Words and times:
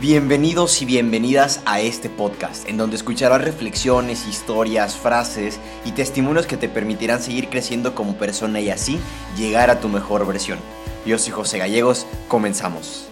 Bienvenidos 0.00 0.80
y 0.80 0.84
bienvenidas 0.84 1.60
a 1.66 1.80
este 1.80 2.08
podcast, 2.08 2.68
en 2.68 2.76
donde 2.76 2.94
escucharás 2.94 3.42
reflexiones, 3.42 4.28
historias, 4.28 4.96
frases 4.96 5.58
y 5.84 5.90
testimonios 5.90 6.46
que 6.46 6.56
te 6.56 6.68
permitirán 6.68 7.20
seguir 7.20 7.48
creciendo 7.48 7.96
como 7.96 8.16
persona 8.16 8.60
y 8.60 8.70
así 8.70 9.00
llegar 9.36 9.70
a 9.70 9.80
tu 9.80 9.88
mejor 9.88 10.24
versión. 10.24 10.60
Yo 11.04 11.18
soy 11.18 11.32
José 11.32 11.58
Gallegos, 11.58 12.06
comenzamos. 12.28 13.08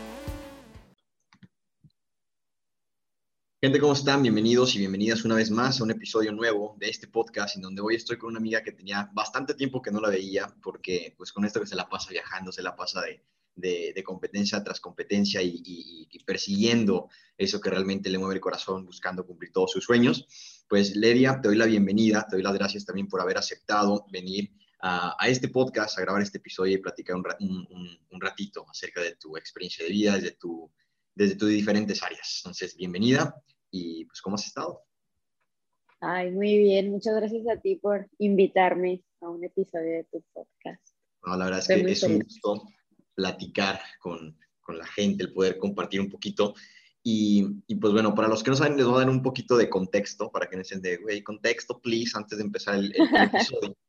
Gente, 3.61 3.81
¿cómo 3.81 3.95
están? 3.95 4.23
Bienvenidos 4.23 4.77
y 4.77 4.79
bienvenidas 4.79 5.25
una 5.25 5.35
vez 5.35 5.51
más 5.51 5.81
a 5.81 5.83
un 5.83 5.91
episodio 5.91 6.31
nuevo 6.31 6.77
de 6.79 6.89
este 6.89 7.09
podcast 7.09 7.57
en 7.57 7.63
donde 7.63 7.83
hoy 7.83 7.97
estoy 7.97 8.17
con 8.17 8.31
una 8.31 8.39
amiga 8.39 8.63
que 8.63 8.71
tenía 8.71 9.11
bastante 9.13 9.55
tiempo 9.55 9.83
que 9.83 9.91
no 9.91 10.01
la 10.01 10.11
veía 10.11 10.55
porque 10.63 11.17
pues 11.19 11.33
con 11.33 11.45
esto 11.45 11.59
que 11.59 11.67
se 11.67 11.75
la 11.75 11.89
pasa 11.89 12.11
viajando, 12.11 12.53
se 12.53 12.63
la 12.63 12.77
pasa 12.77 13.01
de 13.01 13.25
de, 13.57 14.03
competencia 14.05 14.63
tras 14.63 14.81
competencia 14.81 15.41
y, 15.43 16.09
persiguiendo 16.25 17.09
eso 17.37 17.61
que 17.61 17.71
realmente 17.71 18.11
le 18.11 18.19
mueve 18.19 18.35
el 18.35 18.41
corazón, 18.41 18.85
buscando 18.85 19.27
cumplir 19.27 19.53
todos 19.53 19.73
sus 19.73 19.85
sueños. 19.85 20.27
Pues 20.69 20.97
Ledia, 20.97 21.41
te 21.41 21.49
doy 21.49 21.57
la 21.57 21.67
bienvenida, 21.67 22.27
te 22.29 22.37
doy 22.37 22.43
las 22.43 22.55
gracias 22.55 22.85
también 22.85 23.09
por 23.09 23.21
haber 23.21 23.39
aceptado 23.39 24.07
venir 24.11 24.53
a, 24.81 25.17
este 25.29 25.49
podcast, 25.49 25.99
a 25.99 26.03
grabar 26.03 26.23
este 26.23 26.39
episodio 26.39 26.75
y 26.75 26.79
platicar 26.79 27.17
un, 27.17 28.21
ratito 28.21 28.67
acerca 28.69 29.03
de 29.03 29.15
tu 29.17 29.37
experiencia 29.37 29.85
de 29.85 29.91
vida 29.91 30.15
desde, 30.15 30.33
tu, 30.33 30.71
desde 31.15 31.37
tus 31.37 31.49
diferentes 31.49 32.03
áreas. 32.03 32.41
Entonces, 32.45 32.77
bienvenida 32.77 33.35
y 33.71 34.05
pues, 34.07 34.21
¿cómo 34.21 34.37
has 34.37 34.47
estado? 34.47 34.83
Ay, 36.01 36.31
muy 36.31 36.59
bien. 36.59 36.91
Muchas 36.91 37.15
gracias 37.15 37.47
a 37.49 37.61
ti 37.61 37.77
por 37.77 38.09
invitarme 38.19 39.03
a 39.21 39.29
un 39.29 39.45
episodio 39.45 39.93
de 39.93 40.05
tu 40.05 40.23
podcast. 40.33 40.95
No, 41.25 41.37
la 41.37 41.45
verdad 41.47 41.61
es 41.61 41.67
que 41.67 41.91
es 41.91 42.03
un 42.03 42.21
gusto 42.21 42.63
platicar 43.17 43.81
con, 43.99 44.39
con 44.61 44.79
la 44.79 44.87
gente, 44.87 45.25
el 45.25 45.33
poder 45.33 45.59
compartir 45.59 46.01
un 46.01 46.11
poquito. 46.11 46.55
Y, 47.03 47.47
y, 47.67 47.77
pues 47.77 47.93
bueno, 47.93 48.15
para 48.15 48.29
los 48.29 48.43
que 48.43 48.51
no 48.51 48.57
saben, 48.57 48.77
les 48.77 48.85
voy 48.85 48.97
a 48.97 48.99
dar 49.01 49.11
un 49.11 49.23
poquito 49.23 49.57
de 49.57 49.71
contexto 49.71 50.31
para 50.31 50.49
que 50.49 50.57
no 50.57 50.63
estén 50.63 50.83
de, 50.83 50.99
güey, 50.99 51.23
contexto, 51.23 51.81
please, 51.81 52.13
antes 52.15 52.39
de 52.39 52.45
empezar 52.45 52.75
el, 52.75 52.93
episodio. 52.95 53.77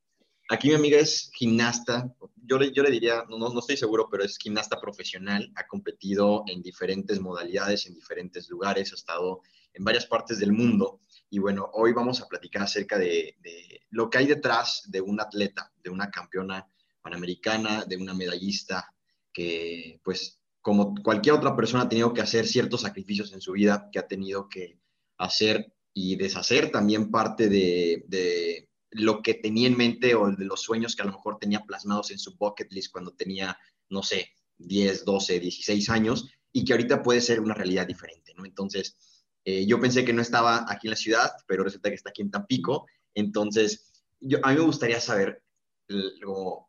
Aquí 0.50 0.70
mi 0.70 0.76
amiga 0.76 0.98
es 0.98 1.30
gimnasta, 1.34 2.10
yo 2.36 2.58
le, 2.58 2.72
yo 2.72 2.82
le 2.82 2.90
diría, 2.90 3.26
no, 3.28 3.38
no, 3.38 3.60
estoy 3.60 3.76
seguro, 3.76 4.08
pero 4.10 4.24
es 4.24 4.38
gimnasta 4.38 4.80
profesional, 4.80 5.52
ha 5.56 5.68
competido 5.68 6.44
en 6.48 6.62
diferentes 6.62 7.20
modalidades, 7.20 7.86
en 7.86 7.96
diferentes 7.96 8.48
lugares, 8.50 8.94
ha 8.94 8.96
estado 8.96 9.42
en 9.74 9.84
varias 9.84 10.06
partes 10.06 10.40
del 10.40 10.54
mundo. 10.54 11.02
Y 11.30 11.40
bueno, 11.40 11.70
hoy 11.74 11.92
vamos 11.92 12.22
a 12.22 12.28
platicar 12.28 12.62
acerca 12.62 12.98
de, 12.98 13.36
de 13.42 13.82
lo 13.90 14.10
que 14.10 14.20
hay 14.20 14.28
detrás 14.28 14.84
de 14.88 15.02
un 15.02 15.20
atleta, 15.20 15.70
de 15.84 15.90
una 15.90 16.10
campeona 16.10 16.66
panamericana, 17.02 17.84
de 17.84 17.98
una 17.98 18.14
medallista 18.14 18.94
que 19.38 20.02
pues 20.04 20.42
como 20.64 20.96
cualquier 20.96 21.36
otra 21.36 21.56
persona 21.56 21.84
ha 21.84 21.90
tenido 21.90 22.12
que 22.12 22.22
hacer 22.22 22.48
ciertos 22.48 22.82
sacrificios 22.82 23.32
en 23.34 23.40
su 23.40 23.52
vida, 23.52 23.88
que 23.92 24.00
ha 24.00 24.08
tenido 24.08 24.50
que 24.50 24.80
hacer 25.20 25.72
y 25.94 26.16
deshacer 26.16 26.72
también 26.72 27.12
parte 27.12 27.48
de, 27.48 28.68
lo 28.90 29.22
que 29.22 29.36
tenía 29.36 29.68
en 29.68 29.78
mente 29.78 30.16
o 30.16 30.32
de 30.32 30.46
los 30.46 30.64
sueños 30.64 30.96
que 30.96 31.04
a 31.04 31.06
lo 31.06 31.12
mejor 31.12 31.38
tenía 31.38 31.64
plasmados 31.68 32.10
en 32.10 32.18
su 32.18 32.36
bucket 32.36 32.72
list 32.72 32.92
cuando 32.92 33.12
tenía, 33.12 33.56
no 33.90 34.02
sé, 34.02 34.30
10, 34.58 35.06
12, 35.06 35.40
16 35.40 35.90
años 35.92 36.28
y 36.52 36.66
que 36.66 36.74
ahorita 36.74 37.04
puede 37.04 37.22
ser 37.22 37.40
una 37.40 37.54
realidad 37.54 37.86
diferente, 37.86 38.34
¿no? 38.36 38.44
Entonces, 38.44 38.98
eh, 39.46 39.68
yo 39.68 39.80
pensé 39.80 40.04
que 40.04 40.14
no 40.14 40.24
estaba 40.24 40.66
aquí 40.68 40.88
en 40.88 40.92
la 40.92 40.98
ciudad, 40.98 41.32
pero 41.48 41.64
resulta 41.64 41.90
que 41.90 41.96
está 41.96 42.10
aquí 42.10 42.24
en 42.24 42.32
Tampico. 42.32 42.88
Entonces, 43.14 43.92
yo, 44.20 44.40
a 44.42 44.50
mí 44.50 44.56
me 44.56 44.66
gustaría 44.66 45.00
saber, 45.00 45.44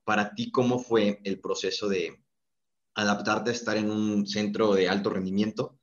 para 0.05 0.35
ti, 0.35 0.51
cómo 0.51 0.79
fue 0.79 1.21
el 1.25 1.41
proceso 1.41 1.89
de, 1.89 2.28
adaptarte 2.99 3.51
a 3.51 3.53
estar 3.53 3.77
en 3.77 3.93
un 3.93 4.27
centro 4.27 4.75
de 4.75 4.89
alto 4.89 5.11
rendimiento, 5.11 5.79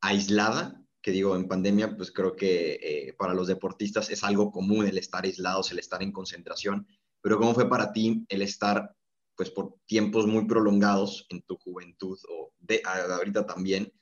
aislada, 0.00 0.82
que 1.02 1.10
digo, 1.10 1.36
en 1.36 1.46
pandemia, 1.46 1.96
pues 1.98 2.10
creo 2.12 2.34
que 2.34 2.78
eh, 2.82 3.12
para 3.18 3.34
los 3.34 3.46
deportistas 3.46 4.08
es 4.08 4.24
algo 4.24 4.50
común 4.50 4.86
el 4.86 4.96
estar 4.96 5.24
aislados, 5.24 5.70
el 5.70 5.78
estar 5.78 6.02
en 6.02 6.12
concentración, 6.12 6.88
pero 7.20 7.36
¿cómo 7.36 7.52
fue 7.52 7.68
para 7.68 7.92
ti 7.92 8.24
el 8.30 8.40
estar, 8.40 8.96
pues 9.36 9.50
por 9.50 9.76
tiempos 9.84 10.26
muy 10.26 10.46
prolongados 10.46 11.26
en 11.28 11.42
tu 11.42 11.56
juventud 11.58 12.18
o 12.30 12.54
de 12.58 12.80
ahorita 12.86 13.44
también, 13.44 13.92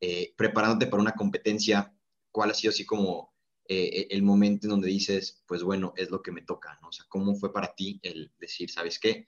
eh, 0.00 0.32
preparándote 0.36 0.86
para 0.86 1.02
una 1.02 1.16
competencia? 1.16 1.92
¿Cuál 2.30 2.50
ha 2.50 2.54
sido 2.54 2.70
así 2.70 2.86
como 2.86 3.34
eh, 3.66 4.06
el 4.10 4.22
momento 4.22 4.66
en 4.66 4.70
donde 4.70 4.88
dices, 4.88 5.42
pues 5.48 5.64
bueno, 5.64 5.94
es 5.96 6.10
lo 6.10 6.22
que 6.22 6.30
me 6.30 6.42
toca, 6.42 6.78
¿no? 6.80 6.90
O 6.90 6.92
sea, 6.92 7.06
¿cómo 7.08 7.34
fue 7.34 7.52
para 7.52 7.74
ti 7.74 7.98
el 8.04 8.32
decir, 8.38 8.70
¿sabes 8.70 9.00
qué? 9.00 9.26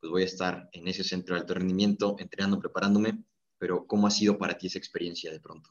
Pues 0.00 0.10
voy 0.10 0.22
a 0.22 0.26
estar 0.26 0.68
en 0.72 0.88
ese 0.88 1.04
centro 1.04 1.34
de 1.34 1.40
alto 1.40 1.54
rendimiento, 1.54 2.16
entrenando, 2.18 2.60
preparándome, 2.60 3.22
pero 3.58 3.86
¿cómo 3.86 4.06
ha 4.06 4.10
sido 4.10 4.38
para 4.38 4.56
ti 4.56 4.66
esa 4.66 4.78
experiencia 4.78 5.30
de 5.30 5.40
pronto? 5.40 5.70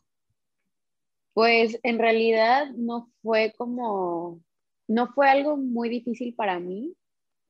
Pues 1.34 1.80
en 1.84 2.00
realidad 2.00 2.72
no 2.76 3.12
fue 3.22 3.54
como, 3.58 4.42
no 4.88 5.08
fue 5.14 5.30
algo 5.30 5.58
muy 5.58 5.90
difícil 5.90 6.34
para 6.34 6.60
mí 6.60 6.96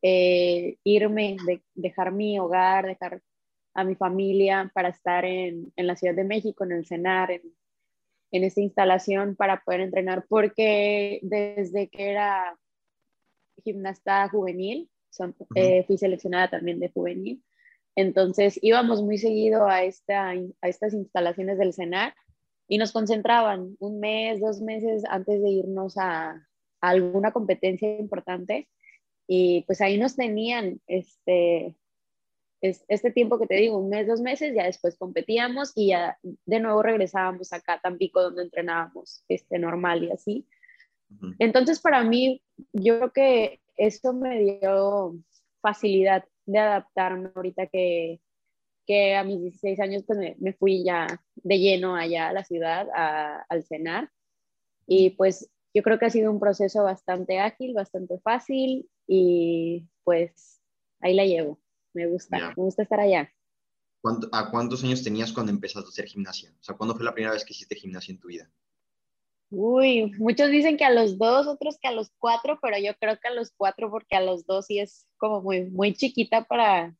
eh, 0.01 0.77
irme, 0.83 1.37
de, 1.45 1.63
dejar 1.73 2.11
mi 2.11 2.39
hogar, 2.39 2.85
dejar 2.85 3.21
a 3.73 3.83
mi 3.83 3.95
familia 3.95 4.71
para 4.73 4.89
estar 4.89 5.25
en, 5.25 5.71
en 5.75 5.87
la 5.87 5.95
Ciudad 5.95 6.15
de 6.15 6.23
México, 6.23 6.63
en 6.63 6.71
el 6.73 6.85
CENAR, 6.85 7.31
en, 7.31 7.41
en 8.31 8.43
esta 8.43 8.61
instalación 8.61 9.35
para 9.35 9.63
poder 9.63 9.81
entrenar, 9.81 10.25
porque 10.27 11.19
desde 11.21 11.89
que 11.89 12.09
era 12.11 12.57
gimnasta 13.63 14.27
juvenil, 14.29 14.89
eh, 15.55 15.83
fui 15.85 15.97
seleccionada 15.97 16.49
también 16.49 16.79
de 16.79 16.89
juvenil. 16.89 17.43
Entonces 17.95 18.59
íbamos 18.61 19.01
muy 19.01 19.17
seguido 19.17 19.67
a, 19.67 19.83
esta, 19.83 20.31
a 20.31 20.67
estas 20.67 20.93
instalaciones 20.93 21.57
del 21.57 21.73
CENAR 21.73 22.13
y 22.67 22.77
nos 22.77 22.91
concentraban 22.91 23.75
un 23.79 23.99
mes, 23.99 24.41
dos 24.41 24.61
meses 24.61 25.03
antes 25.07 25.41
de 25.41 25.49
irnos 25.49 25.97
a, 25.97 26.31
a 26.31 26.89
alguna 26.89 27.31
competencia 27.31 27.97
importante. 27.97 28.67
Y 29.27 29.63
pues 29.65 29.81
ahí 29.81 29.97
nos 29.97 30.15
tenían 30.15 30.81
este, 30.87 31.75
este 32.61 33.11
tiempo 33.11 33.39
que 33.39 33.47
te 33.47 33.55
digo, 33.55 33.77
un 33.77 33.89
mes, 33.89 34.07
dos 34.07 34.21
meses, 34.21 34.53
ya 34.55 34.65
después 34.65 34.97
competíamos 34.97 35.71
y 35.75 35.87
ya 35.87 36.17
de 36.23 36.59
nuevo 36.59 36.81
regresábamos 36.81 37.53
acá 37.53 37.73
a 37.73 37.81
Tampico 37.81 38.21
donde 38.21 38.43
entrenábamos 38.43 39.23
este, 39.27 39.59
normal 39.59 40.03
y 40.03 40.11
así. 40.11 40.47
Entonces 41.39 41.79
para 41.79 42.03
mí, 42.03 42.41
yo 42.73 42.97
creo 42.97 43.11
que 43.13 43.59
eso 43.77 44.13
me 44.13 44.59
dio 44.61 45.15
facilidad 45.61 46.25
de 46.45 46.59
adaptarme 46.59 47.31
ahorita 47.35 47.67
que, 47.67 48.21
que 48.85 49.15
a 49.15 49.23
mis 49.23 49.41
16 49.41 49.79
años 49.79 50.03
pues 50.05 50.19
me, 50.39 50.53
fui 50.53 50.83
ya 50.83 51.07
de 51.35 51.59
lleno 51.59 51.95
allá 51.95 52.29
a 52.29 52.33
la 52.33 52.43
ciudad, 52.43 52.87
al 53.49 53.63
cenar. 53.63 54.11
Y 54.87 55.11
pues 55.11 55.49
yo 55.73 55.81
creo 55.81 55.99
que 55.99 56.05
ha 56.05 56.09
sido 56.09 56.31
un 56.31 56.39
proceso 56.39 56.83
bastante 56.83 57.39
ágil, 57.39 57.73
bastante 57.73 58.19
fácil 58.19 58.89
y 59.07 59.87
pues 60.03 60.61
ahí 61.01 61.13
la 61.13 61.25
llevo. 61.25 61.59
Me 61.93 62.07
gusta, 62.07 62.49
me 62.49 62.63
gusta 62.63 62.83
estar 62.83 62.99
allá. 62.99 63.31
¿A 64.31 64.51
cuántos 64.51 64.83
años 64.83 65.03
tenías 65.03 65.33
cuando 65.33 65.51
empezaste 65.51 65.87
a 65.87 65.89
hacer 65.89 66.05
gimnasia? 66.05 66.53
O 66.59 66.63
sea, 66.63 66.75
¿cuándo 66.75 66.95
fue 66.95 67.05
la 67.05 67.13
primera 67.13 67.33
vez 67.33 67.43
que 67.43 67.53
hiciste 67.53 67.75
gimnasia 67.75 68.11
en 68.11 68.19
tu 68.19 68.27
vida? 68.27 68.51
Uy, 69.49 70.11
muchos 70.17 70.49
dicen 70.49 70.75
que 70.75 70.85
a 70.85 70.89
los 70.89 71.17
dos, 71.17 71.47
otros 71.47 71.77
que 71.79 71.87
a 71.87 71.91
los 71.91 72.11
cuatro, 72.17 72.59
pero 72.61 72.77
yo 72.77 72.95
creo 72.99 73.17
que 73.19 73.27
a 73.27 73.33
los 73.33 73.51
cuatro 73.55 73.89
porque 73.91 74.15
a 74.15 74.21
los 74.21 74.45
dos 74.45 74.65
sí 74.65 74.79
es 74.79 75.07
como 75.17 75.41
muy, 75.41 75.69
muy 75.69 75.93
chiquita 75.93 76.45
para, 76.45 76.95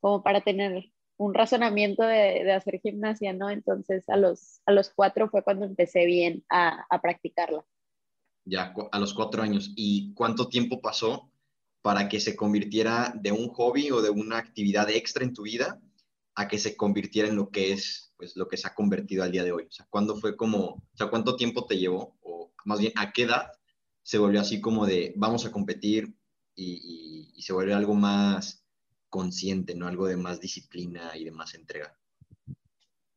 como 0.00 0.22
para 0.22 0.40
tener 0.40 0.90
un 1.18 1.34
razonamiento 1.34 2.02
de, 2.02 2.44
de 2.44 2.52
hacer 2.52 2.80
gimnasia, 2.80 3.34
¿no? 3.34 3.50
Entonces 3.50 4.08
a 4.08 4.16
los, 4.16 4.62
a 4.64 4.72
los 4.72 4.90
cuatro 4.90 5.28
fue 5.28 5.42
cuando 5.42 5.66
empecé 5.66 6.06
bien 6.06 6.44
a, 6.48 6.86
a 6.88 7.00
practicarla. 7.02 7.64
Ya, 8.46 8.74
a 8.90 8.98
los 8.98 9.12
cuatro 9.12 9.42
años. 9.42 9.72
¿Y 9.76 10.14
cuánto 10.14 10.48
tiempo 10.48 10.80
pasó 10.80 11.30
para 11.82 12.08
que 12.08 12.20
se 12.20 12.36
convirtiera 12.36 13.12
de 13.14 13.32
un 13.32 13.48
hobby 13.48 13.90
o 13.90 14.00
de 14.00 14.10
una 14.10 14.38
actividad 14.38 14.88
extra 14.90 15.24
en 15.24 15.34
tu 15.34 15.42
vida 15.42 15.80
a 16.40 16.48
que 16.48 16.58
se 16.58 16.76
convirtiera 16.76 17.28
en 17.28 17.36
lo 17.36 17.50
que 17.50 17.72
es 17.72 18.12
pues 18.16 18.36
lo 18.36 18.48
que 18.48 18.56
se 18.56 18.66
ha 18.66 18.74
convertido 18.74 19.22
al 19.22 19.32
día 19.32 19.44
de 19.44 19.52
hoy? 19.52 19.64
O 19.64 19.72
sea, 19.72 19.86
¿cuándo 19.88 20.16
fue 20.16 20.36
como, 20.36 20.58
o 20.58 20.96
sea, 20.96 21.08
cuánto 21.08 21.36
tiempo 21.36 21.66
te 21.66 21.78
llevó? 21.78 22.16
O 22.22 22.52
más 22.64 22.78
bien, 22.78 22.92
¿a 22.96 23.12
qué 23.12 23.22
edad 23.22 23.52
se 24.02 24.18
volvió 24.18 24.40
así 24.40 24.60
como 24.60 24.86
de 24.86 25.12
vamos 25.16 25.46
a 25.46 25.52
competir 25.52 26.14
y, 26.54 27.34
se 27.40 27.54
volvió 27.54 27.74
algo 27.74 27.94
más 27.94 28.62
consciente, 29.08 29.74
¿no? 29.74 29.86
Algo 29.86 30.06
de 30.06 30.16
más 30.16 30.40
disciplina 30.40 31.16
y 31.16 31.24
de 31.24 31.30
más 31.30 31.54
entrega. 31.54 31.96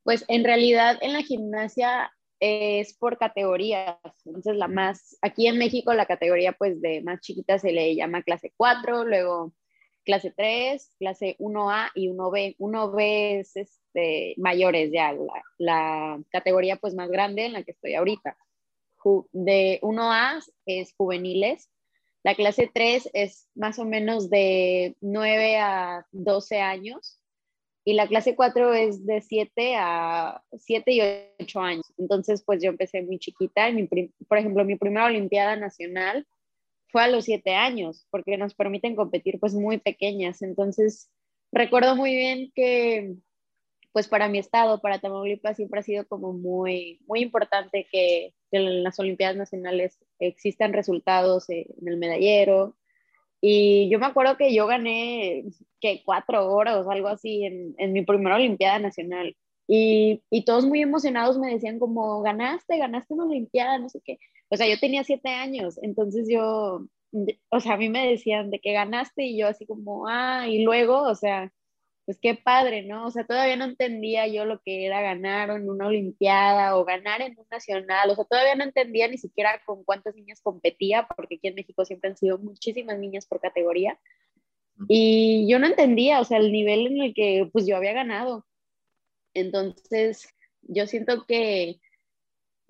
Pues 0.03 0.23
en 0.29 0.45
realidad 0.45 0.97
en 1.01 1.11
la 1.11 1.21
gimnasia 1.21 2.11
es 2.39 2.93
por 2.93 3.17
categorías. 3.17 3.97
Entonces 4.25 4.55
la 4.55 4.69
más, 4.69 5.17
aquí 5.21 5.47
en 5.47 5.57
México 5.57 5.93
la 5.93 6.05
categoría 6.05 6.53
pues 6.53 6.81
de 6.81 7.01
más 7.01 7.19
chiquita 7.19 7.59
se 7.59 7.73
le 7.73 7.95
llama 7.95 8.23
clase 8.23 8.53
4, 8.55 9.03
luego 9.03 9.53
clase 10.03 10.31
3, 10.31 10.95
clase 11.00 11.35
1A 11.39 11.91
y 11.95 12.09
1B. 12.09 12.55
1B 12.57 13.39
es 13.39 13.55
este, 13.55 14.35
mayores 14.38 14.91
ya, 14.91 15.15
la, 15.57 16.21
categoría 16.29 16.77
pues 16.77 16.94
más 16.95 17.09
grande 17.09 17.45
en 17.45 17.53
la 17.53 17.63
que 17.63 17.71
estoy 17.71 17.95
ahorita. 17.95 18.38
De 19.31 19.79
1A 19.81 20.41
es 20.65 20.94
juveniles, 20.95 21.69
la 22.23 22.35
clase 22.35 22.71
3 22.73 23.09
es 23.13 23.50
más 23.53 23.79
o 23.79 23.85
menos 23.85 24.29
de 24.29 24.95
9 25.01 25.57
a 25.57 26.07
12 26.13 26.61
años 26.61 27.19
y 27.83 27.94
la 27.94 28.07
clase 28.07 28.35
4 28.35 28.73
es 28.73 29.05
de 29.05 29.19
7 29.19 29.75
a 29.77 30.41
7 30.57 30.91
y 30.91 31.01
8 31.41 31.59
años. 31.59 31.94
Entonces, 31.97 32.41
pues 32.45 32.63
yo 32.63 32.69
empecé 32.69 33.01
muy 33.01 33.19
chiquita. 33.19 33.69
Mi 33.71 33.88
por 33.88 34.38
ejemplo, 34.38 34.63
mi 34.63 34.77
primera 34.77 35.05
Olimpiada 35.05 35.57
Nacional 35.57 36.25
fue 36.93 37.03
a 37.03 37.07
los 37.07 37.25
7 37.25 37.55
años, 37.55 38.05
porque 38.11 38.37
nos 38.37 38.53
permiten 38.53 38.95
competir 38.95 39.39
pues 39.39 39.55
muy 39.55 39.79
pequeñas. 39.79 40.43
Entonces, 40.43 41.09
recuerdo 41.51 41.95
muy 41.95 42.15
bien 42.15 42.51
que 42.55 43.15
pues 43.91 44.07
para 44.07 44.27
mi 44.27 44.39
estado, 44.39 44.79
para 44.79 44.99
Tamaulipas, 44.99 45.57
siempre 45.57 45.79
ha 45.79 45.83
sido 45.83 46.07
como 46.07 46.33
muy, 46.33 46.99
muy 47.07 47.21
importante 47.21 47.87
que, 47.91 48.33
en 48.51 48.83
las 48.83 48.99
Olimpiadas 48.99 49.35
Nacionales 49.35 49.97
existan 50.19 50.73
resultados 50.73 51.49
en 51.49 51.65
el 51.85 51.97
medallero. 51.97 52.75
Y 53.41 53.89
yo 53.89 53.97
me 53.99 54.05
acuerdo 54.05 54.37
que 54.37 54.53
yo 54.53 54.67
gané 54.67 55.45
que 55.81 56.03
cuatro 56.05 56.51
horas 56.53 56.85
o 56.85 56.91
algo 56.91 57.07
así 57.07 57.43
en, 57.45 57.73
en 57.79 57.93
mi 57.93 58.03
primera 58.03 58.35
Olimpiada 58.35 58.77
Nacional. 58.77 59.35
Y, 59.67 60.21
y, 60.29 60.45
todos 60.45 60.65
muy 60.65 60.81
emocionados 60.81 61.39
me 61.39 61.51
decían 61.51 61.79
como, 61.79 62.21
ganaste, 62.21 62.77
ganaste 62.77 63.13
una 63.13 63.25
Olimpiada, 63.25 63.79
no 63.79 63.89
sé 63.89 64.01
qué. 64.05 64.19
O 64.53 64.57
sea, 64.57 64.67
yo 64.67 64.79
tenía 64.79 65.03
siete 65.03 65.29
años, 65.29 65.79
entonces 65.81 66.27
yo, 66.29 66.85
o 67.50 67.59
sea, 67.59 67.73
a 67.73 67.77
mí 67.77 67.89
me 67.89 68.07
decían 68.07 68.51
de 68.51 68.59
que 68.59 68.71
ganaste 68.71 69.23
y 69.23 69.35
yo 69.35 69.47
así 69.47 69.65
como, 69.65 70.07
ah, 70.07 70.47
y 70.47 70.63
luego, 70.63 71.01
o 71.01 71.15
sea, 71.15 71.51
pues 72.05 72.19
qué 72.21 72.35
padre, 72.35 72.83
¿no? 72.83 73.07
O 73.07 73.11
sea, 73.11 73.25
todavía 73.25 73.55
no 73.55 73.65
entendía 73.65 74.27
yo 74.27 74.45
lo 74.45 74.61
que 74.61 74.85
era 74.85 75.01
ganar 75.01 75.50
en 75.50 75.67
una 75.67 75.88
Olimpiada 75.88 76.77
o 76.77 76.85
ganar 76.85 77.21
en 77.23 77.35
un 77.39 77.47
nacional, 77.50 78.11
o 78.11 78.15
sea, 78.15 78.25
todavía 78.25 78.53
no 78.53 78.63
entendía 78.63 79.07
ni 79.07 79.17
siquiera 79.17 79.59
con 79.65 79.83
cuántas 79.83 80.13
niñas 80.13 80.39
competía, 80.39 81.07
porque 81.17 81.35
aquí 81.38 81.47
en 81.47 81.55
México 81.55 81.83
siempre 81.83 82.11
han 82.11 82.17
sido 82.17 82.38
muchísimas 82.38 83.00
niñas 83.00 83.25
por 83.25 83.41
categoría. 83.41 84.00
Y 84.88 85.47
yo 85.50 85.57
no 85.57 85.65
entendía, 85.65 86.19
o 86.19 86.25
sea, 86.25 86.38
el 86.38 86.51
nivel 86.51 86.85
en 86.85 87.01
el 87.01 87.13
que 87.15 87.50
pues 87.51 87.65
yo 87.65 87.75
había 87.75 87.94
ganado. 87.94 88.45
Entonces, 89.33 90.27
yo 90.61 90.85
siento 90.85 91.25
que 91.25 91.79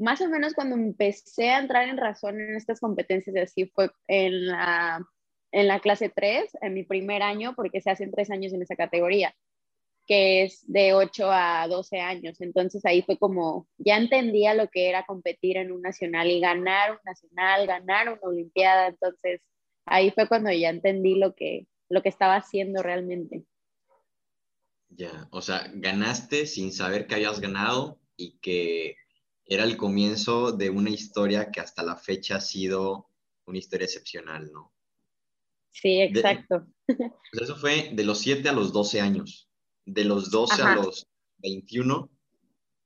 más 0.03 0.21
o 0.21 0.29
menos 0.29 0.53
cuando 0.53 0.75
empecé 0.75 1.49
a 1.49 1.59
entrar 1.59 1.87
en 1.87 1.97
razón 1.97 2.39
en 2.39 2.55
estas 2.55 2.79
competencias, 2.79 3.35
así 3.37 3.65
fue 3.65 3.89
en 4.07 4.47
la 4.47 5.05
en 5.53 5.67
la 5.67 5.79
clase 5.79 6.11
3, 6.13 6.49
en 6.61 6.73
mi 6.73 6.83
primer 6.83 7.21
año, 7.21 7.53
porque 7.55 7.79
se 7.79 7.91
hacen 7.91 8.11
tres 8.11 8.31
años 8.31 8.51
en 8.53 8.63
esa 8.63 8.75
categoría, 8.75 9.35
que 10.07 10.43
es 10.43 10.63
de 10.67 10.95
8 10.95 11.31
a 11.31 11.67
12 11.67 11.99
años. 11.99 12.41
Entonces 12.41 12.83
ahí 12.85 13.03
fue 13.03 13.19
como, 13.19 13.67
ya 13.77 13.97
entendía 13.97 14.55
lo 14.55 14.67
que 14.69 14.89
era 14.89 15.05
competir 15.05 15.57
en 15.57 15.71
un 15.71 15.83
nacional 15.83 16.29
y 16.31 16.39
ganar 16.39 16.93
un 16.93 16.97
nacional, 17.05 17.67
ganar 17.67 18.09
una 18.09 18.21
olimpiada. 18.23 18.87
Entonces 18.87 19.41
ahí 19.85 20.09
fue 20.09 20.27
cuando 20.27 20.51
ya 20.51 20.69
entendí 20.69 21.15
lo 21.15 21.35
que, 21.35 21.67
lo 21.87 22.01
que 22.01 22.09
estaba 22.09 22.35
haciendo 22.35 22.81
realmente. 22.81 23.43
Ya, 24.89 25.27
o 25.31 25.41
sea, 25.41 25.69
ganaste 25.75 26.47
sin 26.47 26.71
saber 26.71 27.05
que 27.05 27.15
habías 27.15 27.39
ganado 27.39 27.99
y 28.17 28.39
que 28.39 28.95
era 29.45 29.63
el 29.63 29.77
comienzo 29.77 30.51
de 30.51 30.69
una 30.69 30.89
historia 30.89 31.51
que 31.51 31.59
hasta 31.59 31.83
la 31.83 31.95
fecha 31.95 32.37
ha 32.37 32.41
sido 32.41 33.09
una 33.45 33.57
historia 33.57 33.85
excepcional, 33.85 34.51
¿no? 34.51 34.71
Sí, 35.71 36.01
exacto. 36.01 36.65
pues 36.87 37.41
eso 37.41 37.55
fue 37.55 37.89
de 37.93 38.03
los 38.03 38.19
7 38.19 38.47
a 38.47 38.53
los 38.53 38.71
12 38.71 39.01
años. 39.01 39.49
De 39.85 40.05
los 40.05 40.31
12 40.31 40.61
a 40.61 40.75
los 40.75 41.07
21, 41.39 42.09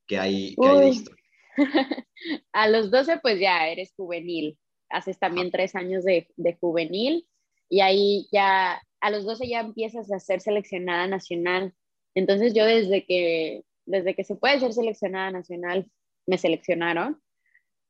que 0.08 0.18
hay, 0.18 0.56
que 0.56 0.68
hay 0.68 0.80
de 0.80 0.90
historia. 0.90 1.24
a 2.54 2.68
los 2.68 2.90
12, 2.90 3.20
pues 3.22 3.40
ya 3.40 3.68
eres 3.68 3.94
juvenil. 3.96 4.58
Haces 4.90 5.20
también 5.20 5.52
tres 5.52 5.76
años 5.76 6.06
de, 6.06 6.28
de, 6.38 6.56
juvenil 6.56 7.28
y 7.70 7.82
ahí 7.82 8.28
ya, 8.32 8.82
a 9.02 9.10
los 9.12 9.26
12 9.26 9.48
ya 9.48 9.60
empiezas 9.60 10.12
a 10.12 10.20
ser 10.20 10.40
seleccionada 10.40 11.08
nacional. 11.08 11.76
Entonces 12.16 12.54
yo 12.54 12.66
desde 12.66 13.06
que, 13.06 13.64
desde 13.86 14.16
que 14.16 14.24
se 14.24 14.36
puede 14.36 14.60
ser 14.60 14.74
seleccionada 14.74 15.30
nacional, 15.30 15.92
me 16.28 16.38
seleccionaron. 16.38 17.22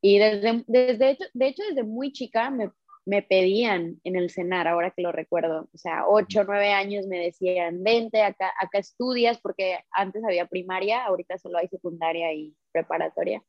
Y 0.01 0.19
desde, 0.19 0.63
desde 0.68 1.18
de 1.34 1.48
hecho, 1.48 1.63
desde 1.68 1.84
muy 1.84 2.13
chica 2.13 2.50
me, 2.50 2.72
me 3.07 3.24
pedían 3.24 4.01
en 4.04 4.16
el 4.18 4.30
cenar, 4.30 4.68
ahora 4.68 4.92
que 4.92 5.01
lo 5.01 5.13
recuerdo, 5.13 5.69
o 5.74 5.78
sea, 5.78 6.06
ocho, 6.07 6.44
nueve 6.44 6.74
años 6.74 7.07
me 7.07 7.18
decían, 7.18 7.81
vente, 7.81 8.22
acá, 8.22 8.54
acá 8.62 8.80
estudias, 8.80 9.39
porque 9.39 9.80
antes 9.92 10.24
había 10.25 10.45
primaria, 10.45 11.06
ahorita 11.06 11.38
solo 11.38 11.57
hay 11.57 11.69
secundaria 11.69 12.34
y 12.34 12.54
preparatoria. 12.74 13.42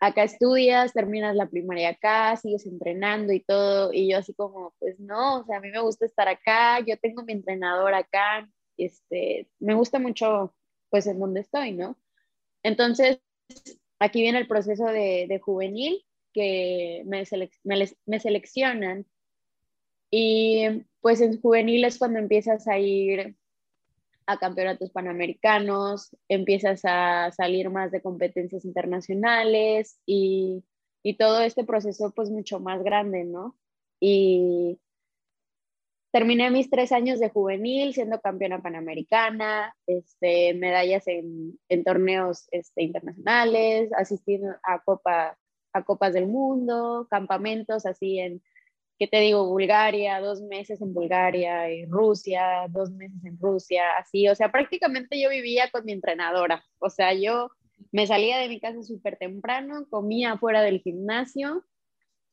Acá 0.00 0.24
estudias, 0.24 0.92
terminas 0.92 1.36
la 1.36 1.48
primaria 1.48 1.90
acá, 1.90 2.36
sigues 2.36 2.66
entrenando 2.66 3.32
y 3.32 3.40
todo, 3.40 3.92
y 3.92 4.10
yo 4.10 4.18
así 4.18 4.34
como, 4.34 4.74
pues 4.80 4.98
no, 4.98 5.40
o 5.40 5.44
sea, 5.44 5.58
a 5.58 5.60
mí 5.60 5.70
me 5.70 5.80
gusta 5.80 6.04
estar 6.04 6.28
acá, 6.28 6.80
yo 6.80 6.98
tengo 6.98 7.22
mi 7.22 7.34
entrenador 7.34 7.94
acá, 7.94 8.50
este, 8.76 9.48
me 9.60 9.74
gusta 9.74 10.00
mucho, 10.00 10.54
pues, 10.90 11.06
en 11.06 11.20
donde 11.20 11.40
estoy, 11.40 11.70
¿no? 11.72 11.96
Entonces, 12.64 13.20
aquí 13.98 14.20
viene 14.22 14.38
el 14.38 14.48
proceso 14.48 14.84
de, 14.86 15.40
juvenil, 15.42 16.04
que 16.32 17.02
me, 17.06 17.24
me, 18.04 18.20
seleccionan. 18.20 19.06
Y 20.10 20.64
pues 21.00 21.20
en 21.20 21.40
juveniles 21.40 21.98
cuando 21.98 22.18
empiezas 22.18 22.68
a 22.68 22.78
ir 22.78 23.36
a 24.26 24.38
campeonatos 24.38 24.90
panamericanos, 24.90 26.16
empiezas 26.28 26.80
a 26.84 27.30
salir 27.32 27.70
más 27.70 27.92
de 27.92 28.02
competencias 28.02 28.64
internacionales 28.64 29.98
y, 30.04 30.64
y 31.02 31.14
todo 31.16 31.40
este 31.40 31.64
proceso 31.64 32.12
pues 32.14 32.30
mucho 32.30 32.60
más 32.60 32.82
grande, 32.82 33.24
¿no? 33.24 33.56
Y 34.00 34.78
terminé 36.16 36.50
mis 36.50 36.70
tres 36.70 36.92
años 36.92 37.20
de 37.20 37.28
juvenil 37.28 37.92
siendo 37.92 38.22
campeona 38.22 38.62
panamericana, 38.62 39.76
este, 39.86 40.54
medallas 40.54 41.06
en, 41.08 41.58
en 41.68 41.84
torneos 41.84 42.48
este, 42.52 42.84
internacionales, 42.84 43.90
asistiendo 43.92 44.48
a 44.62 44.78
Copa 44.82 45.36
a 45.74 45.82
Copas 45.82 46.14
del 46.14 46.26
Mundo, 46.26 47.06
campamentos 47.10 47.84
así 47.84 48.18
en, 48.18 48.40
¿qué 48.98 49.06
te 49.06 49.20
digo? 49.20 49.46
Bulgaria, 49.46 50.18
dos 50.20 50.40
meses 50.40 50.80
en 50.80 50.94
Bulgaria, 50.94 51.70
y 51.70 51.84
Rusia, 51.84 52.66
dos 52.70 52.90
meses 52.92 53.22
en 53.22 53.38
Rusia, 53.38 53.82
así, 53.98 54.26
o 54.26 54.34
sea, 54.34 54.50
prácticamente 54.50 55.20
yo 55.20 55.28
vivía 55.28 55.70
con 55.70 55.84
mi 55.84 55.92
entrenadora, 55.92 56.64
o 56.78 56.88
sea, 56.88 57.12
yo 57.12 57.50
me 57.92 58.06
salía 58.06 58.38
de 58.38 58.48
mi 58.48 58.58
casa 58.58 58.82
súper 58.82 59.18
temprano, 59.18 59.86
comía 59.90 60.38
fuera 60.38 60.62
del 60.62 60.80
gimnasio 60.80 61.62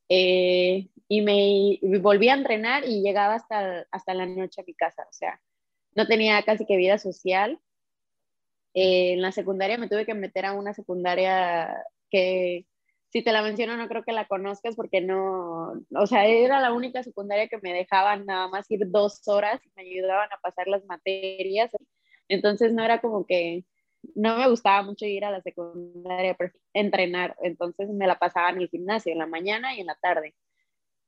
eh, 0.08 0.88
y 1.08 1.20
me 1.20 1.98
volvía 1.98 2.34
a 2.34 2.38
entrenar 2.38 2.84
y 2.84 3.02
llegaba 3.02 3.34
hasta, 3.34 3.86
hasta 3.90 4.14
la 4.14 4.26
noche 4.26 4.60
a 4.60 4.64
mi 4.64 4.74
casa, 4.74 5.06
o 5.08 5.12
sea, 5.12 5.40
no 5.94 6.06
tenía 6.06 6.42
casi 6.42 6.66
que 6.66 6.76
vida 6.76 6.98
social. 6.98 7.58
Eh, 8.74 9.12
en 9.12 9.22
la 9.22 9.32
secundaria 9.32 9.78
me 9.78 9.88
tuve 9.88 10.04
que 10.04 10.14
meter 10.14 10.46
a 10.46 10.52
una 10.52 10.74
secundaria 10.74 11.72
que 12.10 12.66
si 13.10 13.22
te 13.22 13.30
la 13.30 13.42
menciono 13.42 13.76
no 13.76 13.86
creo 13.86 14.02
que 14.02 14.12
la 14.12 14.26
conozcas 14.26 14.74
porque 14.74 15.00
no, 15.00 15.74
o 15.94 16.06
sea, 16.08 16.26
era 16.26 16.60
la 16.60 16.72
única 16.72 17.04
secundaria 17.04 17.46
que 17.46 17.58
me 17.62 17.72
dejaban 17.72 18.26
nada 18.26 18.48
más 18.48 18.68
ir 18.72 18.80
dos 18.90 19.28
horas 19.28 19.60
y 19.64 19.70
me 19.76 19.82
ayudaban 19.82 20.28
a 20.32 20.40
pasar 20.42 20.66
las 20.66 20.84
materias. 20.86 21.70
Entonces 22.28 22.72
no 22.72 22.84
era 22.84 23.00
como 23.00 23.24
que, 23.24 23.64
no 24.14 24.38
me 24.38 24.48
gustaba 24.48 24.82
mucho 24.82 25.06
ir 25.06 25.24
a 25.24 25.30
la 25.30 25.42
secundaria, 25.42 26.36
entrenar. 26.72 27.36
Entonces 27.42 27.88
me 27.90 28.06
la 28.06 28.18
pasaba 28.18 28.50
en 28.50 28.60
el 28.60 28.68
gimnasio 28.68 29.12
en 29.12 29.18
la 29.18 29.26
mañana 29.26 29.74
y 29.74 29.80
en 29.80 29.86
la 29.86 29.96
tarde. 29.96 30.34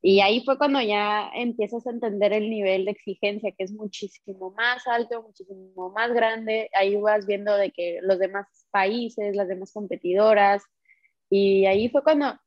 Y 0.03 0.21
ahí 0.21 0.43
fue 0.45 0.59
cuando 0.59 0.81
ya 0.81 1.31
empiezas 1.35 1.87
a 1.87 1.91
entender 1.91 2.33
el 2.33 2.49
nivel 2.51 2.85
de 2.85 2.93
exigencia, 2.93 3.53
que 3.53 3.65
es 3.65 3.73
muchísimo 3.73 4.53
más 4.53 4.87
alto, 4.87 5.23
muchísimo 5.23 5.91
más 5.91 6.13
grande. 6.13 6.71
Ahí 6.75 6.97
vas 6.97 7.27
viendo 7.27 7.57
de 7.57 7.73
que 7.73 7.99
los 8.03 8.19
demás 8.19 8.47
países, 8.71 9.35
las 9.35 9.49
demás 9.49 9.73
competidoras, 9.73 10.63
y 11.31 11.67
ahí 11.67 11.89
fue 11.89 12.03
cuando 12.03 12.39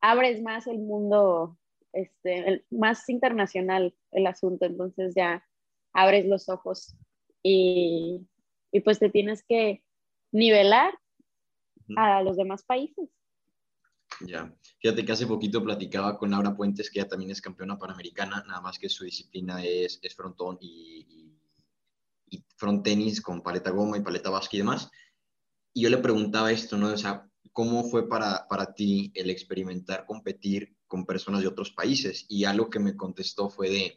abres 0.00 0.42
más 0.42 0.66
el 0.66 0.78
mundo, 0.78 1.56
este, 1.92 2.64
más 2.70 3.08
internacional 3.08 3.94
el 4.12 4.26
asunto, 4.26 4.66
entonces 4.66 5.14
ya 5.14 5.44
abres 5.92 6.26
los 6.26 6.48
ojos 6.48 6.94
y, 7.42 8.26
y 8.70 8.80
pues 8.80 8.98
te 8.98 9.10
tienes 9.10 9.42
que 9.44 9.82
nivelar 10.32 10.92
a 11.96 12.22
los 12.22 12.36
demás 12.36 12.62
países. 12.64 13.08
Ya, 14.20 14.52
fíjate 14.80 15.04
que 15.04 15.12
hace 15.12 15.26
poquito 15.26 15.62
platicaba 15.62 16.18
con 16.18 16.30
Laura 16.30 16.56
Puentes, 16.56 16.90
que 16.90 16.98
ella 16.98 17.08
también 17.08 17.30
es 17.30 17.40
campeona 17.40 17.78
panamericana, 17.78 18.44
nada 18.46 18.60
más 18.60 18.78
que 18.78 18.88
su 18.88 19.04
disciplina 19.04 19.62
es, 19.64 20.00
es 20.02 20.14
frontón 20.14 20.58
y, 20.60 21.06
y, 21.08 22.36
y 22.36 22.44
front 22.56 22.84
tenis 22.84 23.20
con 23.20 23.42
paleta 23.42 23.70
goma 23.70 23.96
y 23.96 24.02
paleta 24.02 24.30
basca 24.30 24.56
y 24.56 24.60
demás. 24.60 24.90
Y 25.72 25.82
yo 25.82 25.90
le 25.90 25.98
preguntaba 25.98 26.50
esto, 26.50 26.76
¿no? 26.76 26.88
O 26.88 26.96
sea, 26.96 27.28
¿cómo 27.52 27.84
fue 27.84 28.08
para, 28.08 28.46
para 28.48 28.74
ti 28.74 29.12
el 29.14 29.30
experimentar 29.30 30.06
competir 30.06 30.76
con 30.86 31.06
personas 31.06 31.42
de 31.42 31.48
otros 31.48 31.70
países? 31.70 32.26
Y 32.28 32.44
algo 32.44 32.70
que 32.70 32.80
me 32.80 32.96
contestó 32.96 33.50
fue 33.50 33.70
de, 33.70 33.96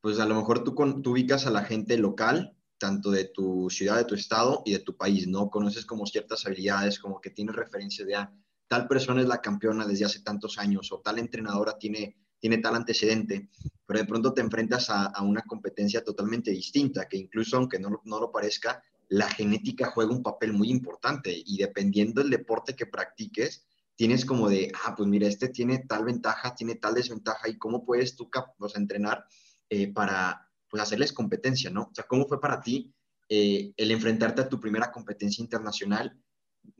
pues 0.00 0.20
a 0.20 0.26
lo 0.26 0.34
mejor 0.36 0.62
tú, 0.62 0.74
tú 1.02 1.10
ubicas 1.10 1.46
a 1.46 1.50
la 1.50 1.64
gente 1.64 1.96
local, 1.96 2.56
tanto 2.80 3.12
de 3.12 3.26
tu 3.26 3.70
ciudad, 3.70 3.98
de 3.98 4.04
tu 4.04 4.16
estado 4.16 4.62
y 4.64 4.72
de 4.72 4.80
tu 4.80 4.96
país, 4.96 5.28
¿no? 5.28 5.48
Conoces 5.50 5.86
como 5.86 6.06
ciertas 6.06 6.44
habilidades, 6.46 6.98
como 6.98 7.20
que 7.20 7.30
tienes 7.30 7.54
referencia 7.54 8.04
de, 8.04 8.16
ah, 8.16 8.32
tal 8.66 8.88
persona 8.88 9.20
es 9.20 9.28
la 9.28 9.40
campeona 9.40 9.86
desde 9.86 10.06
hace 10.06 10.20
tantos 10.20 10.58
años 10.58 10.90
o 10.90 11.00
tal 11.00 11.20
entrenadora 11.20 11.78
tiene 11.78 12.16
tiene 12.40 12.58
tal 12.58 12.74
antecedente, 12.74 13.50
pero 13.86 14.00
de 14.00 14.06
pronto 14.06 14.32
te 14.32 14.40
enfrentas 14.40 14.88
a, 14.88 15.12
una 15.22 15.42
competencia 15.42 16.02
totalmente 16.02 16.50
distinta, 16.50 17.06
que 17.06 17.18
incluso 17.18 17.58
aunque 17.58 17.78
no, 17.78 18.00
no 18.04 18.18
lo 18.18 18.32
parezca, 18.32 18.82
la 19.08 19.28
genética 19.28 19.90
juega 19.90 20.12
un 20.12 20.22
papel 20.22 20.52
muy 20.52 20.70
importante 20.70 21.30
y 21.44 21.58
dependiendo 21.58 22.22
del 22.22 22.30
deporte 22.30 22.74
que 22.74 22.86
practiques, 22.86 23.66
tienes 23.94 24.24
como 24.24 24.48
de, 24.48 24.72
ah, 24.84 24.94
pues 24.96 25.08
mira, 25.08 25.28
este 25.28 25.48
tiene 25.48 25.80
tal 25.80 26.04
ventaja, 26.04 26.54
tiene 26.54 26.76
tal 26.76 26.94
desventaja 26.94 27.48
y 27.48 27.58
cómo 27.58 27.84
puedes 27.84 28.16
tú 28.16 28.30
pues, 28.56 28.74
entrenar 28.76 29.26
eh, 29.68 29.92
para 29.92 30.49
pues, 30.70 30.82
hacerles 30.82 31.12
competencia, 31.12 31.70
¿no? 31.70 31.82
O 31.82 31.94
sea, 31.94 32.04
¿cómo 32.06 32.26
fue 32.26 32.40
para 32.40 32.60
ti 32.60 32.94
eh, 33.28 33.72
el 33.76 33.90
enfrentarte 33.90 34.42
a 34.42 34.48
tu 34.48 34.60
primera 34.60 34.92
competencia 34.92 35.42
internacional? 35.42 36.18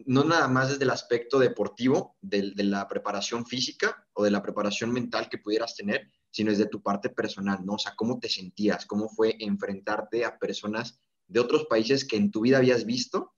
No 0.06 0.24
nada 0.24 0.46
más 0.48 0.70
desde 0.70 0.84
el 0.84 0.90
aspecto 0.90 1.38
deportivo, 1.38 2.16
de, 2.20 2.52
de, 2.54 2.64
la 2.64 2.86
preparación 2.86 3.46
física 3.46 4.06
o 4.12 4.24
de 4.24 4.30
la 4.30 4.42
preparación 4.42 4.92
mental 4.92 5.28
que 5.28 5.38
pudieras 5.38 5.74
tener, 5.74 6.10
sino 6.30 6.50
desde 6.50 6.66
tu 6.66 6.82
parte 6.82 7.08
personal, 7.08 7.64
¿no? 7.64 7.74
O 7.74 7.78
sea, 7.78 7.94
¿cómo 7.96 8.18
te 8.18 8.28
sentías? 8.28 8.86
¿Cómo 8.86 9.08
fue 9.08 9.36
enfrentarte 9.40 10.24
a 10.24 10.38
personas 10.38 11.00
de 11.26 11.40
otros 11.40 11.66
países 11.66 12.04
que 12.04 12.16
en 12.16 12.30
tu 12.30 12.42
vida 12.42 12.58
habías 12.58 12.84
visto 12.84 13.34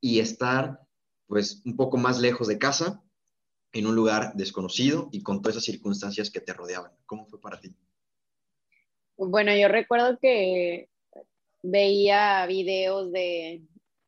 y 0.00 0.18
estar 0.18 0.80
pues 1.26 1.62
un 1.64 1.76
poco 1.76 1.98
más 1.98 2.20
lejos 2.20 2.48
de 2.48 2.58
casa, 2.58 3.02
en 3.72 3.86
un 3.86 3.94
lugar 3.94 4.32
desconocido 4.34 5.08
y 5.12 5.22
con 5.22 5.42
todas 5.42 5.56
esas 5.56 5.66
circunstancias 5.66 6.30
que 6.30 6.40
te 6.40 6.54
rodeaban. 6.54 6.92
¿Cómo 7.06 7.26
fue 7.26 7.40
para 7.40 7.60
ti? 7.60 7.74
Bueno, 9.18 9.54
yo 9.56 9.66
recuerdo 9.66 10.16
que 10.20 10.88
veía 11.62 12.46
videos 12.46 13.10
de, 13.10 13.62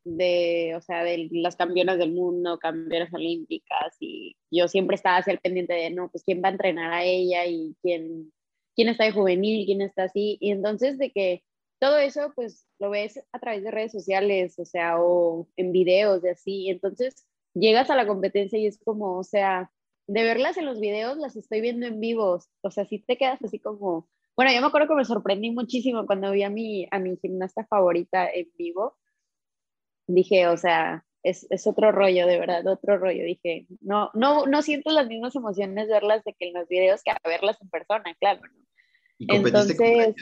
de, 0.05 0.73
o 0.77 0.81
sea, 0.81 1.03
de 1.03 1.27
las 1.31 1.57
campeonas 1.57 1.97
del 1.97 2.13
mundo, 2.13 2.57
campeonas 2.59 3.13
olímpicas, 3.13 3.97
y 3.99 4.37
yo 4.49 4.69
siempre 4.69 4.95
estaba 4.95 5.17
así 5.17 5.29
al 5.29 5.39
pendiente 5.39 5.73
de, 5.73 5.89
no, 5.89 6.09
pues 6.09 6.23
quién 6.23 6.41
va 6.41 6.47
a 6.47 6.51
entrenar 6.51 6.93
a 6.93 7.03
ella 7.03 7.45
y 7.45 7.75
quién, 7.81 8.31
quién 8.73 8.87
está 8.87 9.03
de 9.03 9.11
juvenil, 9.11 9.65
quién 9.65 9.81
está 9.81 10.03
así. 10.03 10.37
Y 10.39 10.51
entonces 10.51 10.97
de 10.97 11.11
que 11.11 11.43
todo 11.79 11.99
eso, 11.99 12.31
pues 12.33 12.65
lo 12.79 12.89
ves 12.89 13.21
a 13.33 13.39
través 13.39 13.63
de 13.63 13.71
redes 13.71 13.91
sociales, 13.91 14.57
o 14.59 14.65
sea, 14.65 15.01
o 15.01 15.45
en 15.57 15.73
videos 15.73 16.21
de 16.21 16.31
así. 16.31 16.69
Entonces, 16.69 17.27
llegas 17.53 17.89
a 17.89 17.95
la 17.97 18.07
competencia 18.07 18.57
y 18.57 18.67
es 18.67 18.79
como, 18.79 19.17
o 19.17 19.23
sea, 19.25 19.71
de 20.07 20.23
verlas 20.23 20.57
en 20.57 20.65
los 20.65 20.79
videos, 20.79 21.17
las 21.17 21.35
estoy 21.35 21.59
viendo 21.59 21.85
en 21.85 21.99
vivos, 21.99 22.49
o 22.61 22.71
sea, 22.71 22.85
si 22.85 22.99
te 22.99 23.17
quedas 23.17 23.41
así 23.43 23.59
como, 23.59 24.07
bueno, 24.35 24.51
yo 24.53 24.61
me 24.61 24.67
acuerdo 24.67 24.87
que 24.87 24.95
me 24.95 25.05
sorprendí 25.05 25.51
muchísimo 25.51 26.05
cuando 26.05 26.31
vi 26.31 26.43
a 26.43 26.49
mi, 26.49 26.87
a 26.91 26.99
mi 26.99 27.17
gimnasta 27.17 27.65
favorita 27.65 28.29
en 28.29 28.49
vivo, 28.57 28.97
dije, 30.07 30.47
o 30.47 30.57
sea, 30.57 31.05
es, 31.23 31.45
es, 31.49 31.67
otro 31.67 31.91
rollo, 31.91 32.25
de 32.25 32.39
verdad, 32.39 32.65
otro 32.67 32.97
rollo, 32.97 33.23
dije, 33.23 33.67
no, 33.81 34.09
no, 34.13 34.45
no 34.45 34.61
siento 34.61 34.91
las 34.91 35.07
mismas 35.07 35.35
emociones 35.35 35.87
verlas 35.87 36.23
de 36.23 36.33
que 36.33 36.47
en 36.47 36.53
los 36.55 36.67
videos 36.67 37.03
que 37.03 37.11
a 37.11 37.17
verlas 37.23 37.61
en 37.61 37.69
persona, 37.69 38.15
claro, 38.19 38.41
¿no? 38.41 38.65
Entonces, 39.19 40.15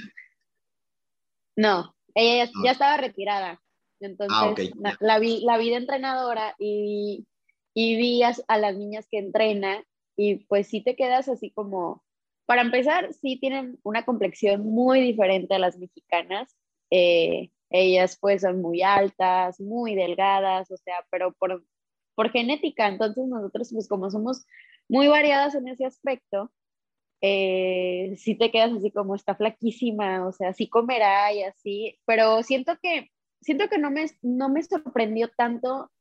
no, 1.56 1.96
ella 2.14 2.46
ya, 2.46 2.52
ya, 2.66 2.72
estaba 2.72 2.98
retirada, 2.98 3.62
Ah, 4.02 4.06
Entonces, 4.06 4.72
la, 5.00 5.20
vi, 5.20 5.42
la 5.42 5.58
vi 5.58 5.70
de 5.70 5.76
entrenadora 5.76 6.56
y, 6.58 7.28
y 7.74 7.98
vi 7.98 8.24
a, 8.24 8.58
las 8.58 8.76
niñas 8.78 9.08
que 9.10 9.20
entrenan 9.20 9.84
y 10.16 10.46
pues 10.46 10.68
sí 10.68 10.82
te 10.82 10.96
quedas 10.96 11.28
así 11.28 11.52
como, 11.52 12.04
para 12.50 12.64
empezar, 12.64 13.14
sí 13.14 13.38
tienen 13.40 13.78
una 13.84 14.06
complexión 14.06 14.62
muy 14.66 15.02
diferente 15.02 15.54
a 15.54 15.60
las 15.60 15.78
mexicanas. 15.78 16.58
Eh, 16.90 17.52
ellas 17.70 18.18
pues 18.20 18.42
son 18.42 18.60
muy 18.60 18.82
altas, 18.82 19.60
muy 19.60 19.94
delgadas, 19.94 20.72
o 20.72 20.78
sea, 20.78 20.96
pero 21.12 21.32
por, 21.34 21.64
por 22.16 22.32
genética, 22.32 22.88
entonces 22.88 23.28
nosotros 23.28 23.70
pues 23.72 23.88
como 23.88 24.10
somos 24.10 24.48
muy 24.88 25.08
variadas 25.08 25.54
en 25.54 25.68
ese 25.68 25.86
aspecto, 25.86 26.52
eh, 27.22 28.16
sí 28.18 28.34
te 28.34 28.50
quedas 28.50 28.74
así 28.74 28.90
como 28.90 29.14
está 29.14 29.36
flaquísima, 29.36 30.26
o 30.26 30.32
sea, 30.32 30.52
sí 30.54 30.68
comerá 30.68 31.32
y 31.32 31.44
así, 31.44 32.00
pero 32.06 32.42
siento 32.42 32.80
que 32.82 33.12
siento 33.42 33.70
que 33.70 33.78
no 33.78 33.92
me, 33.92 34.08
no 34.24 34.50
me 34.50 34.64
sorprendió 34.64 35.30
tanto 35.38 35.92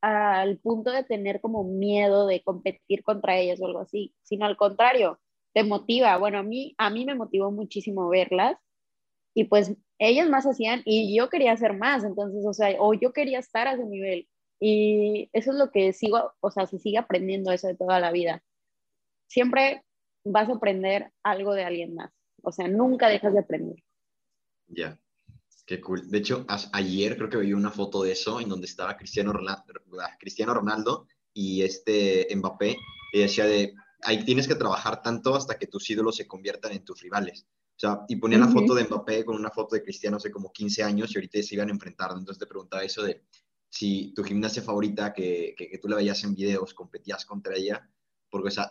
al 0.00 0.58
punto 0.58 0.90
de 0.90 1.04
tener 1.04 1.40
como 1.40 1.62
miedo 1.62 2.26
de 2.26 2.42
competir 2.42 3.04
contra 3.04 3.38
ellas 3.38 3.60
o 3.60 3.66
algo 3.66 3.78
así, 3.78 4.12
sino 4.24 4.44
al 4.44 4.56
contrario, 4.56 5.20
te 5.58 5.64
motiva. 5.64 6.16
Bueno, 6.18 6.38
a 6.38 6.44
mí, 6.44 6.76
a 6.78 6.88
mí 6.88 7.04
me 7.04 7.16
motivó 7.16 7.50
muchísimo 7.50 8.08
verlas 8.08 8.56
y 9.34 9.44
pues 9.44 9.74
ellas 9.98 10.28
más 10.28 10.46
hacían 10.46 10.82
y 10.84 11.16
yo 11.16 11.28
quería 11.28 11.50
hacer 11.50 11.76
más, 11.76 12.04
entonces, 12.04 12.44
o 12.46 12.52
sea, 12.52 12.76
o 12.78 12.94
yo 12.94 13.12
quería 13.12 13.40
estar 13.40 13.66
a 13.66 13.72
ese 13.72 13.84
nivel 13.84 14.28
y 14.60 15.28
eso 15.32 15.50
es 15.50 15.56
lo 15.56 15.72
que 15.72 15.92
sigo, 15.92 16.32
o 16.38 16.52
sea, 16.52 16.66
se 16.66 16.78
sigue 16.78 16.98
aprendiendo 16.98 17.50
eso 17.50 17.66
de 17.66 17.74
toda 17.74 17.98
la 17.98 18.12
vida. 18.12 18.40
Siempre 19.26 19.84
vas 20.24 20.48
a 20.48 20.52
aprender 20.52 21.10
algo 21.24 21.54
de 21.54 21.64
alguien 21.64 21.96
más, 21.96 22.12
o 22.44 22.52
sea, 22.52 22.68
nunca 22.68 23.08
dejas 23.08 23.32
de 23.32 23.40
aprender. 23.40 23.82
Ya. 24.68 24.96
Qué 25.66 25.80
cool. 25.80 26.08
De 26.08 26.18
hecho, 26.18 26.46
ayer 26.72 27.16
creo 27.16 27.28
que 27.28 27.36
vi 27.38 27.52
una 27.52 27.70
foto 27.72 28.04
de 28.04 28.12
eso 28.12 28.40
en 28.40 28.48
donde 28.48 28.66
estaba 28.66 28.96
Cristiano 28.96 29.32
Ronaldo, 29.32 29.64
Cristiano 30.20 30.54
Ronaldo 30.54 31.08
y 31.34 31.62
este 31.62 32.28
Mbappé 32.34 32.76
y 33.12 33.18
decía 33.18 33.44
de, 33.44 33.74
ahí 34.02 34.24
tienes 34.24 34.48
que 34.48 34.54
trabajar 34.54 35.02
tanto 35.02 35.34
hasta 35.34 35.58
que 35.58 35.66
tus 35.66 35.88
ídolos 35.90 36.16
se 36.16 36.26
conviertan 36.26 36.72
en 36.72 36.84
tus 36.84 37.00
rivales. 37.00 37.46
O 37.76 37.80
sea, 37.80 38.00
y 38.08 38.16
ponía 38.16 38.38
la 38.38 38.48
foto 38.48 38.74
de 38.74 38.84
Mbappé 38.84 39.24
con 39.24 39.36
una 39.36 39.50
foto 39.50 39.76
de 39.76 39.82
Cristiano 39.82 40.16
hace 40.16 40.32
como 40.32 40.52
15 40.52 40.82
años 40.82 41.12
y 41.12 41.18
ahorita 41.18 41.42
se 41.42 41.54
iban 41.54 41.70
enfrentando. 41.70 42.18
Entonces 42.18 42.40
te 42.40 42.46
preguntaba 42.46 42.82
eso 42.82 43.02
de 43.04 43.22
si 43.70 44.12
tu 44.14 44.24
gimnasia 44.24 44.62
favorita 44.62 45.12
que, 45.12 45.54
que, 45.56 45.78
tú 45.78 45.88
la 45.88 45.96
veías 45.96 46.24
en 46.24 46.34
videos, 46.34 46.74
competías 46.74 47.24
contra 47.24 47.54
ella, 47.54 47.88
porque, 48.30 48.48
o 48.48 48.50
sea, 48.50 48.68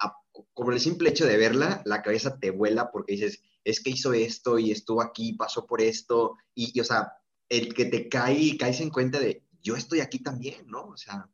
por 0.54 0.74
el 0.74 0.80
simple 0.80 1.10
hecho 1.10 1.26
de 1.26 1.38
verla, 1.38 1.82
la 1.86 2.02
cabeza 2.02 2.38
te 2.40 2.52
vuela 2.52 2.92
porque 2.92 3.14
dices, 3.14 3.42
es 3.64 3.82
que 3.82 3.92
hizo 3.92 4.14
esto 4.14 4.60
y 4.60 4.72
estuvo 4.72 5.02
aquí, 5.02 5.34
pasó 5.34 5.66
por 5.66 5.82
esto, 5.82 6.36
y, 6.54 6.80
o 6.80 6.84
sea, 6.84 7.14
el 7.50 7.74
que 7.74 7.86
te 7.86 8.10
cae 8.10 8.38
y 8.40 8.58
caes 8.58 8.82
en 8.82 8.90
cuenta 8.90 9.20
de, 9.20 9.46
yo 9.62 9.76
estoy 9.76 10.02
aquí 10.02 10.20
también, 10.20 10.68
¿no? 10.68 10.88
O 10.88 10.98
sea, 10.98 11.30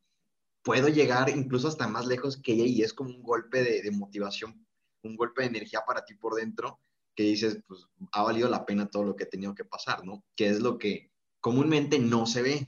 puedo 0.63 0.87
llegar 0.87 1.29
incluso 1.29 1.67
hasta 1.67 1.87
más 1.87 2.07
lejos 2.07 2.37
que 2.37 2.53
ella 2.53 2.65
y 2.65 2.81
es 2.81 2.93
como 2.93 3.09
un 3.09 3.21
golpe 3.21 3.63
de, 3.63 3.91
motivación, 3.91 4.65
un 5.03 5.15
golpe 5.15 5.41
de 5.41 5.49
energía 5.49 5.83
para 5.85 6.05
ti 6.05 6.15
por 6.15 6.35
dentro, 6.35 6.79
que 7.15 7.23
dices, 7.23 7.59
pues 7.67 7.85
ha 8.13 8.23
valido 8.23 8.49
la 8.49 8.65
pena 8.65 8.89
todo 8.89 9.03
lo 9.03 9.15
que 9.15 9.25
he 9.25 9.27
tenido 9.27 9.53
que 9.53 9.65
pasar, 9.65 10.03
¿no? 10.03 10.23
Que 10.35 10.47
es 10.47 10.61
lo 10.61 10.79
que 10.79 11.11
comúnmente 11.39 11.99
no 11.99 12.25
se 12.25 12.41
ve. 12.41 12.67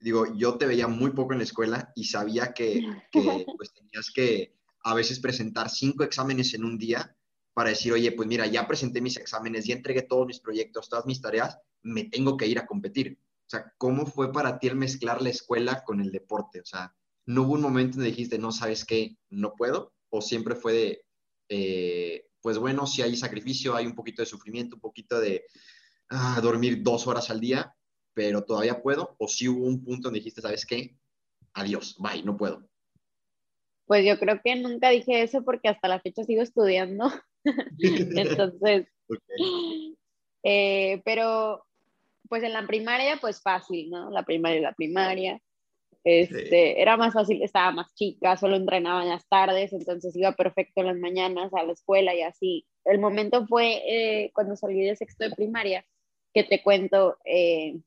Digo, 0.00 0.34
yo 0.34 0.58
te 0.58 0.66
veía 0.66 0.88
muy 0.88 1.10
poco 1.10 1.32
en 1.32 1.38
la 1.38 1.44
escuela 1.44 1.92
y 1.94 2.04
sabía 2.04 2.52
que, 2.52 2.80
que 3.12 3.46
pues 3.56 3.72
tenías 3.74 4.10
que 4.10 4.54
a 4.82 4.94
veces 4.94 5.20
presentar 5.20 5.70
cinco 5.70 6.04
exámenes 6.04 6.54
en 6.54 6.64
un 6.64 6.78
día 6.78 7.16
para 7.52 7.70
decir, 7.70 7.92
oye, 7.92 8.10
pues 8.12 8.28
mira, 8.28 8.46
ya 8.46 8.66
presenté 8.66 9.00
mis 9.00 9.16
exámenes, 9.16 9.66
ya 9.66 9.74
entregué 9.74 10.02
todos 10.02 10.26
mis 10.26 10.40
proyectos, 10.40 10.88
todas 10.88 11.06
mis 11.06 11.20
tareas, 11.20 11.58
me 11.82 12.04
tengo 12.04 12.36
que 12.36 12.46
ir 12.46 12.58
a 12.58 12.66
competir. 12.66 13.18
Sea, 13.54 13.72
¿cómo 13.78 14.04
fue 14.04 14.32
para 14.32 14.58
ti 14.58 14.66
el 14.66 14.74
mezclar 14.74 15.22
la 15.22 15.30
escuela 15.30 15.84
con 15.84 16.00
el 16.00 16.10
deporte? 16.10 16.60
O 16.60 16.64
sea, 16.64 16.92
¿no 17.26 17.42
hubo 17.42 17.52
un 17.52 17.60
momento 17.60 17.96
donde 17.96 18.10
dijiste, 18.10 18.36
no 18.36 18.50
sabes 18.50 18.84
qué, 18.84 19.16
no 19.30 19.54
puedo? 19.54 19.92
¿O 20.10 20.20
siempre 20.20 20.56
fue 20.56 20.72
de, 20.72 21.04
eh, 21.48 22.26
pues 22.40 22.58
bueno, 22.58 22.84
si 22.88 23.02
hay 23.02 23.14
sacrificio, 23.16 23.76
hay 23.76 23.86
un 23.86 23.94
poquito 23.94 24.22
de 24.22 24.26
sufrimiento, 24.26 24.74
un 24.74 24.80
poquito 24.80 25.20
de 25.20 25.44
ah, 26.08 26.40
dormir 26.42 26.82
dos 26.82 27.06
horas 27.06 27.30
al 27.30 27.38
día, 27.38 27.72
pero 28.12 28.42
todavía 28.42 28.82
puedo? 28.82 29.14
¿O 29.18 29.28
si 29.28 29.46
hubo 29.46 29.64
un 29.66 29.84
punto 29.84 30.08
donde 30.08 30.18
dijiste, 30.18 30.40
sabes 30.40 30.66
qué, 30.66 30.96
adiós, 31.52 31.96
bye, 32.00 32.24
no 32.24 32.36
puedo? 32.36 32.68
Pues 33.86 34.04
yo 34.04 34.18
creo 34.18 34.40
que 34.42 34.56
nunca 34.56 34.90
dije 34.90 35.22
eso 35.22 35.44
porque 35.44 35.68
hasta 35.68 35.86
la 35.86 36.00
fecha 36.00 36.24
sigo 36.24 36.42
estudiando. 36.42 37.08
Entonces, 37.78 38.88
eh, 40.42 41.02
pero 41.04 41.64
pues 42.34 42.42
en 42.42 42.52
la 42.52 42.66
primaria, 42.66 43.16
pues 43.20 43.40
fácil, 43.40 43.90
¿no? 43.90 44.10
La 44.10 44.24
primaria, 44.24 44.60
la 44.60 44.72
primaria. 44.72 45.40
Este, 46.02 46.82
Era 46.82 46.96
más 46.96 47.14
fácil, 47.14 47.40
estaba 47.44 47.70
más 47.70 47.94
chica, 47.94 48.36
solo 48.36 48.56
entrenaba 48.56 49.04
en 49.04 49.10
las 49.10 49.24
tardes, 49.28 49.72
entonces 49.72 50.16
iba 50.16 50.32
perfecto 50.32 50.80
en 50.80 50.88
las 50.88 50.96
mañanas 50.96 51.54
a 51.54 51.62
la 51.62 51.74
escuela 51.74 52.12
y 52.12 52.22
así. 52.22 52.66
El 52.84 52.98
momento 52.98 53.46
fue 53.46 53.82
eh, 53.86 54.32
cuando 54.34 54.56
salí 54.56 54.82
de 54.84 54.96
sexto 54.96 55.22
de 55.22 55.30
primaria, 55.36 55.86
que 56.32 56.42
te 56.42 56.60
cuento, 56.60 57.18
eh, 57.24 57.78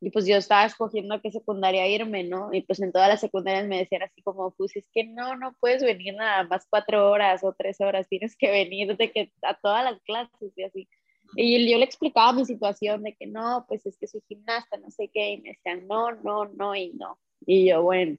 y 0.00 0.08
pues 0.10 0.24
yo 0.26 0.36
estaba 0.36 0.64
escogiendo 0.64 1.14
a 1.14 1.20
qué 1.20 1.30
secundaria 1.30 1.86
irme, 1.86 2.24
¿no? 2.24 2.48
Y 2.54 2.62
pues 2.62 2.80
en 2.80 2.92
todas 2.92 3.10
las 3.10 3.20
secundarias 3.20 3.66
me 3.68 3.76
decían 3.76 4.04
así 4.04 4.22
como, 4.22 4.52
pues 4.52 4.74
es 4.74 4.88
que 4.94 5.04
no, 5.04 5.36
no 5.36 5.54
puedes 5.60 5.82
venir 5.82 6.14
nada 6.14 6.44
más 6.44 6.66
cuatro 6.70 7.10
horas 7.10 7.44
o 7.44 7.52
tres 7.52 7.78
horas, 7.82 8.08
tienes 8.08 8.36
que 8.38 8.50
venir 8.50 8.96
de 8.96 9.12
que 9.12 9.32
a 9.42 9.52
todas 9.52 9.84
las 9.84 10.00
clases 10.02 10.52
y 10.56 10.62
así. 10.62 10.88
Y 11.36 11.70
yo 11.70 11.78
le 11.78 11.84
explicaba 11.84 12.32
mi 12.32 12.44
situación 12.44 13.02
de 13.02 13.14
que 13.14 13.26
no, 13.26 13.64
pues 13.68 13.84
es 13.86 13.96
que 13.98 14.06
soy 14.06 14.22
gimnasta, 14.28 14.76
no 14.78 14.90
sé 14.90 15.10
qué, 15.12 15.32
y 15.32 15.40
me 15.40 15.50
decían 15.50 15.86
no, 15.86 16.12
no, 16.12 16.46
no 16.46 16.74
y 16.74 16.92
no. 16.94 17.18
Y 17.46 17.68
yo, 17.68 17.82
bueno, 17.82 18.18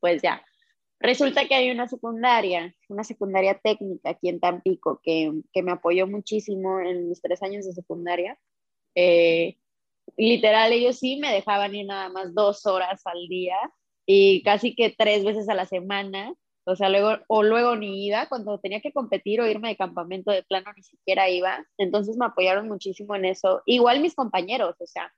pues 0.00 0.22
ya. 0.22 0.44
Resulta 1.00 1.46
que 1.46 1.54
hay 1.54 1.70
una 1.70 1.86
secundaria, 1.86 2.74
una 2.88 3.04
secundaria 3.04 3.58
técnica 3.58 4.10
aquí 4.10 4.28
en 4.28 4.40
Tampico, 4.40 5.00
que, 5.02 5.32
que 5.52 5.62
me 5.62 5.70
apoyó 5.70 6.08
muchísimo 6.08 6.80
en 6.80 7.08
mis 7.08 7.22
tres 7.22 7.42
años 7.42 7.64
de 7.66 7.72
secundaria. 7.72 8.36
Eh, 8.96 9.58
literal, 10.16 10.72
ellos 10.72 10.98
sí 10.98 11.16
me 11.16 11.32
dejaban 11.32 11.74
ir 11.74 11.86
nada 11.86 12.08
más 12.08 12.34
dos 12.34 12.66
horas 12.66 13.00
al 13.06 13.28
día 13.28 13.56
y 14.06 14.42
casi 14.42 14.74
que 14.74 14.90
tres 14.90 15.24
veces 15.24 15.48
a 15.48 15.54
la 15.54 15.66
semana, 15.66 16.34
O 16.68 16.76
sea, 16.76 16.88
luego, 16.90 17.16
o 17.28 17.42
luego 17.42 17.76
ni 17.76 18.06
iba, 18.06 18.28
cuando 18.28 18.58
tenía 18.60 18.80
que 18.80 18.92
competir 18.92 19.40
o 19.40 19.46
irme 19.46 19.68
de 19.68 19.76
campamento 19.76 20.30
de 20.30 20.42
plano, 20.42 20.70
ni 20.76 20.82
siquiera 20.82 21.28
iba. 21.30 21.64
Entonces 21.78 22.16
me 22.16 22.26
apoyaron 22.26 22.68
muchísimo 22.68 23.16
en 23.16 23.24
eso. 23.24 23.62
Igual 23.66 24.00
mis 24.00 24.14
compañeros, 24.14 24.76
o 24.78 24.86
sea, 24.86 25.12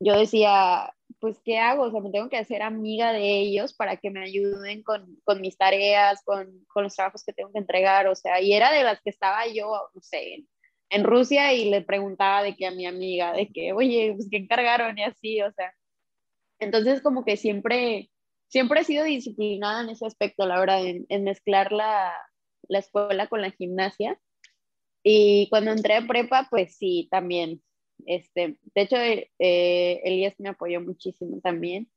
yo 0.00 0.18
decía, 0.18 0.92
pues, 1.20 1.40
¿qué 1.44 1.58
hago? 1.58 1.84
O 1.84 1.90
sea, 1.92 2.00
me 2.00 2.10
tengo 2.10 2.28
que 2.28 2.38
hacer 2.38 2.62
amiga 2.62 3.12
de 3.12 3.40
ellos 3.40 3.72
para 3.74 3.96
que 3.96 4.10
me 4.10 4.24
ayuden 4.24 4.82
con, 4.82 5.16
con 5.24 5.40
mis 5.40 5.56
tareas, 5.56 6.22
con, 6.24 6.64
con, 6.68 6.84
los 6.84 6.96
trabajos 6.96 7.22
que 7.24 7.32
tengo 7.32 7.52
que 7.52 7.60
entregar, 7.60 8.08
o 8.08 8.16
sea, 8.16 8.40
y 8.40 8.52
era 8.52 8.72
de 8.72 8.82
las 8.82 9.00
que 9.00 9.10
estaba 9.10 9.46
yo, 9.46 9.90
no 9.94 10.00
sé, 10.02 10.44
en, 10.90 11.04
Rusia 11.04 11.52
y 11.54 11.70
le 11.70 11.82
preguntaba 11.82 12.42
de 12.42 12.56
que 12.56 12.66
a 12.66 12.72
mi 12.72 12.86
amiga, 12.86 13.32
de 13.32 13.48
que, 13.48 13.72
oye, 13.72 14.14
pues, 14.16 14.28
¿qué 14.30 14.38
encargaron? 14.38 14.98
Y 14.98 15.04
así, 15.04 15.40
o 15.42 15.52
sea. 15.52 15.72
Entonces, 16.58 17.02
como 17.02 17.24
que 17.24 17.36
siempre, 17.36 18.10
siempre 18.52 18.82
he 18.82 18.84
sido 18.84 19.04
disciplinada 19.04 19.82
en 19.82 19.88
ese 19.88 20.06
aspecto, 20.06 20.46
la 20.46 20.60
verdad, 20.60 20.84
en, 20.86 21.24
mezclar 21.24 21.72
la, 21.72 22.14
la 22.68 22.78
escuela 22.78 23.26
con 23.26 23.40
la 23.40 23.50
gimnasia. 23.50 24.20
Y 25.02 25.48
cuando 25.48 25.72
entré 25.72 25.94
a 25.94 26.06
prepa, 26.06 26.46
pues 26.50 26.76
sí, 26.76 27.08
también 27.10 27.62
este, 28.06 28.56
de 28.74 28.82
hecho, 28.82 28.96
eh, 28.96 30.00
Elías 30.04 30.34
me 30.38 30.50
apoyó 30.50 30.80
muchísimo 30.80 31.40
también. 31.40 31.90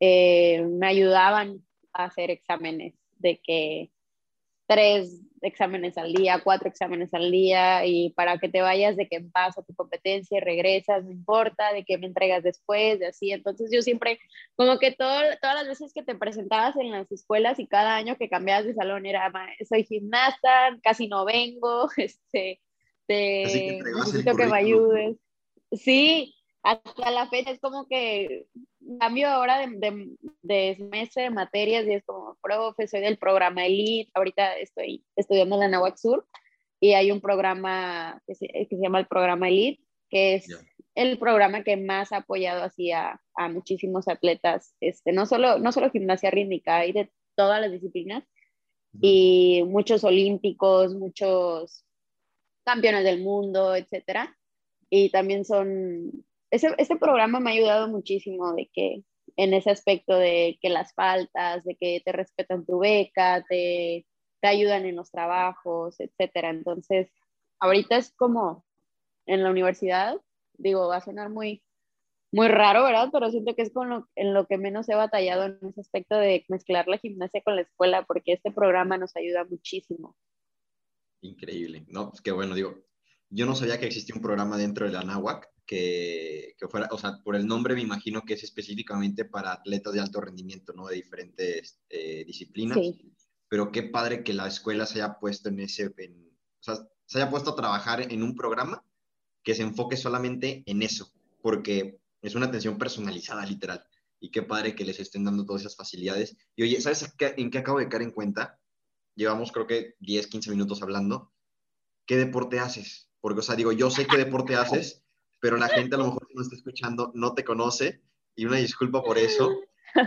Eh, 0.00 0.62
me 0.62 0.86
ayudaban 0.86 1.64
a 1.92 2.04
hacer 2.04 2.30
exámenes, 2.30 2.94
de 3.18 3.40
que 3.42 3.90
tres 4.72 5.22
exámenes 5.42 5.98
al 5.98 6.12
día, 6.12 6.40
cuatro 6.42 6.68
exámenes 6.68 7.12
al 7.12 7.30
día, 7.30 7.84
y 7.84 8.10
para 8.10 8.38
que 8.38 8.48
te 8.48 8.62
vayas 8.62 8.96
de 8.96 9.08
que 9.08 9.20
vas 9.32 9.58
a 9.58 9.62
tu 9.62 9.74
competencia 9.74 10.38
y 10.38 10.40
regresas, 10.40 11.04
no 11.04 11.10
importa, 11.10 11.72
de 11.72 11.84
que 11.84 11.98
me 11.98 12.06
entregas 12.06 12.42
después, 12.42 13.00
de 13.00 13.08
así. 13.08 13.32
Entonces 13.32 13.70
yo 13.72 13.82
siempre, 13.82 14.20
como 14.54 14.78
que 14.78 14.92
todo, 14.92 15.20
todas 15.40 15.56
las 15.56 15.66
veces 15.66 15.92
que 15.92 16.02
te 16.02 16.14
presentabas 16.14 16.76
en 16.76 16.90
las 16.90 17.10
escuelas 17.10 17.58
y 17.58 17.66
cada 17.66 17.96
año 17.96 18.16
que 18.16 18.28
cambiabas 18.28 18.64
de 18.64 18.74
salón 18.74 19.04
era, 19.04 19.30
soy 19.68 19.84
gimnasta, 19.84 20.78
casi 20.82 21.08
no 21.08 21.24
vengo, 21.24 21.88
este, 21.96 22.60
te, 23.06 23.80
necesito 23.82 24.36
que 24.36 24.46
me 24.46 24.56
ayudes. 24.56 25.16
Sí, 25.72 26.34
hasta 26.62 27.10
la 27.10 27.28
fecha 27.28 27.50
es 27.50 27.60
como 27.60 27.86
que 27.86 28.46
cambio 29.00 29.28
ahora 29.28 29.58
de, 29.58 29.76
de, 29.78 30.16
de, 30.42 30.76
semestre 30.76 31.24
de 31.24 31.30
materias 31.30 31.86
y 31.86 31.94
es 31.94 32.04
como, 32.04 32.36
profe, 32.42 32.86
soy 32.86 33.00
del 33.00 33.18
programa 33.18 33.66
Elite, 33.66 34.10
ahorita 34.14 34.56
estoy 34.58 35.04
estudiando 35.16 35.56
en 35.56 35.60
la 35.60 35.68
Nahuac 35.68 35.96
Sur 35.96 36.26
y 36.80 36.92
hay 36.92 37.10
un 37.10 37.20
programa 37.20 38.20
que 38.26 38.34
se, 38.34 38.46
que 38.46 38.66
se 38.68 38.82
llama 38.82 39.00
el 39.00 39.06
programa 39.06 39.48
Elite, 39.48 39.82
que 40.10 40.34
es 40.34 40.48
el 40.94 41.18
programa 41.18 41.64
que 41.64 41.76
más 41.76 42.12
ha 42.12 42.18
apoyado 42.18 42.62
así 42.62 42.92
a, 42.92 43.20
a, 43.34 43.48
muchísimos 43.48 44.08
atletas, 44.08 44.74
este, 44.80 45.12
no, 45.12 45.26
solo, 45.26 45.58
no 45.58 45.72
solo 45.72 45.90
gimnasia 45.90 46.30
rítmica, 46.30 46.76
hay 46.78 46.92
de 46.92 47.10
todas 47.34 47.60
las 47.60 47.72
disciplinas 47.72 48.24
y 49.00 49.64
muchos 49.66 50.04
olímpicos, 50.04 50.94
muchos 50.94 51.84
campeones 52.64 53.04
del 53.04 53.22
mundo, 53.22 53.74
etcétera 53.74 54.36
y 54.94 55.08
también 55.08 55.46
son, 55.46 56.22
ese, 56.52 56.74
ese 56.76 56.96
programa 56.96 57.40
me 57.40 57.50
ha 57.50 57.54
ayudado 57.54 57.88
muchísimo 57.88 58.52
de 58.52 58.70
que 58.72 59.02
en 59.36 59.54
ese 59.54 59.70
aspecto 59.70 60.14
de 60.14 60.58
que 60.60 60.68
las 60.68 60.94
faltas, 60.94 61.64
de 61.64 61.76
que 61.76 62.02
te 62.04 62.12
respetan 62.12 62.66
tu 62.66 62.80
beca, 62.80 63.42
te, 63.48 64.06
te 64.40 64.48
ayudan 64.48 64.84
en 64.84 64.96
los 64.96 65.10
trabajos, 65.10 65.98
etcétera. 65.98 66.50
Entonces, 66.50 67.10
ahorita 67.58 67.96
es 67.96 68.12
como 68.12 68.66
en 69.24 69.42
la 69.42 69.50
universidad, 69.50 70.20
digo, 70.58 70.88
va 70.88 70.96
a 70.96 71.04
sonar 71.04 71.30
muy, 71.30 71.62
muy 72.32 72.48
raro, 72.48 72.84
¿verdad? 72.84 73.08
Pero 73.10 73.30
siento 73.30 73.54
que 73.56 73.62
es 73.62 73.72
con 73.72 73.88
lo, 73.88 74.08
en 74.14 74.34
lo 74.34 74.46
que 74.46 74.58
menos 74.58 74.86
he 74.90 74.94
batallado 74.94 75.44
en 75.44 75.58
ese 75.66 75.80
aspecto 75.80 76.16
de 76.16 76.44
mezclar 76.48 76.86
la 76.86 76.98
gimnasia 76.98 77.40
con 77.40 77.56
la 77.56 77.62
escuela, 77.62 78.04
porque 78.04 78.34
este 78.34 78.50
programa 78.50 78.98
nos 78.98 79.16
ayuda 79.16 79.44
muchísimo. 79.44 80.14
Increíble, 81.22 81.86
¿no? 81.88 82.10
Pues 82.10 82.20
qué 82.20 82.32
bueno, 82.32 82.54
digo, 82.54 82.74
yo 83.34 83.46
no 83.46 83.54
sabía 83.54 83.80
que 83.80 83.86
existía 83.86 84.14
un 84.14 84.20
programa 84.20 84.58
dentro 84.58 84.84
de 84.84 84.92
la 84.92 85.02
NAWAC 85.02 85.48
que, 85.64 86.54
que, 86.58 86.68
fuera, 86.68 86.88
o 86.90 86.98
sea, 86.98 87.18
por 87.24 87.34
el 87.34 87.46
nombre 87.46 87.74
me 87.74 87.80
imagino 87.80 88.22
que 88.22 88.34
es 88.34 88.44
específicamente 88.44 89.24
para 89.24 89.52
atletas 89.52 89.94
de 89.94 90.00
alto 90.00 90.20
rendimiento, 90.20 90.74
¿no? 90.74 90.86
De 90.86 90.96
diferentes 90.96 91.80
eh, 91.88 92.24
disciplinas. 92.26 92.76
Sí. 92.78 93.14
Pero 93.48 93.72
qué 93.72 93.84
padre 93.84 94.22
que 94.22 94.34
la 94.34 94.48
escuela 94.48 94.84
se 94.84 95.02
haya 95.02 95.18
puesto 95.18 95.48
en 95.48 95.60
ese, 95.60 95.86
o 95.86 95.92
sea, 96.62 96.76
se 97.06 97.18
haya 97.18 97.30
puesto 97.30 97.50
a 97.50 97.56
trabajar 97.56 98.12
en 98.12 98.22
un 98.22 98.36
programa 98.36 98.84
que 99.42 99.54
se 99.54 99.62
enfoque 99.62 99.96
solamente 99.96 100.62
en 100.66 100.82
eso, 100.82 101.10
porque 101.40 102.00
es 102.20 102.34
una 102.34 102.46
atención 102.46 102.76
personalizada, 102.76 103.46
literal. 103.46 103.82
Y 104.20 104.30
qué 104.30 104.42
padre 104.42 104.74
que 104.74 104.84
les 104.84 105.00
estén 105.00 105.24
dando 105.24 105.44
todas 105.44 105.62
esas 105.62 105.76
facilidades. 105.76 106.36
Y 106.54 106.64
oye, 106.64 106.80
¿sabes 106.80 107.12
en 107.18 107.50
qué 107.50 107.58
acabo 107.58 107.78
de 107.78 107.88
caer 107.88 108.02
en 108.02 108.12
cuenta? 108.12 108.60
Llevamos 109.14 109.52
creo 109.52 109.66
que 109.66 109.94
10, 110.00 110.26
15 110.28 110.50
minutos 110.50 110.82
hablando. 110.82 111.32
¿Qué 112.06 112.16
deporte 112.16 112.60
haces? 112.60 113.11
Porque, 113.22 113.40
o 113.40 113.42
sea, 113.42 113.54
digo, 113.54 113.72
yo 113.72 113.88
sé 113.88 114.06
qué 114.06 114.18
deporte 114.18 114.56
haces, 114.56 115.02
pero 115.40 115.56
la 115.56 115.68
gente 115.68 115.94
a 115.94 115.98
lo 115.98 116.06
mejor 116.06 116.28
no 116.34 116.42
está 116.42 116.56
escuchando 116.56 117.12
no 117.14 117.34
te 117.34 117.44
conoce 117.44 118.02
y 118.36 118.44
una 118.44 118.58
disculpa 118.58 119.02
por 119.02 119.16
eso. 119.16 119.50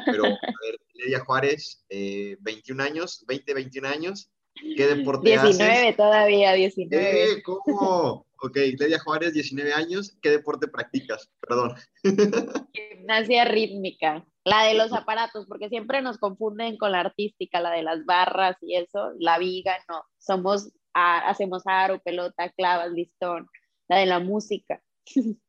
Pero, 0.06 0.26
a 0.26 0.30
ver, 0.30 0.80
Ledia 0.94 1.22
Juárez, 1.22 1.86
21 1.90 2.84
eh, 2.84 2.86
años, 2.86 3.24
20, 3.28 3.54
21 3.54 3.88
años, 3.88 4.32
¿qué 4.76 4.88
deporte 4.88 5.30
19 5.30 5.50
haces? 5.50 5.58
19 5.60 5.94
todavía, 5.94 6.54
19. 6.54 7.24
¿Eh? 7.24 7.44
¿Cómo? 7.44 8.26
Ok, 8.42 8.58
Ledia 8.78 9.00
Juárez, 9.00 9.34
19 9.34 9.74
años, 9.74 10.18
¿qué 10.22 10.30
deporte 10.30 10.68
practicas? 10.68 11.32
Perdón. 11.40 11.76
Gimnasia 12.74 13.46
rítmica, 13.46 14.26
la 14.44 14.66
de 14.66 14.74
los 14.74 14.92
aparatos, 14.92 15.46
porque 15.48 15.70
siempre 15.70 16.02
nos 16.02 16.18
confunden 16.18 16.78
con 16.78 16.92
la 16.92 17.00
artística, 17.00 17.62
la 17.62 17.72
de 17.72 17.84
las 17.84 18.04
barras 18.06 18.58
y 18.62 18.76
eso, 18.76 19.12
la 19.20 19.38
viga, 19.38 19.78
no, 19.88 20.04
somos 20.18 20.72
hacemos 20.96 21.64
aro, 21.66 22.00
pelota, 22.02 22.50
clavas, 22.50 22.92
listón, 22.92 23.48
la 23.88 23.98
de 23.98 24.06
la 24.06 24.20
música. 24.20 24.82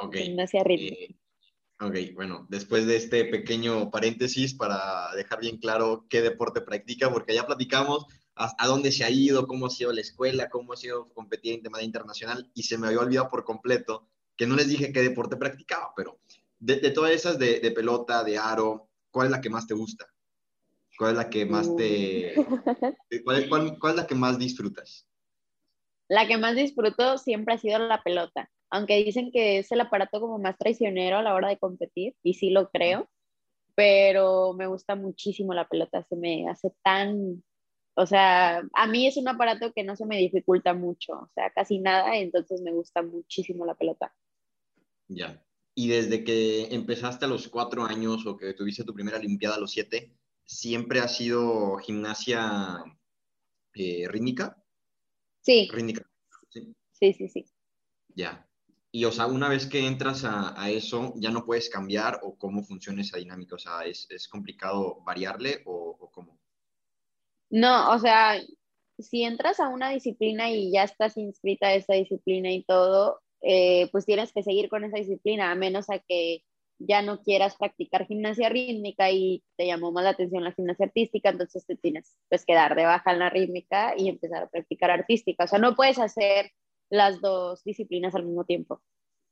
Ok. 0.00 0.16
Eh, 0.16 1.14
ok, 1.78 1.96
bueno, 2.14 2.46
después 2.48 2.86
de 2.86 2.96
este 2.96 3.26
pequeño 3.26 3.90
paréntesis 3.90 4.54
para 4.54 5.14
dejar 5.14 5.40
bien 5.40 5.58
claro 5.58 6.06
qué 6.08 6.22
deporte 6.22 6.62
practica, 6.62 7.12
porque 7.12 7.34
ya 7.34 7.46
platicamos 7.46 8.06
a, 8.34 8.66
dónde 8.66 8.90
se 8.90 9.04
ha 9.04 9.10
ido, 9.10 9.46
cómo 9.46 9.66
ha 9.66 9.70
sido 9.70 9.92
la 9.92 10.00
escuela, 10.00 10.48
cómo 10.48 10.72
ha 10.72 10.78
sido 10.78 11.12
competir 11.12 11.52
en 11.52 11.62
tema 11.62 11.82
internacional, 11.82 12.50
y 12.54 12.62
se 12.62 12.78
me 12.78 12.86
había 12.86 13.00
olvidado 13.00 13.28
por 13.28 13.44
completo 13.44 14.08
que 14.34 14.46
no 14.46 14.56
les 14.56 14.68
dije 14.68 14.94
qué 14.94 15.02
deporte 15.02 15.36
practicaba, 15.36 15.92
pero 15.94 16.18
de, 16.58 16.78
todas 16.90 17.10
esas 17.12 17.38
de, 17.38 17.60
de, 17.60 17.70
pelota, 17.70 18.24
de 18.24 18.38
aro, 18.38 18.88
¿cuál 19.10 19.26
es 19.26 19.32
la 19.32 19.40
que 19.42 19.50
más 19.50 19.66
te 19.66 19.74
gusta? 19.74 20.06
¿Cuál 20.98 21.12
es 21.12 21.16
la 21.16 21.30
que 21.30 21.46
más 21.46 21.74
te... 21.76 22.34
¿Cuál, 23.24 23.48
cuál, 23.48 23.78
cuál 23.78 23.92
es 23.92 23.96
la 23.96 24.06
que 24.06 24.14
más 24.14 24.38
disfrutas? 24.38 25.08
La 26.08 26.26
que 26.26 26.36
más 26.36 26.54
disfruto 26.54 27.16
siempre 27.18 27.54
ha 27.54 27.58
sido 27.58 27.78
la 27.78 28.02
pelota, 28.02 28.50
aunque 28.70 29.02
dicen 29.02 29.30
que 29.32 29.58
es 29.58 29.72
el 29.72 29.80
aparato 29.80 30.20
como 30.20 30.38
más 30.38 30.58
traicionero 30.58 31.18
a 31.18 31.22
la 31.22 31.34
hora 31.34 31.48
de 31.48 31.58
competir, 31.58 32.14
y 32.22 32.34
sí 32.34 32.50
lo 32.50 32.70
creo, 32.70 33.08
pero 33.74 34.52
me 34.52 34.66
gusta 34.66 34.94
muchísimo 34.94 35.54
la 35.54 35.68
pelota, 35.68 36.04
se 36.04 36.16
me 36.16 36.48
hace 36.48 36.72
tan, 36.82 37.42
o 37.94 38.06
sea, 38.06 38.62
a 38.74 38.86
mí 38.86 39.06
es 39.06 39.16
un 39.16 39.28
aparato 39.28 39.72
que 39.72 39.84
no 39.84 39.96
se 39.96 40.04
me 40.04 40.18
dificulta 40.18 40.74
mucho, 40.74 41.12
o 41.12 41.30
sea, 41.34 41.50
casi 41.50 41.78
nada, 41.78 42.16
entonces 42.16 42.60
me 42.60 42.72
gusta 42.72 43.02
muchísimo 43.02 43.64
la 43.64 43.74
pelota. 43.74 44.14
Ya. 45.08 45.42
Y 45.74 45.88
desde 45.88 46.24
que 46.24 46.74
empezaste 46.74 47.24
a 47.24 47.28
los 47.28 47.48
cuatro 47.48 47.84
años 47.84 48.26
o 48.26 48.36
que 48.36 48.52
tuviste 48.52 48.84
tu 48.84 48.92
primera 48.92 49.16
Olimpiada 49.16 49.56
a 49.56 49.60
los 49.60 49.72
siete, 49.72 50.12
¿siempre 50.44 51.00
ha 51.00 51.08
sido 51.08 51.76
gimnasia 51.78 52.82
eh, 53.74 54.06
rítmica? 54.08 54.62
Sí. 55.40 55.68
Rítmica. 55.72 56.08
¿sí? 56.50 56.74
sí, 56.92 57.12
sí, 57.12 57.28
sí. 57.28 57.44
Ya. 58.14 58.48
Y, 58.90 59.06
o 59.06 59.12
sea, 59.12 59.26
una 59.26 59.48
vez 59.48 59.66
que 59.66 59.86
entras 59.86 60.24
a, 60.24 60.60
a, 60.60 60.70
eso, 60.70 61.14
¿ya 61.16 61.30
no 61.30 61.46
puedes 61.46 61.70
cambiar 61.70 62.20
o 62.22 62.36
cómo 62.36 62.62
funciona 62.62 63.00
esa 63.00 63.16
dinámica? 63.16 63.56
O 63.56 63.58
sea, 63.58 63.82
¿es, 63.86 64.06
es 64.10 64.28
complicado 64.28 65.00
variarle 65.02 65.62
o, 65.64 65.96
o, 65.98 66.10
cómo? 66.10 66.38
No, 67.48 67.90
o 67.90 67.98
sea, 67.98 68.38
si 68.98 69.22
entras 69.24 69.60
a 69.60 69.68
una 69.68 69.90
disciplina 69.90 70.50
y 70.50 70.70
ya 70.70 70.84
estás 70.84 71.16
inscrita 71.16 71.68
a 71.68 71.74
esa 71.74 71.94
disciplina 71.94 72.52
y 72.52 72.64
todo, 72.64 73.22
eh, 73.40 73.88
pues 73.92 74.04
tienes 74.04 74.32
que 74.32 74.42
seguir 74.42 74.68
con 74.68 74.84
esa 74.84 74.98
disciplina, 74.98 75.50
a 75.50 75.54
menos 75.54 75.88
a 75.90 75.98
que 75.98 76.44
ya 76.78 77.02
no 77.02 77.22
quieras 77.22 77.56
practicar 77.56 78.06
gimnasia 78.06 78.48
rítmica 78.48 79.10
y 79.10 79.44
te 79.56 79.66
llamó 79.66 79.92
más 79.92 80.04
la 80.04 80.10
atención 80.10 80.44
la 80.44 80.52
gimnasia 80.52 80.86
artística, 80.86 81.30
entonces 81.30 81.64
te 81.66 81.76
tienes 81.76 82.16
pues 82.28 82.44
que 82.44 82.54
dar 82.54 82.74
de 82.74 82.84
baja 82.84 83.12
en 83.12 83.18
la 83.20 83.30
rítmica 83.30 83.94
y 83.96 84.08
empezar 84.08 84.44
a 84.44 84.48
practicar 84.48 84.90
artística. 84.90 85.44
O 85.44 85.46
sea, 85.46 85.58
no 85.58 85.74
puedes 85.74 85.98
hacer 85.98 86.52
las 86.90 87.20
dos 87.20 87.62
disciplinas 87.64 88.14
al 88.14 88.24
mismo 88.24 88.44
tiempo. 88.44 88.82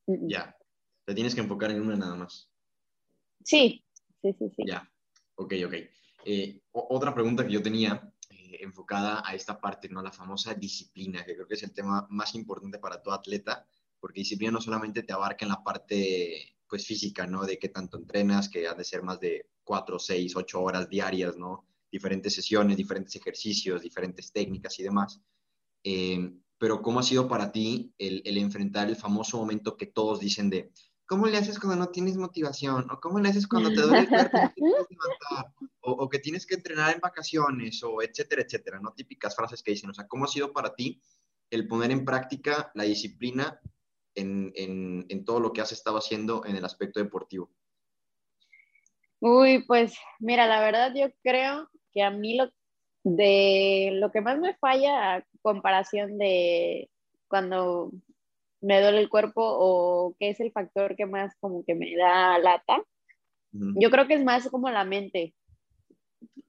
Ya, 0.07 0.57
te 1.05 1.14
tienes 1.14 1.35
que 1.35 1.40
enfocar 1.40 1.70
en 1.70 1.83
una 1.83 1.96
nada 1.96 2.14
más. 2.14 2.50
Sí, 3.44 3.85
sí, 4.22 4.33
sí, 4.38 4.50
sí. 4.57 4.62
Ya, 4.66 4.88
ok, 5.37 5.55
ok. 5.66 5.74
Eh, 6.24 6.61
otra 6.72 7.14
pregunta 7.14 7.46
que 7.46 7.53
yo 7.53 7.62
tenía 7.62 8.12
eh, 8.31 8.59
enfocada 8.61 9.22
a 9.24 9.35
esta 9.35 9.61
parte, 9.61 9.88
¿no? 9.88 10.03
La 10.03 10.12
famosa 10.12 10.55
disciplina, 10.55 11.24
que 11.24 11.35
creo 11.35 11.46
que 11.46 11.55
es 11.55 11.62
el 11.62 11.72
tema 11.72 12.07
más 12.11 12.35
importante 12.35 12.79
para 12.79 13.03
todo 13.03 13.14
atleta, 13.14 13.66
porque 13.98 14.20
disciplina 14.20 14.53
no 14.53 14.61
solamente 14.61 15.03
te 15.03 15.12
abarca 15.12 15.44
en 15.44 15.50
la 15.50 15.62
parte 15.62 16.57
pues 16.71 16.87
física, 16.87 17.27
¿no? 17.27 17.45
De 17.45 17.59
qué 17.59 17.69
tanto 17.69 17.99
entrenas, 17.99 18.49
que 18.49 18.67
ha 18.67 18.75
de 18.75 18.85
ser 18.85 19.03
más 19.03 19.21
de 19.21 19.51
cuatro, 19.65 19.99
seis, 19.99 20.35
ocho 20.37 20.63
horas 20.63 20.89
diarias, 20.89 21.37
¿no? 21.37 21.67
diferentes 21.91 22.35
sesiones, 22.35 22.77
diferentes 22.77 23.15
ejercicios, 23.17 23.83
diferentes 23.83 24.33
técnicas 24.33 24.79
y 24.79 24.83
demás. 24.83 25.21
Eh, 25.85 26.33
pero 26.59 26.83
¿cómo 26.83 27.01
ha 27.01 27.03
sido 27.03 27.27
para 27.27 27.53
ti 27.53 27.95
el, 27.99 28.23
el, 28.25 28.39
enfrentar 28.39 28.89
el 28.89 28.97
famoso 28.97 29.39
momento 29.39 29.77
que 29.77 29.87
todos 29.87 30.21
dicen 30.21 30.51
de, 30.51 30.71
¿cómo 31.07 31.27
le 31.27 31.39
haces 31.39 31.59
cuando 31.59 31.77
no 31.77 31.91
tienes 31.91 32.17
motivación? 32.17 32.91
¿O 32.91 33.01
cómo 33.01 33.19
le 33.19 33.31
haces 33.31 33.47
cuando 33.49 33.71
te 33.71 33.81
duele 33.81 34.01
el 34.01 34.09
cuerpo? 34.09 34.39
O, 35.83 35.93
o, 35.93 36.11
que 36.11 36.19
tienes 36.19 36.45
que 36.45 36.57
entrenar 36.57 36.95
en 36.95 37.01
vacaciones, 37.01 37.83
o 37.83 38.03
etcétera, 38.03 38.43
etcétera, 38.43 38.79
¿no? 38.81 38.93
Típicas 38.93 39.35
frases 39.35 39.63
que 39.63 39.71
dicen, 39.71 39.89
o 39.89 39.95
sea, 39.95 40.07
¿cómo 40.07 40.27
ha 40.27 40.29
sido 40.29 40.53
para 40.53 40.75
ti 40.75 41.01
el 41.49 41.67
poner 41.67 41.91
en 41.91 42.05
práctica 42.05 42.71
la 42.75 42.85
disciplina 42.85 43.59
en, 44.14 44.53
en, 44.55 45.07
en 45.09 45.25
todo 45.25 45.40
lo 45.40 45.53
que 45.53 45.61
has 45.61 45.73
estado 45.73 45.99
haciendo 45.99 46.44
en 46.44 46.57
el 46.57 46.64
aspecto 46.64 47.01
deportivo? 47.01 47.51
Uy, 49.20 49.64
pues 49.66 49.94
mira, 50.18 50.46
la 50.46 50.61
verdad 50.61 50.92
yo 50.94 51.09
creo 51.23 51.68
que 51.92 52.03
a 52.03 52.11
mí 52.11 52.37
lo 52.37 52.51
de 53.05 53.90
lo 53.94 54.11
que 54.11 54.20
más 54.20 54.38
me 54.38 54.55
falla 54.55 55.16
a 55.16 55.25
comparación 55.42 56.18
de 56.18 56.90
cuando 57.29 57.92
me 58.61 58.81
duele 58.81 59.01
el 59.01 59.09
cuerpo 59.09 59.42
o 59.42 60.14
qué 60.18 60.31
es 60.31 60.40
el 60.40 60.53
factor 60.53 60.96
que 60.96 61.07
más 61.07 61.35
como 61.40 61.64
que 61.64 61.75
me 61.75 61.96
da 61.96 62.38
lata, 62.38 62.83
yo 63.53 63.90
creo 63.90 64.07
que 64.07 64.14
es 64.14 64.25
más 64.25 64.49
como 64.49 64.70
la 64.70 64.85
mente. 64.85 65.35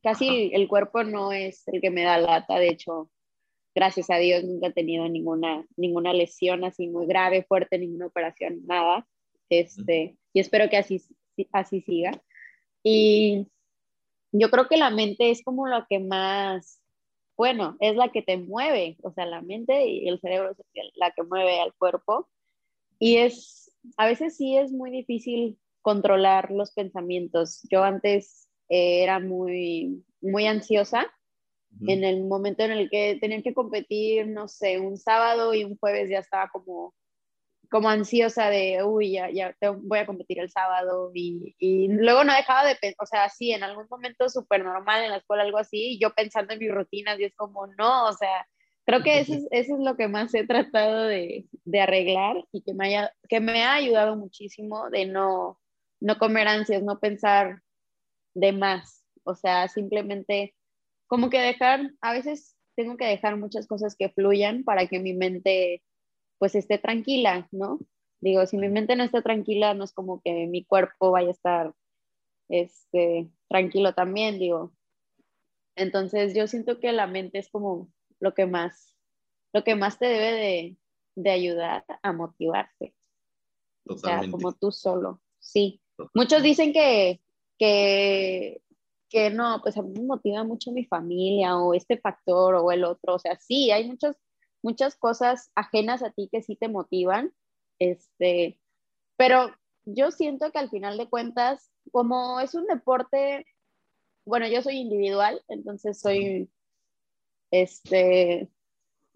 Casi 0.04 0.52
el, 0.54 0.67
cuerpo 0.67 1.04
no 1.04 1.32
es 1.32 1.67
el 1.67 1.80
que 1.80 1.91
me 1.91 2.04
da 2.04 2.17
lata, 2.17 2.56
de 2.56 2.69
hecho, 2.69 3.11
gracias 3.74 4.10
a 4.10 4.18
Dios 4.18 4.44
nunca 4.44 4.68
he 4.68 4.74
tenido 4.74 5.08
ninguna, 5.08 5.66
ninguna 5.78 6.14
lesión 6.14 6.64
así 6.64 6.88
muy 6.88 7.08
grave, 7.08 7.44
fuerte, 7.44 7.78
ninguna 7.78 8.08
operación, 8.08 8.62
nada. 8.66 9.08
Este, 9.50 10.18
y 10.34 10.40
espero 10.40 10.70
que 10.70 10.78
así, 10.78 11.02
así 11.52 11.82
siga. 11.82 12.22
Y 12.84 13.48
yo 14.32 14.50
creo 14.50 14.68
que 14.68 14.78
la 14.78 14.90
mente 14.90 15.32
es 15.32 15.44
como 15.44 15.68
lo 15.68 15.86
que 15.90 16.00
más, 16.00 16.82
bueno, 17.38 17.78
es 17.80 17.96
la 17.96 18.12
que 18.12 18.22
te 18.22 18.38
mueve, 18.38 18.98
o 19.04 19.12
sea, 19.12 19.26
la 19.26 19.42
mente 19.42 19.86
y 19.88 20.08
el 20.08 20.20
cerebro 20.20 20.52
es 20.52 20.58
la 20.96 21.12
que 21.12 21.24
mueve 21.24 21.60
al 21.60 21.74
cuerpo. 21.74 22.30
Y 23.00 23.18
es, 23.18 23.76
a 23.98 24.06
veces 24.06 24.38
sí 24.38 24.58
es 24.58 24.72
muy 24.72 24.92
difícil 24.92 25.58
controlar 25.82 26.52
los 26.52 26.72
pensamientos. 26.72 27.62
Yo 27.70 27.84
antes 27.84 28.50
eh, 28.70 29.04
era 29.04 29.20
muy, 29.20 30.06
muy 30.22 30.46
ansiosa 30.46 31.12
en 31.88 32.04
el 32.04 32.24
momento 32.26 32.64
en 32.64 32.72
el 32.72 32.90
que 32.90 33.18
tenía 33.20 33.42
que 33.42 33.54
competir, 33.54 34.28
no 34.28 34.48
sé, 34.48 34.80
un 34.80 34.98
sábado 34.98 35.54
y 35.54 35.64
un 35.64 35.78
jueves 35.78 36.10
ya 36.10 36.20
estaba 36.20 36.50
como 36.50 36.94
como 37.72 37.88
ansiosa 37.88 38.50
de, 38.50 38.84
uy, 38.84 39.14
ya, 39.14 39.30
ya 39.32 39.56
voy 39.72 40.00
a 40.00 40.06
competir 40.06 40.40
el 40.40 40.52
sábado 40.52 41.10
y, 41.14 41.56
y 41.58 41.88
luego 41.88 42.26
no 42.26 42.34
dejaba 42.34 42.66
de, 42.66 42.76
o 43.00 43.06
sea, 43.06 43.30
sí, 43.30 43.54
en 43.54 43.64
algún 43.64 43.88
momento 43.90 44.28
súper 44.28 44.66
normal 44.66 45.06
en 45.06 45.12
la 45.12 45.18
escuela, 45.18 45.44
algo 45.44 45.58
así, 45.58 45.94
y 45.94 46.00
yo 46.00 46.14
pensando 46.14 46.52
en 46.52 46.60
mis 46.60 46.70
rutinas 46.70 47.18
y 47.18 47.24
es 47.24 47.34
como, 47.34 47.68
no, 47.68 48.08
o 48.08 48.12
sea, 48.12 48.46
creo 48.86 49.02
que 49.04 49.22
eso 49.22 49.36
es, 49.36 49.48
eso 49.52 49.76
es 49.76 49.80
lo 49.80 49.96
que 49.96 50.10
más 50.10 50.34
he 50.36 50.46
tratado 50.46 51.06
de, 51.06 51.46
de, 51.64 51.80
arreglar 51.80 52.44
y 52.52 52.62
que 52.62 52.74
me, 52.74 52.88
haya, 52.88 53.14
que 53.30 53.40
me 53.40 53.64
ha 53.64 53.76
ayudado 53.76 54.18
muchísimo 54.18 54.90
de 54.90 55.06
no, 55.06 55.58
no 56.02 56.18
comer 56.18 56.50
ansias, 56.50 56.84
no 56.84 57.00
pensar 57.00 57.62
de 58.34 58.52
más, 58.52 59.06
o 59.24 59.34
sea, 59.34 59.70
simplemente 59.70 60.56
como 61.12 61.30
que 61.30 61.41
dejar, 61.41 61.91
a 62.00 62.13
veces 62.13 62.56
tengo 62.74 62.95
que 62.95 63.04
dejar 63.04 63.36
muchas 63.36 63.67
cosas 63.67 63.97
que 63.97 64.08
fluyan 64.08 64.63
para 64.63 64.88
que 64.88 64.97
mi 65.02 65.13
mente 65.13 65.84
pues 66.38 66.56
esté 66.56 66.78
tranquila, 66.78 67.50
¿no? 67.52 67.80
Digo, 68.21 68.45
si 68.45 68.56
mi 68.56 68.69
mente 68.69 68.95
no 68.95 69.04
está 69.04 69.21
tranquila, 69.21 69.74
no 69.74 69.84
es 69.84 69.91
como 69.91 70.21
que 70.21 70.47
mi 70.47 70.63
cuerpo 70.63 71.12
vaya 71.12 71.28
a 71.28 71.32
estar 71.32 71.74
este, 72.47 73.30
tranquilo 73.50 73.93
también, 73.93 74.39
digo. 74.39 74.71
Entonces 75.76 76.34
yo 76.34 76.47
siento 76.47 76.80
que 76.80 76.93
la 76.93 77.08
mente 77.08 77.39
es 77.39 77.50
como 77.50 77.91
lo 78.21 78.34
que 78.34 78.45
más, 78.45 78.95
lo 79.52 79.65
que 79.65 79.76
más 79.76 80.00
te 80.00 80.06
debe 80.06 80.32
de, 80.32 80.78
de 81.15 81.30
ayudar 81.30 81.84
a 82.02 82.13
motivarte. 82.13 82.95
Totalmente. 83.84 84.28
O 84.28 84.30
sea, 84.30 84.32
como 84.32 84.54
tú 84.54 84.71
solo, 84.71 85.19
sí. 85.39 85.82
Muchos 86.13 86.41
dicen 86.41 86.71
que, 86.71 87.19
que, 87.60 88.62
que 89.12 89.30
no, 89.30 89.60
pues 89.62 89.78
a 89.78 89.82
mí 89.82 89.91
me 90.00 90.06
motiva 90.06 90.43
mucho 90.43 90.71
mi 90.71 90.86
familia 90.86 91.58
o 91.58 91.74
este 91.74 91.97
factor 91.97 92.56
o 92.56 92.71
el 92.71 92.84
otro. 92.84 93.15
O 93.15 93.19
sea, 93.19 93.38
sí, 93.38 93.71
hay 93.71 93.88
muchos 93.88 94.15
muchas 94.63 94.95
cosas 94.95 95.52
ajenas 95.56 96.04
a 96.04 96.12
ti 96.12 96.30
que 96.32 96.41
sí 96.41 96.56
te 96.56 96.67
motivan, 96.67 97.34
este, 97.80 98.60
pero 99.17 99.52
yo 99.86 100.12
siento 100.12 100.52
que 100.52 100.60
al 100.60 100.69
final 100.69 100.97
de 100.97 101.10
cuentas, 101.10 101.71
como 101.91 102.39
es 102.39 102.54
un 102.54 102.67
deporte, 102.67 103.45
bueno, 104.26 104.47
yo 104.47 104.62
soy 104.62 104.78
individual, 104.78 105.41
entonces 105.47 106.00
soy, 106.00 106.50
este, 107.50 108.50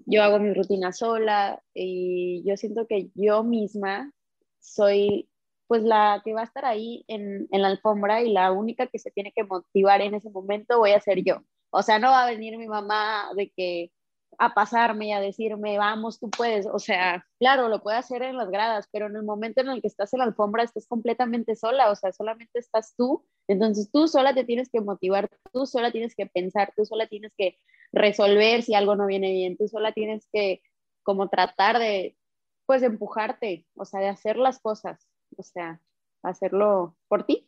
yo 0.05 0.23
hago 0.23 0.39
mi 0.39 0.53
rutina 0.53 0.91
sola 0.91 1.63
y 1.73 2.43
yo 2.43 2.58
siento 2.58 2.88
que 2.88 3.10
yo 3.13 3.43
misma 3.43 4.12
soy 4.60 5.29
pues 5.67 5.84
la 5.84 6.21
que 6.23 6.34
va 6.34 6.41
a 6.41 6.45
estar 6.45 6.65
ahí 6.65 7.04
en, 7.08 7.47
en, 7.51 7.62
la 7.62 7.69
alfombra 7.69 8.21
y 8.21 8.32
la 8.32 8.51
única 8.51 8.88
que 8.88 8.99
se 8.99 9.12
tiene 9.12 9.32
que 9.32 9.43
motivar 9.43 10.01
en 10.01 10.13
ese 10.13 10.30
momento 10.30 10.80
voy 10.80 10.91
a 10.91 11.01
ser 11.01 11.23
yo. 11.23 11.43
O 11.71 11.82
sea, 11.82 11.99
no 11.99 12.10
va 12.10 12.23
a 12.23 12.30
venir 12.30 12.58
mi 12.58 12.67
mamá 12.67 13.30
de 13.36 13.51
que 13.56 13.91
a 14.38 14.54
pasarme 14.54 15.08
y 15.08 15.12
a 15.13 15.19
decirme, 15.19 15.78
vamos, 15.78 16.19
tú 16.19 16.30
puedes. 16.30 16.65
O 16.65 16.80
sea, 16.80 17.25
claro, 17.39 17.69
lo 17.69 17.82
puede 17.82 17.97
hacer 17.97 18.21
en 18.23 18.38
las 18.38 18.49
gradas, 18.49 18.88
pero 18.91 19.08
en 19.08 19.15
el 19.15 19.23
momento 19.23 19.62
en 19.62 19.69
el 19.69 19.82
que 19.82 19.88
estás 19.88 20.13
en 20.13 20.19
la 20.19 20.25
alfombra 20.25 20.63
estás 20.63 20.88
completamente 20.88 21.56
sola, 21.56 21.89
o 21.91 21.95
sea, 21.95 22.12
solamente 22.12 22.60
estás 22.60 22.93
tú. 22.97 23.25
Entonces 23.47 23.89
tú 23.91 24.08
sola 24.08 24.34
te 24.34 24.43
tienes 24.43 24.69
que 24.69 24.82
motivar, 24.82 25.30
tú 25.51 25.65
sola 25.65 25.91
tienes 25.91 26.15
que 26.15 26.25
pensar, 26.28 26.73
tú 26.75 26.86
sola 26.86 27.08
tienes 27.08 27.34
que 27.38 27.58
resolver 27.91 28.63
si 28.63 28.75
algo 28.75 28.95
no 28.95 29.06
viene 29.08 29.32
bien, 29.32 29.58
tú 29.58 29.67
sola 29.67 29.91
tienes 29.93 30.28
que 30.32 30.62
como 31.04 31.30
tratar 31.30 31.80
de, 31.80 32.17
pues, 32.65 32.82
empujarte, 32.82 33.67
o 33.75 33.86
sea, 33.86 33.99
de 33.99 34.10
hacer 34.10 34.38
las 34.38 34.60
cosas, 34.60 35.08
o 35.38 35.43
sea, 35.43 35.82
hacerlo 36.24 36.98
por 37.08 37.26
ti. 37.26 37.48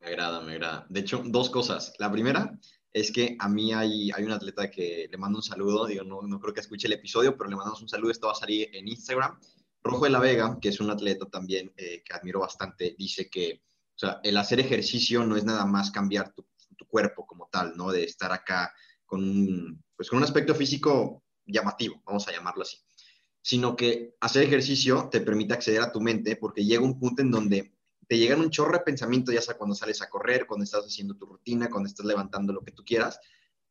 Me 0.00 0.06
agrada, 0.06 0.40
me 0.40 0.52
agrada. 0.52 0.86
De 0.88 1.00
hecho, 1.00 1.22
dos 1.24 1.50
cosas. 1.50 1.92
La 1.98 2.10
primera, 2.10 2.58
es 2.92 3.12
que 3.12 3.36
a 3.38 3.48
mí 3.48 3.72
hay, 3.72 4.10
hay 4.10 4.24
un 4.24 4.32
atleta 4.32 4.70
que 4.70 5.08
le 5.10 5.18
mando 5.18 5.38
un 5.38 5.42
saludo, 5.42 5.86
digo, 5.86 6.04
no, 6.04 6.22
no 6.22 6.40
creo 6.40 6.54
que 6.54 6.60
escuche 6.60 6.86
el 6.86 6.94
episodio, 6.94 7.36
pero 7.36 7.50
le 7.50 7.56
mandamos 7.56 7.82
un 7.82 7.88
saludo, 7.88 8.10
esto 8.10 8.26
va 8.26 8.32
a 8.32 8.36
salir 8.36 8.68
en 8.72 8.88
Instagram. 8.88 9.38
Rojo 9.82 10.04
de 10.04 10.10
la 10.10 10.20
Vega, 10.20 10.58
que 10.60 10.68
es 10.68 10.80
un 10.80 10.90
atleta 10.90 11.26
también 11.26 11.72
eh, 11.76 12.02
que 12.04 12.14
admiro 12.14 12.40
bastante, 12.40 12.94
dice 12.98 13.28
que 13.28 13.62
o 13.94 13.98
sea, 13.98 14.20
el 14.22 14.36
hacer 14.36 14.60
ejercicio 14.60 15.24
no 15.24 15.36
es 15.36 15.44
nada 15.44 15.66
más 15.66 15.90
cambiar 15.90 16.32
tu, 16.32 16.46
tu 16.76 16.86
cuerpo 16.86 17.26
como 17.26 17.48
tal, 17.50 17.76
¿no? 17.76 17.90
De 17.90 18.04
estar 18.04 18.32
acá 18.32 18.72
con 19.04 19.82
pues 19.96 20.08
con 20.08 20.18
un 20.18 20.24
aspecto 20.24 20.54
físico 20.54 21.24
llamativo, 21.44 22.00
vamos 22.06 22.28
a 22.28 22.32
llamarlo 22.32 22.62
así, 22.62 22.78
sino 23.42 23.76
que 23.76 24.14
hacer 24.20 24.42
ejercicio 24.42 25.08
te 25.10 25.20
permite 25.20 25.54
acceder 25.54 25.82
a 25.82 25.92
tu 25.92 26.00
mente 26.00 26.36
porque 26.36 26.64
llega 26.64 26.82
un 26.82 26.98
punto 26.98 27.22
en 27.22 27.30
donde 27.30 27.72
te 28.08 28.18
llegan 28.18 28.40
un 28.40 28.50
chorro 28.50 28.72
de 28.72 28.84
pensamiento, 28.84 29.32
ya 29.32 29.42
sea 29.42 29.56
cuando 29.56 29.76
sales 29.76 30.00
a 30.00 30.08
correr, 30.08 30.46
cuando 30.46 30.64
estás 30.64 30.84
haciendo 30.84 31.16
tu 31.16 31.26
rutina, 31.26 31.68
cuando 31.70 31.88
estás 31.88 32.06
levantando 32.06 32.52
lo 32.52 32.62
que 32.62 32.72
tú 32.72 32.82
quieras. 32.84 33.20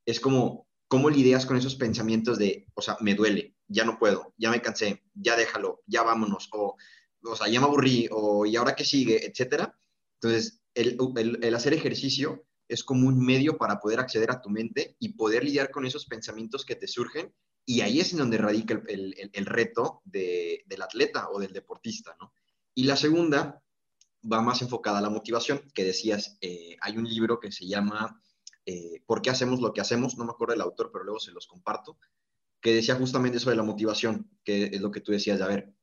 Es 0.06 0.19
como, 0.19 0.67
¿cómo 0.88 1.10
lidias 1.10 1.45
con 1.45 1.58
esos 1.58 1.75
pensamientos 1.75 2.38
de, 2.38 2.67
o 2.75 2.82
sea, 2.82 2.97
me 3.01 3.15
duele, 3.15 3.56
ya 3.67 3.84
no 3.84 3.97
puedo, 3.97 4.34
ya 4.38 4.51
me 4.51 4.62
cansé, 4.62 5.03
ya 5.15 5.36
déjalo, 5.36 5.82
ya 5.88 6.03
vámonos, 6.03 6.49
o, 6.53 6.77
o 7.23 7.36
sea, 7.36 7.47
ya 7.47 7.60
me 7.60 7.65
aburrí, 7.65 8.08
o 8.12 8.45
y 8.45 8.56
ahora 8.56 8.75
qué 8.75 8.86
sigue, 8.86 9.25
etcétera? 9.25 9.77
Entonces, 10.21 10.62
el, 10.73 10.97
el, 11.41 11.56
hacer 11.56 11.73
ejercicio 11.73 12.45
es 12.67 12.84
como 12.84 13.08
un 13.08 13.19
medio 13.19 13.58
para 13.58 13.80
poder 13.80 13.99
acceder 13.99 14.30
a 14.32 14.41
tu 14.41 14.49
mente 14.49 14.95
y 14.99 15.13
poder 15.13 15.43
lidiar 15.43 15.71
con 15.71 15.86
esos 15.86 16.06
pensamientos 16.06 16.65
que 16.65 16.75
te 16.75 16.88
surgen. 16.88 17.34
Y 17.69 17.82
ahí 17.82 17.99
es 17.99 18.13
en 18.13 18.19
donde 18.19 18.38
radica 18.38 18.82
el, 18.88 19.13
el 19.34 19.45
reto 19.45 20.01
de, 20.06 20.63
del 20.65 20.82
atleta 20.82 21.30
o 21.30 21.39
del 21.39 21.51
deportista, 21.51 22.15
¿no? 22.19 22.32
Y 22.73 22.84
la 22.84 22.95
segunda 22.95 23.62
va 24.32 24.41
más 24.41 24.62
enfocada 24.62 24.99
a 24.99 25.01
la 25.01 25.10
motivación, 25.10 25.62
que 25.73 25.84
decías, 25.84 26.38
eh, 26.41 26.77
hay 26.82 26.97
un 26.97 27.06
libro 27.06 27.39
que 27.39 27.51
se 27.51 27.67
llama 27.67 28.21
eh, 28.65 29.01
¿Por 29.06 29.21
qué 29.21 29.30
hacemos 29.30 29.62
lo 29.62 29.73
que 29.73 29.82
hacemos? 29.82 30.17
No 30.17 30.25
me 30.25 30.32
acuerdo 30.32 30.53
el 30.53 30.62
autor, 30.62 30.91
pero 30.91 31.06
luego 31.06 31.19
se 31.19 31.32
los 31.32 31.47
comparto, 31.47 31.97
que 32.62 32.73
decía 32.73 32.95
justamente 32.95 33.38
eso 33.38 33.49
de 33.49 33.56
la 33.56 33.63
motivación, 33.63 34.30
que 34.43 34.65
es 34.65 34.82
lo 34.82 34.91
que 34.91 34.99
tú 34.99 35.13
decías 35.13 35.39
de, 35.39 35.45
a 35.45 35.47
ver, 35.47 35.73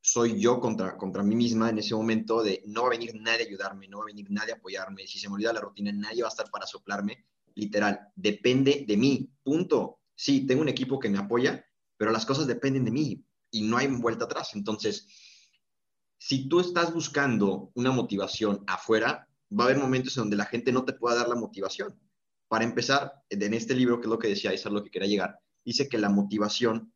soy 0.00 0.40
yo 0.40 0.60
contra, 0.60 0.96
contra 0.96 1.24
mí 1.24 1.34
misma 1.34 1.70
en 1.70 1.78
ese 1.78 1.96
momento 1.96 2.42
de 2.42 2.62
no 2.66 2.82
va 2.82 2.88
a 2.88 2.90
venir 2.90 3.14
nadie 3.16 3.42
a 3.42 3.46
ayudarme, 3.48 3.88
no 3.88 3.98
va 3.98 4.04
a 4.04 4.06
venir 4.06 4.30
nadie 4.30 4.52
a 4.52 4.56
apoyarme, 4.56 5.06
si 5.08 5.18
se 5.18 5.28
me 5.28 5.34
olvida 5.34 5.52
la 5.52 5.60
rutina, 5.60 5.90
nadie 5.90 6.22
va 6.22 6.28
a 6.28 6.30
estar 6.30 6.48
para 6.50 6.66
soplarme, 6.66 7.26
literal, 7.56 8.08
depende 8.14 8.84
de 8.86 8.96
mí, 8.96 9.30
punto. 9.42 9.97
Sí, 10.18 10.46
tengo 10.46 10.62
un 10.62 10.68
equipo 10.68 10.98
que 10.98 11.08
me 11.08 11.18
apoya, 11.18 11.64
pero 11.96 12.10
las 12.10 12.26
cosas 12.26 12.48
dependen 12.48 12.84
de 12.84 12.90
mí 12.90 13.24
y 13.52 13.62
no 13.62 13.76
hay 13.76 13.86
vuelta 13.86 14.24
atrás. 14.24 14.50
Entonces, 14.56 15.06
si 16.18 16.48
tú 16.48 16.58
estás 16.58 16.92
buscando 16.92 17.70
una 17.74 17.92
motivación 17.92 18.64
afuera, 18.66 19.28
va 19.56 19.62
a 19.62 19.66
haber 19.68 19.78
momentos 19.78 20.16
en 20.16 20.22
donde 20.24 20.36
la 20.36 20.46
gente 20.46 20.72
no 20.72 20.84
te 20.84 20.92
pueda 20.94 21.14
dar 21.14 21.28
la 21.28 21.36
motivación. 21.36 21.96
Para 22.48 22.64
empezar, 22.64 23.12
en 23.30 23.54
este 23.54 23.76
libro, 23.76 24.00
que 24.00 24.06
es 24.06 24.10
lo 24.10 24.18
que 24.18 24.26
decía, 24.26 24.52
es 24.52 24.64
lo 24.64 24.82
que 24.82 24.90
quería 24.90 25.08
llegar, 25.08 25.38
dice 25.64 25.88
que 25.88 25.98
la 25.98 26.08
motivación 26.08 26.92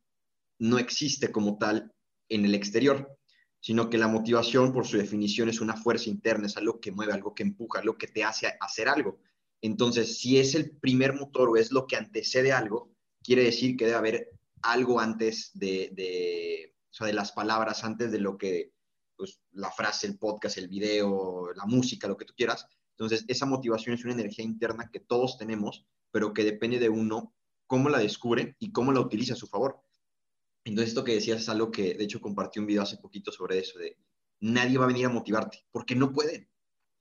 no 0.59 0.77
existe 0.77 1.31
como 1.31 1.57
tal 1.57 1.93
en 2.27 2.43
el 2.43 2.53
exterior, 2.55 3.17
sino 3.61 3.89
que 3.89 3.97
la 3.97 4.09
motivación, 4.09 4.73
por 4.73 4.85
su 4.85 4.97
definición, 4.97 5.47
es 5.47 5.61
una 5.61 5.77
fuerza 5.77 6.09
interna, 6.09 6.47
es 6.47 6.57
algo 6.57 6.81
que 6.81 6.91
mueve, 6.91 7.13
algo 7.13 7.33
que 7.33 7.43
empuja, 7.43 7.79
algo 7.79 7.97
que 7.97 8.07
te 8.07 8.25
hace 8.25 8.53
hacer 8.59 8.89
algo. 8.89 9.21
Entonces, 9.61 10.17
si 10.17 10.39
es 10.39 10.55
el 10.55 10.71
primer 10.71 11.13
motor 11.13 11.51
o 11.51 11.55
es 11.55 11.71
lo 11.71 11.87
que 11.87 11.95
antecede 11.95 12.51
algo, 12.51 12.92
quiere 13.23 13.43
decir 13.43 13.77
que 13.77 13.85
debe 13.85 13.97
haber 13.97 14.31
algo 14.61 14.99
antes 14.99 15.51
de, 15.53 16.73
o 16.91 16.93
sea, 16.93 17.07
de 17.07 17.13
las 17.13 17.31
palabras, 17.31 17.83
antes 17.83 18.11
de 18.11 18.19
lo 18.19 18.37
que, 18.37 18.73
pues, 19.15 19.39
la 19.51 19.71
frase, 19.71 20.07
el 20.07 20.17
podcast, 20.17 20.57
el 20.57 20.67
video, 20.67 21.53
la 21.55 21.65
música, 21.65 22.07
lo 22.07 22.17
que 22.17 22.25
tú 22.25 22.33
quieras. 22.35 22.67
Entonces, 22.91 23.25
esa 23.27 23.45
motivación 23.45 23.95
es 23.95 24.03
una 24.03 24.13
energía 24.13 24.45
interna 24.45 24.89
que 24.91 24.99
todos 24.99 25.37
tenemos, 25.37 25.85
pero 26.11 26.33
que 26.33 26.43
depende 26.43 26.79
de 26.79 26.89
uno 26.89 27.33
cómo 27.67 27.89
la 27.89 27.99
descubre 27.99 28.55
y 28.59 28.71
cómo 28.71 28.91
la 28.91 28.99
utiliza 28.99 29.33
a 29.33 29.37
su 29.37 29.47
favor. 29.47 29.81
Entonces, 30.63 30.89
esto 30.89 31.03
que 31.03 31.15
decías 31.15 31.41
es 31.41 31.49
algo 31.49 31.71
que, 31.71 31.95
de 31.95 32.03
hecho, 32.03 32.21
compartí 32.21 32.59
un 32.59 32.67
video 32.67 32.83
hace 32.83 32.97
poquito 32.97 33.31
sobre 33.31 33.59
eso, 33.59 33.79
de 33.79 33.97
nadie 34.39 34.77
va 34.77 34.85
a 34.85 34.87
venir 34.87 35.05
a 35.05 35.09
motivarte, 35.09 35.65
porque 35.71 35.95
no 35.95 36.13
puede. 36.13 36.49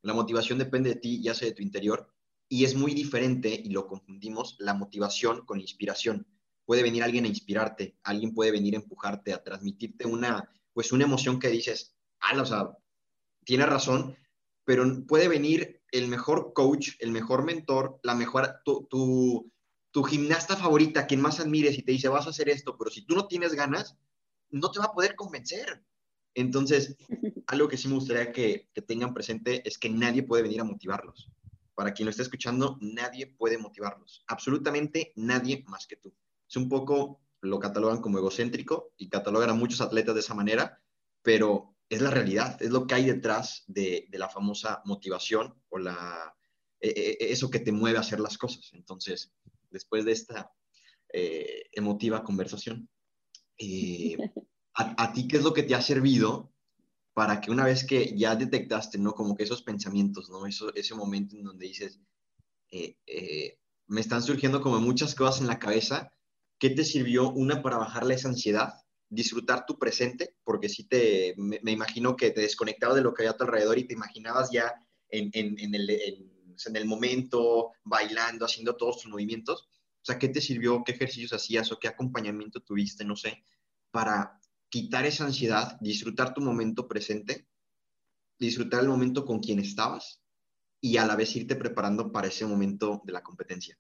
La 0.02 0.14
motivación 0.14 0.58
depende 0.58 0.90
de 0.90 0.96
ti, 0.96 1.22
ya 1.22 1.34
sea 1.34 1.48
de 1.48 1.54
tu 1.54 1.62
interior, 1.62 2.11
y 2.52 2.66
es 2.66 2.74
muy 2.74 2.92
diferente, 2.92 3.48
y 3.64 3.70
lo 3.70 3.86
confundimos, 3.86 4.56
la 4.58 4.74
motivación 4.74 5.46
con 5.46 5.58
inspiración. 5.58 6.26
Puede 6.66 6.82
venir 6.82 7.02
alguien 7.02 7.24
a 7.24 7.28
inspirarte, 7.28 7.96
alguien 8.02 8.34
puede 8.34 8.50
venir 8.50 8.74
a 8.74 8.76
empujarte, 8.76 9.32
a 9.32 9.42
transmitirte 9.42 10.06
una, 10.06 10.46
pues 10.74 10.92
una 10.92 11.04
emoción 11.04 11.38
que 11.38 11.48
dices, 11.48 11.96
ah, 12.20 12.38
o 12.38 12.44
sea, 12.44 12.76
tiene 13.46 13.64
razón, 13.64 14.18
pero 14.66 14.84
puede 15.06 15.28
venir 15.28 15.80
el 15.92 16.08
mejor 16.08 16.52
coach, 16.52 16.90
el 16.98 17.10
mejor 17.10 17.42
mentor, 17.42 17.98
la 18.02 18.14
mejor, 18.14 18.60
tu, 18.66 18.86
tu, 18.90 19.50
tu 19.90 20.02
gimnasta 20.02 20.54
favorita, 20.54 21.06
quien 21.06 21.22
más 21.22 21.40
admires 21.40 21.78
y 21.78 21.82
te 21.82 21.92
dice, 21.92 22.08
vas 22.08 22.26
a 22.26 22.30
hacer 22.30 22.50
esto, 22.50 22.76
pero 22.76 22.90
si 22.90 23.06
tú 23.06 23.14
no 23.14 23.28
tienes 23.28 23.54
ganas, 23.54 23.96
no 24.50 24.70
te 24.70 24.78
va 24.78 24.84
a 24.84 24.92
poder 24.92 25.16
convencer. 25.16 25.82
Entonces, 26.34 26.98
algo 27.46 27.66
que 27.66 27.78
sí 27.78 27.88
me 27.88 27.94
gustaría 27.94 28.30
que, 28.30 28.68
tengan 28.86 29.14
presente 29.14 29.66
es 29.66 29.78
que 29.78 29.88
nadie 29.88 30.22
puede 30.22 30.42
venir 30.42 30.60
a 30.60 30.64
motivarlos. 30.64 31.30
Para 31.74 31.92
quien 31.92 32.06
lo 32.06 32.10
esté 32.10 32.22
escuchando, 32.22 32.78
nadie 32.80 33.26
puede 33.26 33.58
motivarlos. 33.58 34.24
Absolutamente 34.26 35.12
nadie 35.16 35.64
más 35.66 35.86
que 35.86 35.96
tú. 35.96 36.14
Es 36.48 36.56
un 36.56 36.68
poco, 36.68 37.20
lo 37.40 37.58
catalogan 37.58 38.00
como 38.00 38.18
egocéntrico 38.18 38.92
y 38.96 39.08
catalogan 39.08 39.50
a 39.50 39.54
muchos 39.54 39.80
atletas 39.80 40.14
de 40.14 40.20
esa 40.20 40.34
manera, 40.34 40.82
pero 41.22 41.74
es 41.88 42.00
la 42.00 42.10
realidad, 42.10 42.60
es 42.62 42.70
lo 42.70 42.86
que 42.86 42.94
hay 42.94 43.06
detrás 43.06 43.64
de, 43.66 44.08
la 44.12 44.28
famosa 44.28 44.82
motivación 44.84 45.54
o 45.68 45.78
la, 45.78 46.34
e, 46.80 46.88
e, 46.88 47.10
e, 47.20 47.32
eso 47.32 47.50
que 47.50 47.60
te 47.60 47.72
mueve 47.72 47.98
a 47.98 48.02
hacer 48.02 48.20
las 48.20 48.38
cosas. 48.38 48.70
Entonces, 48.72 49.32
después 49.70 50.04
de 50.04 50.12
esta 50.12 50.52
eh, 51.12 51.64
emotiva 51.72 52.24
conversación, 52.24 52.88
eh, 53.58 54.16
a, 54.74 55.12
ti 55.12 55.28
qué 55.28 55.36
es 55.36 55.42
lo 55.42 55.52
que 55.52 55.62
te 55.62 55.74
ha 55.74 55.82
servido 55.82 56.51
para 57.14 57.40
que 57.40 57.50
una 57.50 57.64
vez 57.64 57.84
que 57.84 58.16
ya 58.16 58.34
detectaste, 58.34 58.98
¿no? 58.98 59.12
Como 59.12 59.36
que 59.36 59.42
esos 59.42 59.62
pensamientos, 59.62 60.30
¿no? 60.30 60.46
Eso, 60.46 60.74
ese 60.74 60.94
momento 60.94 61.36
en 61.36 61.44
donde 61.44 61.66
dices, 61.66 62.00
eh, 62.70 62.96
eh, 63.06 63.58
me 63.86 64.00
están 64.00 64.22
surgiendo 64.22 64.62
como 64.62 64.80
muchas 64.80 65.14
cosas 65.14 65.40
en 65.40 65.46
la 65.46 65.58
cabeza, 65.58 66.10
¿qué 66.58 66.70
te 66.70 66.84
sirvió 66.84 67.30
una 67.30 67.62
para 67.62 67.76
bajarle 67.76 68.14
esa 68.14 68.28
ansiedad? 68.28 68.74
Disfrutar 69.10 69.66
tu 69.66 69.78
presente, 69.78 70.36
porque 70.42 70.70
sí 70.70 70.84
te, 70.84 71.34
me, 71.36 71.60
imagino 71.70 72.16
que 72.16 72.30
te 72.30 72.40
desconectabas 72.40 72.96
de 72.96 73.02
lo 73.02 73.12
que 73.12 73.22
había 73.22 73.32
a 73.32 73.36
tu 73.36 73.44
alrededor 73.44 73.78
y 73.78 73.86
te 73.86 73.94
imaginabas 73.94 74.50
ya 74.50 74.72
en, 75.10 75.28
en, 75.34 75.58
en, 75.58 75.74
el, 75.74 75.90
en 75.90 76.76
el 76.76 76.86
momento, 76.86 77.72
bailando, 77.84 78.46
haciendo 78.46 78.76
todos 78.76 79.02
tus 79.02 79.10
movimientos. 79.10 79.68
O 80.00 80.04
sea, 80.04 80.18
¿qué 80.18 80.28
te 80.28 80.40
sirvió? 80.40 80.82
¿Qué 80.82 80.92
ejercicios 80.92 81.34
hacías 81.34 81.70
o 81.70 81.78
qué 81.78 81.88
acompañamiento 81.88 82.60
tuviste, 82.60 83.04
no 83.04 83.16
sé, 83.16 83.44
para 83.90 84.40
quitar 84.72 85.04
esa 85.04 85.26
ansiedad, 85.26 85.78
disfrutar 85.82 86.32
tu 86.32 86.40
momento 86.40 86.88
presente, 86.88 87.46
disfrutar 88.38 88.80
el 88.80 88.88
momento 88.88 89.26
con 89.26 89.38
quien 89.38 89.58
estabas 89.58 90.22
y 90.80 90.96
a 90.96 91.04
la 91.04 91.14
vez 91.14 91.36
irte 91.36 91.56
preparando 91.56 92.10
para 92.10 92.28
ese 92.28 92.46
momento 92.46 93.02
de 93.04 93.12
la 93.12 93.22
competencia. 93.22 93.78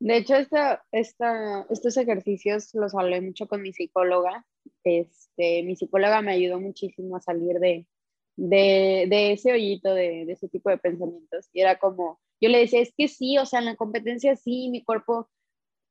De 0.00 0.16
hecho, 0.16 0.34
esta, 0.34 0.82
esta, 0.92 1.66
estos 1.68 1.98
ejercicios 1.98 2.70
los 2.72 2.94
hablé 2.94 3.20
mucho 3.20 3.46
con 3.46 3.60
mi 3.60 3.74
psicóloga. 3.74 4.46
Este, 4.82 5.62
mi 5.62 5.76
psicóloga 5.76 6.22
me 6.22 6.32
ayudó 6.32 6.58
muchísimo 6.58 7.16
a 7.16 7.20
salir 7.20 7.58
de, 7.58 7.86
de, 8.36 9.06
de 9.10 9.32
ese 9.32 9.52
hoyito, 9.52 9.92
de, 9.92 10.24
de, 10.24 10.32
ese 10.32 10.48
tipo 10.48 10.70
de 10.70 10.78
pensamientos. 10.78 11.50
Y 11.52 11.60
era 11.60 11.78
como, 11.78 12.18
yo 12.40 12.48
le 12.48 12.60
decía, 12.60 12.80
es 12.80 12.94
que 12.96 13.08
sí, 13.08 13.36
o 13.36 13.44
sea, 13.44 13.58
en 13.58 13.66
la 13.66 13.76
competencia 13.76 14.36
sí, 14.36 14.70
mi 14.70 14.82
cuerpo 14.82 15.28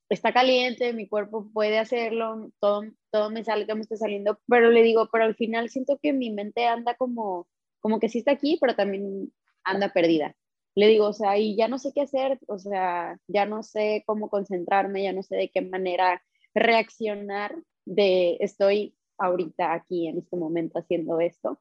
está 0.09 0.33
caliente, 0.33 0.93
mi 0.93 1.07
cuerpo 1.07 1.49
puede 1.51 1.79
hacerlo, 1.79 2.51
todo, 2.59 2.83
todo 3.11 3.29
me 3.29 3.43
sale, 3.43 3.65
todo 3.65 3.75
me 3.75 3.81
está 3.81 3.97
saliendo, 3.97 4.39
pero 4.47 4.69
le 4.69 4.83
digo, 4.83 5.09
pero 5.11 5.25
al 5.25 5.35
final 5.35 5.69
siento 5.69 5.99
que 6.01 6.13
mi 6.13 6.31
mente 6.31 6.65
anda 6.65 6.95
como, 6.95 7.47
como 7.79 7.99
que 7.99 8.09
sí 8.09 8.19
está 8.19 8.31
aquí, 8.31 8.57
pero 8.59 8.75
también 8.75 9.33
anda 9.63 9.91
perdida. 9.91 10.35
Le 10.75 10.87
digo, 10.87 11.07
o 11.07 11.13
sea, 11.13 11.37
y 11.37 11.55
ya 11.55 11.67
no 11.67 11.79
sé 11.79 11.91
qué 11.93 12.01
hacer, 12.01 12.39
o 12.47 12.59
sea, 12.59 13.19
ya 13.27 13.45
no 13.45 13.63
sé 13.63 14.03
cómo 14.05 14.29
concentrarme, 14.29 15.03
ya 15.03 15.13
no 15.13 15.23
sé 15.23 15.35
de 15.35 15.49
qué 15.49 15.61
manera 15.61 16.23
reaccionar 16.53 17.55
de 17.85 18.37
estoy 18.39 18.95
ahorita 19.17 19.73
aquí 19.73 20.07
en 20.07 20.19
este 20.19 20.37
momento 20.37 20.79
haciendo 20.79 21.19
esto. 21.19 21.59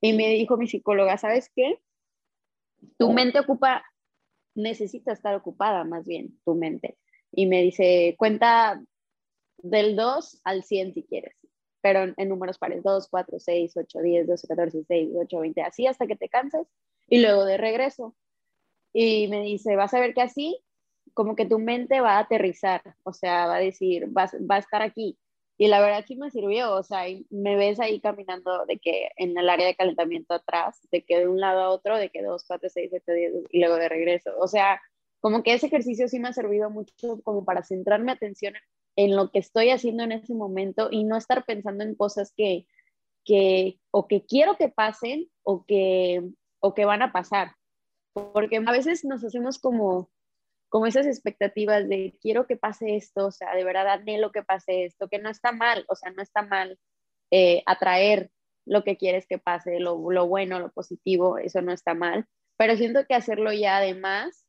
Y 0.00 0.12
me 0.12 0.28
dijo 0.28 0.56
mi 0.56 0.66
psicóloga, 0.68 1.18
¿sabes 1.18 1.50
qué? 1.54 1.80
Tu 2.98 3.12
mente 3.12 3.40
ocupa, 3.40 3.84
necesita 4.54 5.12
estar 5.12 5.34
ocupada 5.34 5.84
más 5.84 6.06
bien, 6.06 6.38
tu 6.44 6.54
mente 6.54 6.98
y 7.32 7.46
me 7.46 7.62
dice, 7.62 8.14
cuenta 8.18 8.82
del 9.58 9.96
2 9.96 10.40
al 10.44 10.62
100 10.62 10.94
si 10.94 11.02
quieres, 11.04 11.34
pero 11.80 12.12
en, 12.16 12.28
números 12.28 12.58
pares, 12.58 12.82
2, 12.82 13.08
4, 13.08 13.38
6, 13.38 13.76
8, 13.76 13.98
10, 14.00 14.26
12, 14.26 14.48
14, 14.48 14.78
16, 14.78 15.10
8, 15.24 15.40
20, 15.40 15.62
así 15.62 15.86
hasta 15.86 16.06
que 16.06 16.16
te 16.16 16.28
canses 16.28 16.66
y 17.08 17.20
luego 17.20 17.44
de 17.44 17.56
regreso. 17.56 18.14
Y 18.92 19.28
me 19.28 19.42
dice, 19.42 19.76
vas 19.76 19.94
a 19.94 20.00
ver 20.00 20.14
que 20.14 20.22
así, 20.22 20.60
como 21.14 21.36
que 21.36 21.46
tu 21.46 21.58
mente 21.58 22.00
va 22.00 22.16
a 22.16 22.20
aterrizar, 22.20 22.82
o 23.04 23.12
sea, 23.12 23.46
va 23.46 23.56
a 23.56 23.60
decir, 23.60 24.06
va, 24.16 24.30
va 24.50 24.56
a 24.56 24.60
estar 24.60 24.82
aquí. 24.82 25.18
Y 25.60 25.68
la 25.68 25.80
verdad 25.80 26.04
sí 26.08 26.16
me 26.16 26.30
sirvió, 26.30 26.72
o 26.72 26.82
sea, 26.82 27.04
me 27.28 27.54
ves 27.54 27.80
ahí 27.80 28.00
caminando 28.00 28.64
de 28.64 28.78
que 28.78 29.10
en 29.16 29.36
el 29.36 29.48
área 29.50 29.66
de 29.66 29.74
calentamiento 29.74 30.32
atrás, 30.32 30.80
de 30.90 31.02
que 31.02 31.18
de 31.18 31.28
un 31.28 31.38
lado 31.38 31.60
a 31.60 31.68
otro, 31.68 31.98
de 31.98 32.08
que 32.08 32.22
2, 32.22 32.44
4, 32.46 32.70
6, 32.70 32.88
7, 32.90 33.14
10 33.14 33.32
y 33.50 33.60
luego 33.60 33.76
de 33.76 33.90
regreso. 33.90 34.32
O 34.38 34.48
sea, 34.48 34.80
como 35.20 35.42
que 35.42 35.52
ese 35.52 35.66
ejercicio 35.66 36.08
sí 36.08 36.18
me 36.18 36.28
ha 36.28 36.32
servido 36.32 36.70
mucho 36.70 37.20
como 37.22 37.44
para 37.44 37.62
centrarme 37.62 38.12
atención 38.12 38.54
en 38.96 39.16
lo 39.16 39.30
que 39.30 39.38
estoy 39.38 39.70
haciendo 39.70 40.02
en 40.02 40.12
ese 40.12 40.34
momento 40.34 40.88
y 40.90 41.04
no 41.04 41.16
estar 41.16 41.44
pensando 41.44 41.84
en 41.84 41.94
cosas 41.94 42.32
que, 42.36 42.66
que 43.24 43.78
o 43.90 44.08
que 44.08 44.24
quiero 44.24 44.56
que 44.56 44.68
pasen 44.68 45.30
o 45.42 45.64
que, 45.64 46.22
o 46.60 46.74
que 46.74 46.84
van 46.84 47.02
a 47.02 47.12
pasar. 47.12 47.54
Porque 48.12 48.56
a 48.56 48.72
veces 48.72 49.04
nos 49.04 49.22
hacemos 49.24 49.58
como, 49.58 50.10
como 50.68 50.86
esas 50.86 51.06
expectativas 51.06 51.88
de 51.88 52.18
quiero 52.20 52.46
que 52.46 52.56
pase 52.56 52.96
esto, 52.96 53.26
o 53.26 53.30
sea, 53.30 53.54
de 53.54 53.64
verdad 53.64 53.88
anhelo 53.88 54.32
que 54.32 54.42
pase 54.42 54.84
esto, 54.84 55.08
que 55.08 55.18
no 55.18 55.30
está 55.30 55.52
mal, 55.52 55.84
o 55.88 55.94
sea, 55.94 56.10
no 56.10 56.22
está 56.22 56.42
mal 56.42 56.78
eh, 57.30 57.62
atraer 57.66 58.30
lo 58.66 58.84
que 58.84 58.96
quieres 58.96 59.26
que 59.26 59.38
pase, 59.38 59.80
lo, 59.80 60.10
lo 60.10 60.26
bueno, 60.26 60.58
lo 60.58 60.70
positivo, 60.72 61.38
eso 61.38 61.62
no 61.62 61.72
está 61.72 61.94
mal, 61.94 62.26
pero 62.56 62.76
siento 62.76 63.06
que 63.06 63.14
hacerlo 63.14 63.52
ya 63.52 63.78
además 63.78 64.44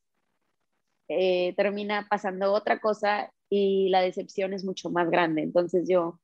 eh, 1.12 1.54
termina 1.56 2.08
pasando 2.10 2.54
otra 2.54 2.80
cosa 2.80 3.32
y 3.50 3.89
la 3.89 4.02
decepción 4.02 4.54
es 4.54 4.63
mucho 4.63 4.89
más 4.89 5.10
grande. 5.10 5.41
Entonces 5.41 5.88
yo, 5.89 6.19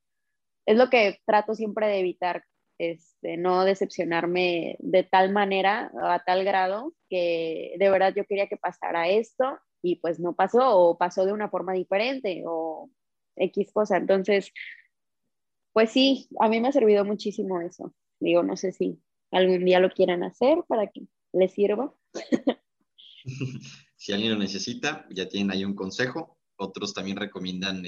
es 0.66 0.78
lo 0.78 0.90
que 0.90 1.20
trato 1.26 1.56
siempre 1.56 1.88
de 1.88 2.00
evitar, 2.00 2.44
este, 2.80 3.38
no 3.38 3.66
decepcionarme 3.66 4.78
de 4.80 5.04
tal 5.04 5.32
manera, 5.32 5.92
a 6.02 6.24
tal 6.24 6.46
grado, 6.46 6.94
que 7.10 7.76
de 7.78 7.90
verdad 7.90 8.14
yo 8.16 8.26
quería 8.26 8.48
que 8.48 8.58
pasara 8.58 9.10
esto 9.10 9.60
y 9.82 9.98
pues 9.98 10.20
no 10.20 10.36
pasó 10.36 10.78
o 10.78 10.98
pasó 10.98 11.26
de 11.26 11.34
una 11.34 11.50
forma 11.50 11.74
diferente 11.74 12.44
o 12.46 12.90
X 13.36 13.72
cosa. 13.74 13.98
Entonces, 13.98 14.54
pues 15.74 15.92
sí, 15.92 16.30
a 16.40 16.48
mí 16.50 16.60
me 16.60 16.70
ha 16.70 16.72
servido 16.72 17.04
muchísimo 17.06 17.62
eso. 17.62 17.94
Digo, 18.20 18.42
no 18.44 18.56
sé 18.58 18.72
si 18.72 19.02
algún 19.32 19.66
día 19.66 19.80
lo 19.80 19.90
quieran 19.92 20.24
hacer 20.24 20.64
para 20.68 20.88
que 20.88 21.08
les 21.34 21.52
sirva. 21.52 21.94
Si 23.98 24.14
alguien 24.14 24.32
lo 24.32 24.38
necesita, 24.38 25.08
ya 25.10 25.28
tienen 25.28 25.52
ahí 25.52 25.66
un 25.66 25.76
consejo. 25.76 26.38
Otros 26.56 26.94
también 26.94 27.18
recomiendan 27.18 27.84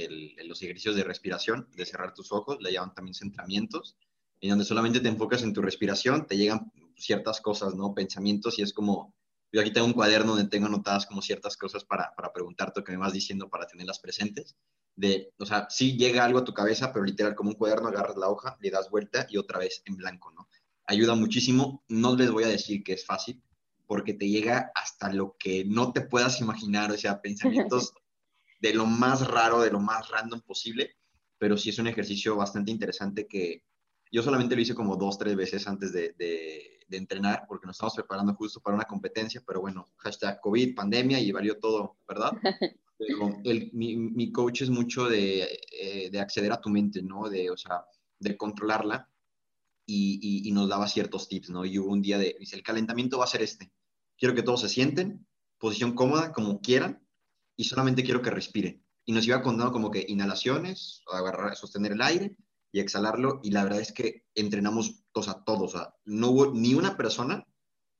los 0.46 0.62
ejercicios 0.62 0.96
de 0.96 1.04
respiración, 1.04 1.70
de 1.76 1.86
cerrar 1.86 2.14
tus 2.14 2.32
ojos, 2.32 2.58
le 2.60 2.72
llaman 2.72 2.94
también 2.94 3.14
centramientos, 3.14 3.96
en 4.42 4.50
donde 4.50 4.66
solamente 4.66 5.00
te 5.00 5.08
enfocas 5.08 5.44
en 5.44 5.54
tu 5.54 5.62
respiración, 5.62 6.28
te 6.28 6.38
llegan 6.38 6.72
ciertas 6.96 7.42
cosas, 7.42 7.76
¿no? 7.76 7.94
Pensamientos 7.94 8.60
y 8.60 8.64
es 8.64 8.74
como, 8.74 9.16
yo 9.52 9.62
aquí 9.62 9.72
tengo 9.72 9.88
un 9.88 9.94
cuaderno 9.94 10.36
donde 10.36 10.50
tengo 10.50 10.68
anotadas 10.68 11.06
como 11.06 11.22
ciertas 11.22 11.58
cosas 11.58 11.84
para, 11.84 12.14
para 12.16 12.32
preguntarte 12.32 12.80
o 12.80 12.84
que 12.84 12.92
me 12.92 12.98
vas 12.98 13.14
diciendo 13.14 13.50
para 13.50 13.66
tenerlas 13.66 14.00
presentes. 14.00 14.56
De, 14.96 15.32
o 15.40 15.46
sea, 15.46 15.68
sí 15.70 15.98
llega 15.98 16.26
algo 16.26 16.40
a 16.40 16.44
tu 16.44 16.54
cabeza, 16.54 16.92
pero 16.92 17.06
literal 17.06 17.36
como 17.36 17.52
un 17.52 17.56
cuaderno, 17.56 17.88
agarras 17.88 18.18
la 18.18 18.30
hoja, 18.30 18.58
le 18.60 18.70
das 18.70 18.90
vuelta 18.90 19.26
y 19.30 19.38
otra 19.38 19.60
vez 19.60 19.82
en 19.86 19.96
blanco, 19.96 20.32
¿no? 20.32 20.48
Ayuda 20.86 21.16
muchísimo. 21.16 21.84
No 21.88 22.16
les 22.16 22.32
voy 22.32 22.44
a 22.44 22.48
decir 22.48 22.84
que 22.84 22.94
es 22.94 23.06
fácil, 23.06 23.42
porque 23.90 24.14
te 24.14 24.30
llega 24.30 24.72
hasta 24.76 25.12
lo 25.12 25.36
que 25.40 25.66
no 25.66 25.92
te 25.92 26.02
puedas 26.02 26.42
imaginar, 26.42 26.92
o 26.92 26.98
sea, 26.98 27.24
pensamientos 27.24 27.92
de 28.62 28.76
lo 28.76 28.86
más 28.86 29.28
raro, 29.28 29.62
de 29.62 29.72
lo 29.72 29.80
más 29.80 30.10
random 30.10 30.42
posible, 30.42 30.96
pero 31.40 31.58
sí 31.58 31.72
es 31.72 31.80
un 31.80 31.88
ejercicio 31.88 32.36
bastante 32.36 32.70
interesante 32.70 33.26
que 33.26 33.64
yo 34.12 34.22
solamente 34.22 34.56
lo 34.56 34.62
hice 34.62 34.76
como 34.76 34.96
dos, 34.96 35.18
tres 35.18 35.36
veces 35.36 35.68
antes 35.68 35.92
de, 35.92 36.14
de, 36.20 36.98
entrenar 36.98 37.46
porque 37.48 37.66
nos 37.66 37.78
estamos 37.78 37.96
preparando 37.96 38.36
justo 38.36 38.60
para 38.60 38.76
una 38.76 38.86
competencia, 38.86 39.42
pero 39.46 39.62
bueno, 39.62 39.88
hashtag 39.98 40.40
COVID, 40.40 40.76
pandemia 40.76 41.20
y 41.20 41.32
valió 41.32 41.58
todo, 41.58 41.98
¿verdad? 42.08 42.32
Pero 42.98 43.40
el, 43.46 43.70
mi, 43.72 43.96
mi, 43.96 44.30
coach 44.30 44.64
es 44.64 44.70
mucho 44.70 45.08
de, 45.08 45.62
eh, 45.72 46.10
de, 46.12 46.20
acceder 46.20 46.52
a 46.52 46.60
tu 46.60 46.70
mente, 46.70 47.02
¿no? 47.02 47.30
De, 47.30 47.50
o 47.50 47.56
sea, 47.56 47.86
de 48.20 48.36
controlarla 48.36 49.08
y, 49.86 50.48
y, 50.48 50.52
nos 50.52 50.68
daba 50.68 50.88
ciertos 50.88 51.30
tips, 51.30 51.50
¿no? 51.50 51.64
Y 51.64 51.80
hubo 51.80 51.92
un 51.92 52.02
día 52.02 52.18
de, 52.18 52.36
dice, 52.40 52.56
el 52.58 52.64
calentamiento 52.64 53.18
va 53.18 53.24
a 53.24 53.28
ser 53.28 53.42
este. 53.42 53.72
Quiero 54.20 54.36
que 54.36 54.44
todos 54.44 54.62
se 54.62 54.70
sienten, 54.70 55.26
posición 55.58 55.96
cómoda, 55.96 56.32
como 56.34 56.62
quieran, 56.62 57.04
y 57.56 57.64
solamente 57.64 58.04
quiero 58.04 58.22
que 58.22 58.30
respiren. 58.30 58.86
Y 59.06 59.14
nos 59.14 59.26
iba 59.26 59.42
contando 59.42 59.72
como 59.72 59.90
que 59.90 60.06
inhalaciones, 60.08 61.02
agarrar, 61.12 61.56
sostener 61.56 61.94
el 61.94 62.02
aire, 62.02 62.36
y 62.72 62.80
exhalarlo. 62.80 63.40
Y 63.44 63.52
la 63.52 63.64
verdad 63.64 63.82
es 63.82 63.92
que 63.92 64.26
entrenamos 64.36 65.04
o 65.14 65.24
sea, 65.24 65.44
todos. 65.46 65.74
O 65.74 65.78
sea, 65.78 65.94
no 66.06 66.30
hubo 66.30 66.54
ni 66.54 66.74
una 66.74 66.98
persona 66.98 67.46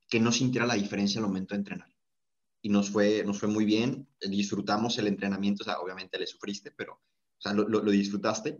que 0.08 0.20
no 0.20 0.32
sintiera 0.32 0.66
la 0.66 0.74
diferencia 0.74 1.20
al 1.20 1.26
momento 1.26 1.54
de 1.54 1.60
entrenar. 1.60 1.88
Y 2.62 2.68
nos 2.68 2.90
fue, 2.90 3.24
nos 3.24 3.38
fue 3.38 3.48
muy 3.48 3.64
bien, 3.64 4.08
disfrutamos 4.20 4.98
el 4.98 5.06
entrenamiento, 5.06 5.62
o 5.62 5.64
sea, 5.64 5.80
obviamente 5.80 6.18
le 6.18 6.26
sufriste, 6.26 6.72
pero 6.72 6.94
o 6.94 7.40
sea, 7.42 7.54
lo, 7.54 7.66
lo, 7.66 7.90
disfrutaste. 7.90 8.58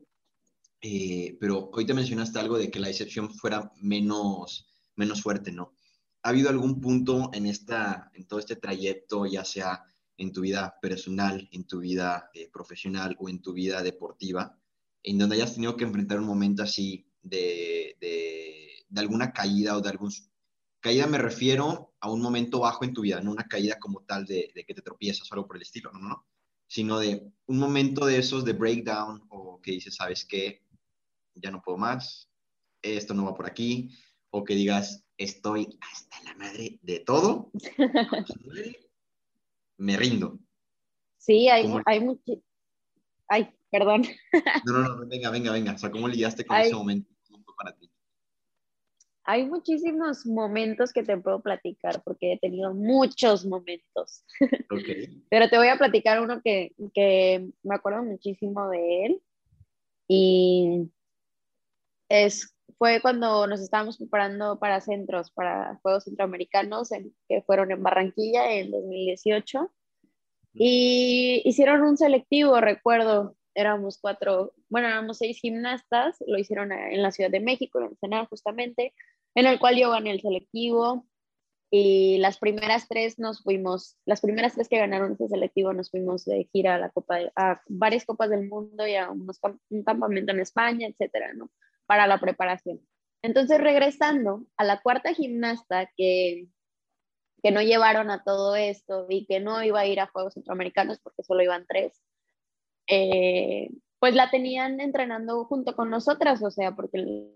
Eh, 0.81 1.37
pero 1.39 1.71
hoy 1.75 1.85
te 1.85 1.93
mencionaste 1.93 2.39
algo 2.39 2.57
de 2.57 2.71
que 2.71 2.81
la 2.81 2.89
decepción 2.89 3.31
fuera 3.31 3.71
menos, 3.77 4.67
menos 4.97 5.21
fuerte, 5.21 5.53
¿no? 5.53 5.75
¿Ha 6.23 6.29
habido 6.29 6.51
algún 6.51 6.81
punto 6.81 7.31
en, 7.33 7.47
esta, 7.47 8.11
en 8.15 8.27
todo 8.27 8.41
este 8.41 8.57
trayecto, 8.57 9.27
ya 9.27 9.45
sea 9.45 9.85
en 10.19 10.33
tu 10.33 10.43
vida 10.43 10.77
personal, 10.83 11.49
en 11.51 11.65
tu 11.65 11.81
vida 11.81 12.31
eh, 12.35 12.51
profesional 12.53 13.17
o 13.19 13.29
en 13.31 13.41
tu 13.41 13.55
vida 13.55 13.83
deportiva, 13.83 14.59
en 15.03 15.17
donde 15.17 15.37
hayas 15.37 15.55
tenido 15.55 15.77
que 15.77 15.85
enfrentar 15.85 16.19
un 16.19 16.27
momento 16.27 16.63
así 16.63 17.07
de, 17.23 17.97
de, 18.01 18.85
de, 18.87 19.01
alguna 19.01 19.33
caída 19.33 19.77
o 19.77 19.81
de 19.81 19.89
algún... 19.89 20.13
Caída 20.81 21.07
me 21.07 21.17
refiero 21.17 21.95
a 22.01 22.11
un 22.11 22.21
momento 22.21 22.61
bajo 22.61 22.85
en 22.85 22.93
tu 22.93 23.01
vida, 23.01 23.21
no 23.23 23.31
una 23.31 23.49
caída 23.49 23.79
como 23.79 24.03
tal 24.03 24.27
de, 24.27 24.53
que 24.67 24.75
te 24.75 24.83
tropiezas 24.83 25.31
o 25.31 25.35
algo 25.35 25.47
por 25.47 25.57
el 25.57 25.63
estilo, 25.63 25.91
no, 25.93 26.01
no, 26.01 26.09
no, 26.11 26.27
sino 26.67 26.99
de 26.99 27.33
un 27.47 27.59
momento 27.59 28.05
de 28.05 28.19
esos 28.19 28.45
de 28.45 28.53
breakdown 28.53 29.25
o 29.31 29.61
que 29.63 29.73
dices, 29.73 29.97
¿sabes 29.97 30.27
qué? 30.27 30.67
Ya 31.35 31.51
no 31.51 31.63
puedo 31.63 31.79
más, 31.79 32.31
esto 32.83 33.15
no 33.15 33.25
va 33.25 33.35
por 33.35 33.47
aquí, 33.47 33.91
o 34.31 34.45
que 34.45 34.55
digas, 34.55 35.05
estoy 35.25 35.79
hasta 35.81 36.23
la 36.25 36.35
madre 36.35 36.79
de 36.83 37.01
todo, 37.01 37.51
me 39.79 39.97
rindo. 39.97 40.39
Sí, 41.19 41.49
hay, 41.49 41.73
hay 41.87 42.01
mucho... 42.01 42.43
Ay, 43.29 43.55
Perdón. 43.71 44.03
No, 44.67 44.73
no, 44.73 44.97
no, 44.97 45.07
venga, 45.07 45.31
venga, 45.31 45.53
venga. 45.53 45.73
O 45.75 45.79
sea, 45.79 45.91
¿cómo 45.91 46.09
lidiaste 46.09 46.45
con 46.45 46.57
ese 46.59 46.75
momento 46.75 47.09
para 47.57 47.77
ti? 47.77 47.91
Hay 49.25 49.47
muchísimos 49.47 50.27
momentos 50.27 50.93
que 50.93 51.05
te 51.05 51.17
puedo 51.17 51.41
platicar 51.41 52.03
porque 52.03 52.33
he 52.33 52.39
tenido 52.39 52.75
muchos 52.75 53.47
momentos. 53.47 54.25
Okay. 54.73 55.25
Pero 55.29 55.49
te 55.49 55.59
voy 55.59 55.67
a 55.67 55.77
platicar 55.77 56.21
uno 56.21 56.41
que, 56.43 56.73
que 56.95 57.51
me 57.65 57.75
acuerdo 57.75 58.05
muchísimo 58.05 58.69
de 58.69 59.05
él. 59.05 59.23
Y 60.07 60.91
es, 62.09 62.55
fue 62.81 63.03
cuando 63.03 63.47
nos 63.47 63.61
estábamos 63.61 63.99
preparando 63.99 64.59
para 64.59 64.81
centros, 64.81 65.31
para 65.33 65.79
Juegos 65.83 66.05
Centroamericanos, 66.05 66.91
en, 66.93 67.15
que 67.29 67.43
fueron 67.43 67.71
en 67.71 67.83
Barranquilla 67.83 68.55
en 68.55 68.71
2018. 68.71 69.71
Y 70.55 71.43
hicieron 71.45 71.83
un 71.83 71.99
selectivo, 71.99 72.59
recuerdo, 72.59 73.37
éramos 73.55 73.99
cuatro, 74.01 74.55
bueno, 74.71 74.89
éramos 74.89 75.19
seis 75.19 75.39
gimnastas, 75.41 76.17
lo 76.27 76.39
hicieron 76.39 76.73
en 76.73 77.03
la 77.03 77.13
Ciudad 77.13 77.31
de 77.31 77.41
México, 77.41 77.81
en 77.81 77.89
Ensenada 77.89 78.25
justamente, 78.25 78.95
en 79.35 79.45
el 79.45 79.59
cual 79.59 79.77
yo 79.77 79.91
gané 79.91 80.13
el 80.13 80.23
selectivo 80.23 81.07
y 81.71 82.17
las 82.17 82.39
primeras 82.39 82.89
tres 82.89 83.19
nos 83.19 83.43
fuimos, 83.43 83.99
las 84.07 84.23
primeras 84.23 84.55
tres 84.55 84.71
que 84.71 84.79
ganaron 84.79 85.13
ese 85.13 85.29
selectivo 85.29 85.75
nos 85.75 85.91
fuimos 85.91 86.25
de 86.25 86.49
gira 86.51 86.77
a 86.77 86.79
la 86.79 86.89
Copa, 86.89 87.19
a 87.37 87.61
varias 87.69 88.07
copas 88.07 88.31
del 88.31 88.49
mundo 88.49 88.87
y 88.87 88.95
a 88.95 89.11
unos, 89.11 89.39
un 89.69 89.85
campamento 89.85 90.33
en 90.33 90.41
España, 90.41 90.89
etcétera, 90.89 91.35
¿no? 91.35 91.51
Para 91.91 92.07
la 92.07 92.21
preparación. 92.21 92.81
Entonces, 93.21 93.61
regresando 93.61 94.47
a 94.57 94.63
la 94.63 94.81
cuarta 94.81 95.13
gimnasta 95.13 95.91
que, 95.97 96.47
que 97.43 97.51
no 97.51 97.63
llevaron 97.63 98.13
a 98.13 98.23
todo 98.23 98.55
esto 98.55 99.07
y 99.09 99.27
que 99.27 99.41
no 99.41 99.61
iba 99.65 99.81
a 99.81 99.87
ir 99.87 99.99
a 99.99 100.07
Juegos 100.07 100.35
Centroamericanos 100.35 101.01
porque 101.01 101.25
solo 101.25 101.43
iban 101.43 101.67
tres, 101.69 102.01
eh, 102.87 103.71
pues 103.99 104.15
la 104.15 104.31
tenían 104.31 104.81
entrenando 104.81 105.45
junto 105.47 105.75
con 105.75 105.91
nosotras, 105.91 106.41
o 106.45 106.53
sea, 106.53 106.77
porque 106.77 107.35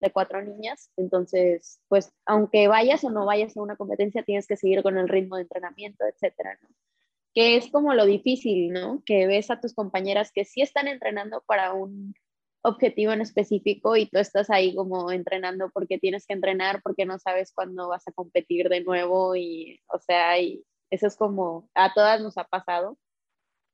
de 0.00 0.12
cuatro 0.14 0.40
niñas, 0.42 0.90
entonces, 0.96 1.78
pues 1.88 2.10
aunque 2.24 2.68
vayas 2.68 3.04
o 3.04 3.10
no 3.10 3.26
vayas 3.26 3.54
a 3.54 3.60
una 3.60 3.76
competencia, 3.76 4.22
tienes 4.22 4.46
que 4.46 4.56
seguir 4.56 4.82
con 4.82 4.96
el 4.96 5.10
ritmo 5.10 5.36
de 5.36 5.42
entrenamiento, 5.42 6.06
etcétera, 6.06 6.58
¿no? 6.62 6.70
Que 7.34 7.58
es 7.58 7.70
como 7.70 7.92
lo 7.92 8.06
difícil, 8.06 8.72
¿no? 8.72 9.02
Que 9.04 9.26
ves 9.26 9.50
a 9.50 9.60
tus 9.60 9.74
compañeras 9.74 10.32
que 10.32 10.46
sí 10.46 10.62
están 10.62 10.88
entrenando 10.88 11.42
para 11.46 11.74
un 11.74 12.14
objetivo 12.62 13.12
en 13.12 13.20
específico 13.20 13.96
y 13.96 14.06
tú 14.06 14.18
estás 14.18 14.50
ahí 14.50 14.74
como 14.74 15.10
entrenando 15.10 15.70
porque 15.70 15.98
tienes 15.98 16.26
que 16.26 16.34
entrenar, 16.34 16.82
porque 16.82 17.06
no 17.06 17.18
sabes 17.18 17.52
cuándo 17.54 17.88
vas 17.88 18.06
a 18.08 18.12
competir 18.12 18.68
de 18.68 18.82
nuevo 18.82 19.36
y, 19.36 19.80
o 19.88 19.98
sea, 19.98 20.38
y 20.40 20.64
eso 20.90 21.06
es 21.06 21.16
como, 21.16 21.68
a 21.74 21.92
todas 21.94 22.20
nos 22.20 22.38
ha 22.38 22.44
pasado 22.44 22.98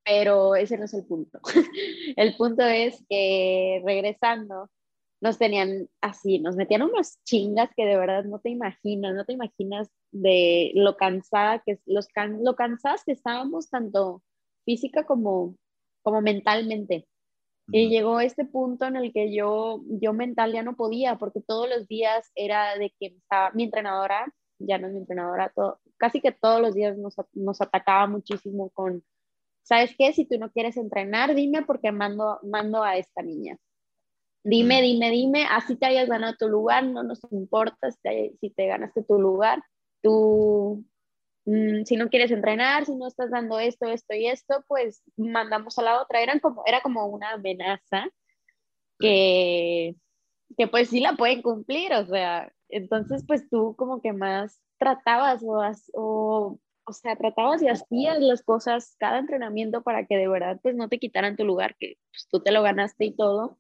pero 0.05 0.55
ese 0.55 0.77
no 0.79 0.85
es 0.85 0.95
el 0.95 1.07
punto. 1.07 1.41
el 2.17 2.37
punto 2.37 2.63
es 2.65 3.03
que 3.09 3.83
regresando, 3.85 4.71
nos 5.21 5.39
tenían 5.39 5.89
así, 6.03 6.39
nos 6.39 6.57
metían 6.57 6.83
unas 6.83 7.19
chingas 7.25 7.71
que 7.75 7.87
de 7.87 7.97
verdad 7.97 8.25
no 8.25 8.41
te 8.41 8.51
imaginas, 8.51 9.15
no 9.15 9.25
te 9.25 9.33
imaginas 9.33 9.89
de 10.13 10.73
lo 10.75 10.97
cansada 10.97 11.63
que 11.65 11.79
los 11.87 12.09
lo 12.41 12.55
cansadas 12.57 13.05
que 13.05 13.13
estábamos 13.13 13.71
tanto 13.71 14.23
física 14.67 15.05
como 15.05 15.57
como 16.03 16.21
mentalmente. 16.21 17.09
Y 17.69 17.89
llegó 17.89 18.21
este 18.21 18.45
punto 18.45 18.85
en 18.87 18.97
el 18.97 19.13
que 19.13 19.35
yo 19.35 19.81
yo 19.89 20.13
mental 20.13 20.53
ya 20.53 20.63
no 20.63 20.77
podía 20.77 21.17
porque 21.17 21.41
todos 21.41 21.69
los 21.69 21.89
días 21.89 22.31
era 22.35 22.77
de 22.77 22.93
que 23.01 23.07
estaba 23.07 23.51
mi 23.53 23.65
entrenadora, 23.65 24.33
ya 24.59 24.79
no 24.79 24.87
es 24.87 24.93
mi 24.93 25.01
entrenadora, 25.01 25.51
todo, 25.55 25.81
casi 25.97 26.21
que 26.21 26.33
todos 26.33 26.61
los 26.61 26.75
días 26.75 26.99
nos, 26.99 27.15
nos 27.33 27.61
atacaba 27.61 28.07
muchísimo 28.07 28.71
con 28.71 29.03
¿sabes 29.65 29.95
qué? 29.99 30.13
Si 30.13 30.27
tú 30.27 30.39
no 30.39 30.51
quieres 30.51 30.77
entrenar, 30.77 31.35
dime 31.35 31.63
porque 31.63 31.91
mando, 31.91 32.39
mando 32.43 32.83
a 32.83 32.97
esta 32.97 33.23
niña. 33.23 33.57
Dime, 34.45 34.83
dime, 34.83 35.11
dime, 35.11 35.47
así 35.51 35.75
te 35.75 35.87
hayas 35.87 36.07
ganado 36.07 36.35
tu 36.39 36.49
lugar, 36.49 36.85
no 36.85 37.03
nos 37.03 37.21
importa 37.31 37.91
si 37.91 37.99
te, 38.03 38.35
si 38.41 38.51
te 38.51 38.67
ganaste 38.67 39.03
tu 39.03 39.19
lugar, 39.19 39.63
tú, 40.03 40.85
mm, 41.45 41.85
si 41.85 41.97
no 41.97 42.09
quieres 42.09 42.31
entrenar, 42.31 42.87
si 42.87 42.95
no 42.97 43.07
estás 43.09 43.31
dando 43.31 43.59
esto, 43.59 43.87
esto 43.87 44.15
y 44.15 44.29
esto, 44.29 44.65
pues 44.69 45.03
mandamos 45.17 45.79
a 45.79 45.83
la 45.83 46.03
otra. 46.03 46.21
Eran 46.23 46.41
como, 46.41 46.63
era 46.67 46.81
como 46.83 47.07
una 47.07 47.33
amenaza 47.33 48.09
que, 48.99 49.97
que 50.57 50.69
pues 50.69 50.91
sí 50.91 51.01
la 51.01 51.15
pueden 51.15 51.43
cumplir, 51.43 51.93
o 51.95 52.07
sea, 52.07 52.53
entonces 52.69 53.25
pues 53.27 53.49
tú 53.51 53.75
como 53.77 54.01
que 54.03 54.13
más 54.13 54.61
tratabas 54.79 55.43
o, 55.45 55.61
o 55.95 56.61
o 56.87 56.93
sea, 56.93 57.17
tratabas 57.17 57.63
y 57.63 57.69
hacías 57.69 58.21
las 58.21 58.43
cosas 58.43 58.95
cada 58.99 59.19
entrenamiento 59.19 59.83
para 59.83 60.07
que 60.07 60.17
de 60.17 60.29
verdad 60.29 60.61
pues 60.63 60.75
no 60.77 60.89
te 60.89 60.99
quitaran 60.99 61.37
tu 61.37 61.45
lugar, 61.45 61.77
que 61.79 61.97
pues, 62.11 62.29
tú 62.31 62.41
te 62.41 62.53
lo 62.53 62.63
ganaste 62.63 63.07
y 63.07 63.17
todo. 63.17 63.59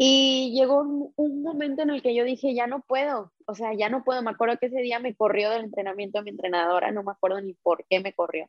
Y 0.00 0.52
llegó 0.54 0.82
un, 1.16 1.42
momento 1.42 1.82
en 1.82 1.90
el 1.90 2.02
que 2.02 2.14
yo 2.14 2.24
dije, 2.24 2.54
ya 2.54 2.68
no 2.68 2.82
puedo, 2.82 3.32
o 3.46 3.54
sea, 3.56 3.74
ya 3.74 3.88
no 3.88 4.04
puedo. 4.04 4.22
Me 4.22 4.30
acuerdo 4.30 4.56
que 4.58 4.66
ese 4.66 4.80
día 4.80 5.00
me 5.00 5.16
corrió 5.16 5.50
del 5.50 5.64
entrenamiento 5.64 6.22
mi 6.22 6.30
entrenadora, 6.30 6.92
no 6.92 7.02
me 7.02 7.10
acuerdo 7.10 7.40
ni 7.40 7.54
por 7.54 7.84
qué 7.90 7.98
me 7.98 8.12
corrió, 8.14 8.48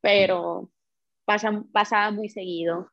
pero 0.00 0.70
pasa, 1.24 1.64
pasaba 1.72 2.12
muy 2.12 2.28
seguido. 2.28 2.90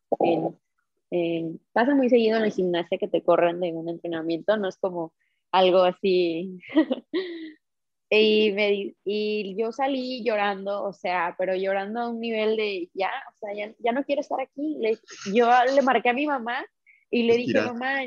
pasa 1.71 1.93
muy 1.95 2.10
seguido 2.10 2.38
en 2.38 2.43
la 2.43 2.49
gimnasia 2.49 2.97
que 2.97 3.08
te 3.08 3.23
corren 3.23 3.60
de 3.60 3.71
un 3.73 3.88
entrenamiento, 3.88 4.58
no 4.58 4.67
es 4.67 4.77
como 4.77 5.13
algo 5.51 5.84
así 5.84 6.60
Y, 8.15 8.51
me, 8.51 8.95
y 9.06 9.56
yo 9.58 9.71
salí 9.71 10.23
llorando, 10.23 10.84
o 10.84 10.93
sea, 10.93 11.36
pero 11.36 11.56
llorando 11.56 11.99
a 11.99 12.10
un 12.10 12.19
nivel 12.19 12.56
de 12.58 12.91
ya, 12.93 13.10
o 13.32 13.39
sea, 13.39 13.56
ya, 13.56 13.73
ya 13.79 13.91
no 13.91 14.03
quiero 14.03 14.21
estar 14.21 14.39
aquí. 14.39 14.79
Yo 15.34 15.50
le 15.73 15.81
marqué 15.81 16.10
a 16.10 16.13
mi 16.13 16.27
mamá 16.27 16.63
y 17.13 17.23
le 17.23 17.37
dije, 17.37 17.61
mamá, 17.61 18.01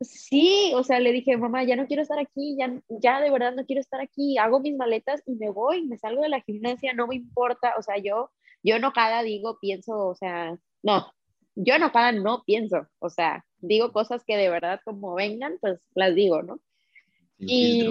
sí, 0.00 0.72
o 0.74 0.82
sea, 0.82 0.98
le 0.98 1.12
dije, 1.12 1.36
mamá, 1.36 1.62
ya 1.62 1.76
no 1.76 1.86
quiero 1.86 2.02
estar 2.02 2.18
aquí, 2.18 2.56
ya, 2.58 2.76
ya 2.88 3.20
de 3.20 3.30
verdad 3.30 3.54
no 3.54 3.64
quiero 3.64 3.80
estar 3.80 4.00
aquí, 4.00 4.36
hago 4.36 4.58
mis 4.58 4.76
maletas 4.76 5.22
y 5.26 5.36
me 5.36 5.48
voy, 5.48 5.86
me 5.86 5.96
salgo 5.96 6.22
de 6.22 6.28
la 6.28 6.40
gimnasia, 6.40 6.92
no 6.92 7.06
me 7.06 7.14
importa, 7.14 7.74
o 7.78 7.82
sea, 7.82 7.98
yo, 7.98 8.32
yo 8.64 8.74
enojada 8.74 9.22
digo, 9.22 9.58
pienso, 9.60 10.08
o 10.08 10.16
sea, 10.16 10.58
no, 10.82 11.12
yo 11.54 11.74
enojada 11.76 12.10
no 12.10 12.42
pienso, 12.44 12.88
o 12.98 13.10
sea, 13.10 13.44
digo 13.58 13.92
cosas 13.92 14.24
que 14.26 14.36
de 14.36 14.50
verdad 14.50 14.80
como 14.84 15.14
vengan, 15.14 15.58
pues 15.60 15.80
las 15.94 16.12
digo, 16.12 16.42
¿no? 16.42 16.58
Y, 17.38 17.86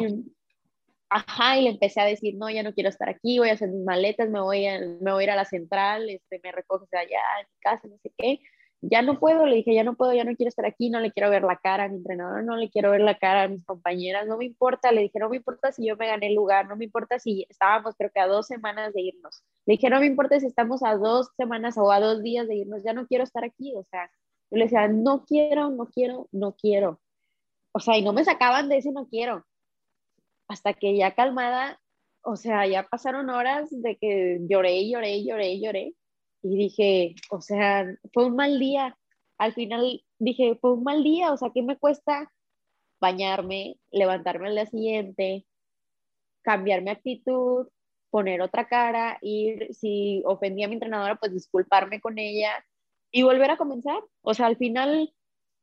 ajá, 1.10 1.60
y 1.60 1.64
le 1.64 1.70
empecé 1.70 2.02
a 2.02 2.06
decir, 2.06 2.36
no, 2.36 2.50
ya 2.50 2.62
no 2.62 2.74
quiero 2.74 2.90
estar 2.90 3.08
aquí, 3.08 3.40
voy 3.40 3.52
a 3.52 3.54
hacer 3.54 3.70
mis 3.70 3.86
maletas, 3.86 4.30
me 4.30 4.42
voy 4.42 4.66
a, 4.66 4.80
me 4.80 5.14
voy 5.14 5.22
a 5.22 5.24
ir 5.24 5.32
a 5.32 5.36
la 5.38 5.46
central, 5.46 6.10
este, 6.10 6.42
me 6.44 6.52
recoges 6.52 6.94
allá 6.94 7.22
en 7.40 7.48
mi 7.48 7.60
casa, 7.62 7.88
no 7.88 7.98
sé 8.00 8.12
qué. 8.18 8.42
Ya 8.82 9.04
no 9.04 9.20
puedo, 9.20 9.46
le 9.46 9.58
dije, 9.58 9.76
ya 9.76 9.84
no 9.84 9.96
puedo, 9.96 10.14
ya 10.14 10.24
no 10.24 10.36
quiero 10.36 10.50
estar 10.50 10.66
aquí, 10.66 10.90
no 10.90 11.00
le 11.00 11.12
quiero 11.12 11.30
ver 11.30 11.44
la 11.44 11.58
cara 11.58 11.84
a 11.84 11.88
mi 11.88 11.98
entrenador, 11.98 12.44
no 12.44 12.56
le 12.58 12.70
quiero 12.70 12.92
ver 12.92 13.02
la 13.02 13.16
cara 13.18 13.44
a 13.44 13.48
mis 13.48 13.64
compañeras, 13.64 14.26
no 14.28 14.38
me 14.38 14.46
importa, 14.46 14.92
le 14.92 15.02
dije, 15.02 15.20
no 15.20 15.30
me 15.30 15.38
importa 15.38 15.72
si 15.72 15.86
yo 15.88 15.96
me 15.98 16.08
gané 16.08 16.28
el 16.28 16.36
lugar, 16.36 16.68
no 16.68 16.76
me 16.76 16.86
importa 16.86 17.20
si 17.20 17.46
estábamos 17.48 17.96
creo 17.96 18.10
que 18.12 18.20
a 18.20 18.28
dos 18.28 18.48
semanas 18.48 18.94
de 18.94 19.02
irnos, 19.02 19.44
le 19.68 19.74
dije, 19.74 19.90
no 19.90 20.00
me 20.00 20.08
importa 20.08 20.40
si 20.40 20.48
estamos 20.48 20.82
a 20.84 20.96
dos 20.96 21.30
semanas 21.38 21.78
o 21.78 21.92
a 21.92 22.00
dos 22.00 22.24
días 22.24 22.48
de 22.48 22.56
irnos, 22.56 22.84
ya 22.84 22.94
no 22.94 23.06
quiero 23.06 23.24
estar 23.24 23.44
aquí, 23.44 23.76
o 23.76 23.84
sea, 23.84 24.10
yo 24.50 24.58
le 24.58 24.64
decía, 24.64 24.88
no 24.88 25.26
quiero, 25.26 25.70
no 25.70 25.86
quiero, 25.86 26.28
no 26.32 26.56
quiero, 26.56 27.00
o 27.74 27.80
sea, 27.80 27.98
y 27.98 28.02
no 28.02 28.14
me 28.14 28.26
sacaban 28.26 28.68
de 28.68 28.78
ese 28.78 28.92
no 28.92 29.08
quiero, 29.08 29.46
hasta 30.48 30.74
que 30.74 30.98
ya 30.98 31.14
calmada, 31.14 31.80
o 32.24 32.36
sea, 32.36 32.66
ya 32.68 32.84
pasaron 32.88 33.30
horas 33.30 33.70
de 33.70 33.96
que 33.98 34.40
lloré, 34.50 34.90
lloré, 34.90 35.24
lloré, 35.24 35.60
lloré, 35.60 35.94
y 36.44 36.58
dije, 36.58 37.16
o 37.30 37.42
sea, 37.42 37.86
fue 38.14 38.26
un 38.26 38.36
mal 38.36 38.60
día. 38.60 38.98
Al 39.38 39.54
final 39.54 40.04
dije, 40.20 40.58
fue 40.60 40.74
un 40.74 40.84
mal 40.84 41.04
día, 41.04 41.32
o 41.32 41.38
sea, 41.38 41.52
¿qué 41.54 41.62
me 41.62 41.78
cuesta 41.78 42.32
bañarme, 43.00 43.78
levantarme 43.92 44.48
al 44.48 44.56
día 44.56 44.66
siguiente, 44.66 45.46
cambiar 46.44 46.82
mi 46.82 46.92
actitud, 46.92 47.68
poner 48.10 48.42
otra 48.42 48.68
cara, 48.68 49.18
ir, 49.22 49.74
si 49.74 50.22
ofendí 50.26 50.64
a 50.64 50.68
mi 50.68 50.76
entrenadora, 50.76 51.16
pues 51.16 51.34
disculparme 51.34 52.02
con 52.02 52.18
ella 52.20 52.52
y 53.12 53.24
volver 53.24 53.52
a 53.52 53.58
comenzar? 53.58 54.02
O 54.22 54.34
sea, 54.34 54.48
al 54.48 54.58
final, 54.58 55.14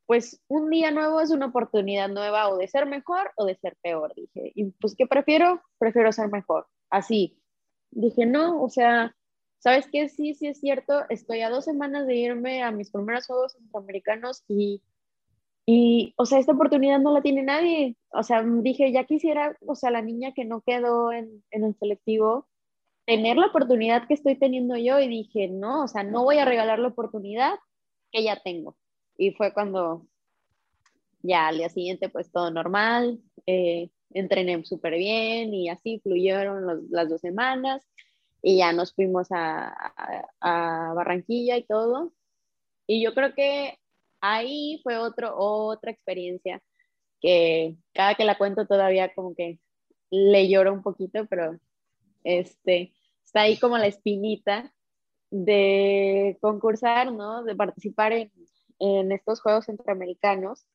pues 0.07 0.43
un 0.49 0.71
día 0.71 0.91
nuevo 0.91 1.21
es 1.21 1.31
una 1.31 1.47
oportunidad 1.47 2.09
nueva 2.09 2.49
o 2.49 2.57
de 2.57 2.69
ser 2.69 2.87
mejor 2.87 3.33
o 3.37 3.45
de 3.45 3.57
ser 3.57 3.77
peor, 3.83 4.15
dije. 4.15 4.53
Y 4.55 4.71
pues, 4.73 4.95
¿qué 4.97 5.07
prefiero? 5.07 5.63
Prefiero 5.79 6.13
ser 6.13 6.31
mejor. 6.31 6.67
Así. 6.91 7.41
Dije, 7.91 8.27
no, 8.27 8.63
o 8.63 8.69
sea, 8.69 9.15
¿Sabes 9.59 9.89
qué? 9.91 10.09
Sí, 10.09 10.35
sí 10.35 10.47
es 10.47 10.61
cierto. 10.61 11.03
Estoy 11.09 11.41
a 11.41 11.51
dos 11.51 11.65
semanas 11.65 12.07
de 12.07 12.17
irme 12.17 12.63
a 12.63 12.71
mis 12.71 12.91
primeros 12.91 13.27
Juegos 13.27 13.53
Centroamericanos 13.53 14.45
y, 14.49 14.83
y, 15.67 16.15
o 16.17 16.27
sea, 16.27 16.39
esta 16.39 16.53
oportunidad 16.53 17.01
no 17.01 17.13
la 17.13 17.23
tiene 17.23 17.43
nadie. 17.43 17.97
O 18.13 18.23
sea, 18.23 18.43
dije, 18.45 18.93
ya 18.93 19.05
quisiera, 19.05 19.57
o 19.67 19.75
sea, 19.75 19.91
la 19.91 20.03
niña 20.03 20.33
que 20.33 20.45
no 20.45 20.61
quedó 20.61 21.13
en, 21.13 21.43
en 21.51 21.65
el 21.65 21.75
selectivo, 21.77 22.47
tener 23.05 23.37
la 23.37 23.47
oportunidad 23.47 24.07
que 24.07 24.15
estoy 24.15 24.37
teniendo 24.37 24.77
yo 24.77 25.01
y 25.01 25.09
dije, 25.09 25.49
no, 25.49 25.85
o 25.85 25.89
sea, 25.89 26.05
no 26.05 26.25
voy 26.25 26.39
a 26.39 26.45
regalar 26.45 26.79
la 26.79 26.89
oportunidad 26.89 27.55
que 28.13 28.23
ya 28.23 28.41
tengo. 28.41 28.77
Y 29.17 29.33
fue 29.33 29.53
cuando 29.53 30.07
ya 31.23 31.49
al 31.49 31.59
día 31.59 31.69
siguiente 31.69 32.09
pues 32.09 32.31
todo 32.31 32.51
normal, 32.51 33.21
eh, 33.47 33.91
entrené 34.11 34.65
súper 34.65 34.97
bien 34.97 35.53
y 35.53 35.69
así 35.69 36.01
fluyeron 36.01 36.89
las 36.91 37.09
dos 37.09 37.21
semanas 37.21 37.85
y 38.43 38.59
ya 38.59 38.73
nos 38.73 38.95
fuimos 38.95 39.29
a, 39.31 39.93
a, 40.41 40.93
Barranquilla 40.95 41.57
y 41.57 41.65
todo. 41.65 42.13
Y 42.87 43.03
yo 43.03 43.15
creo 43.15 43.35
que 43.35 43.79
ahí 44.21 44.81
fue 44.83 44.99
otro, 44.99 45.35
otra 45.37 45.91
experiencia 45.91 46.63
que 47.21 47.77
cada 47.93 48.15
que 48.15 48.25
la 48.25 48.39
cuento 48.39 48.67
todavía 48.67 49.13
como 49.15 49.35
que 49.35 49.59
le 50.11 50.49
lloro 50.49 50.73
un 50.73 50.83
poquito, 50.83 51.27
pero 51.27 51.59
este, 52.25 52.95
está 53.25 53.43
ahí 53.43 53.59
como 53.59 53.79
la 53.79 53.87
espinita 53.87 54.73
de 55.31 56.39
concursar, 56.41 57.13
¿no? 57.13 57.45
De 57.45 57.55
participar 57.57 58.13
en, 58.13 58.33
en 58.79 59.13
estos 59.13 59.41
Juegos 59.41 59.67
Centroamericanos. 59.67 60.67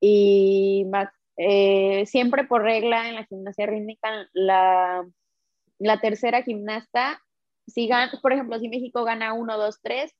Y 0.00 0.84
más, 0.90 1.10
eh, 1.36 2.06
siempre 2.06 2.44
por 2.44 2.62
regla 2.62 3.08
en 3.08 3.16
la 3.16 3.24
gimnasia 3.24 3.66
rítmica, 3.66 4.28
la, 4.32 5.04
la 5.78 6.00
tercera 6.00 6.42
gimnasta, 6.42 7.20
si 7.66 7.88
por 8.22 8.32
ejemplo, 8.32 8.58
si 8.58 8.68
México 8.68 9.04
gana 9.04 9.32
1, 9.32 9.56
2, 9.58 9.80
3, 9.82 10.14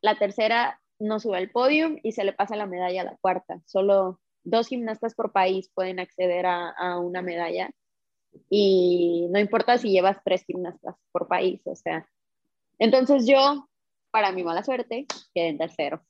la 0.00 0.18
tercera 0.18 0.80
no 0.98 1.20
sube 1.20 1.36
al 1.36 1.50
podium 1.50 1.98
y 2.02 2.12
se 2.12 2.24
le 2.24 2.32
pasa 2.32 2.56
la 2.56 2.66
medalla 2.66 3.02
a 3.02 3.04
la 3.04 3.16
cuarta. 3.20 3.60
Solo 3.66 4.20
dos 4.44 4.68
gimnastas 4.68 5.14
por 5.14 5.32
país 5.32 5.70
pueden 5.74 5.98
acceder 5.98 6.46
a, 6.46 6.98
una 6.98 7.22
medalla 7.22 7.70
y 8.48 9.26
no 9.30 9.38
importa 9.38 9.78
si 9.78 9.90
llevas 9.90 10.18
tres 10.24 10.44
gimnastas 10.44 10.96
por 11.12 11.28
país, 11.28 11.60
o 11.66 11.74
sea. 11.74 12.08
Entonces 12.78 13.26
yo, 13.26 13.68
para 14.10 14.32
mi 14.32 14.44
mala 14.44 14.62
suerte, 14.62 15.06
quedé 15.34 15.48
en 15.48 15.58
tercero. 15.58 16.02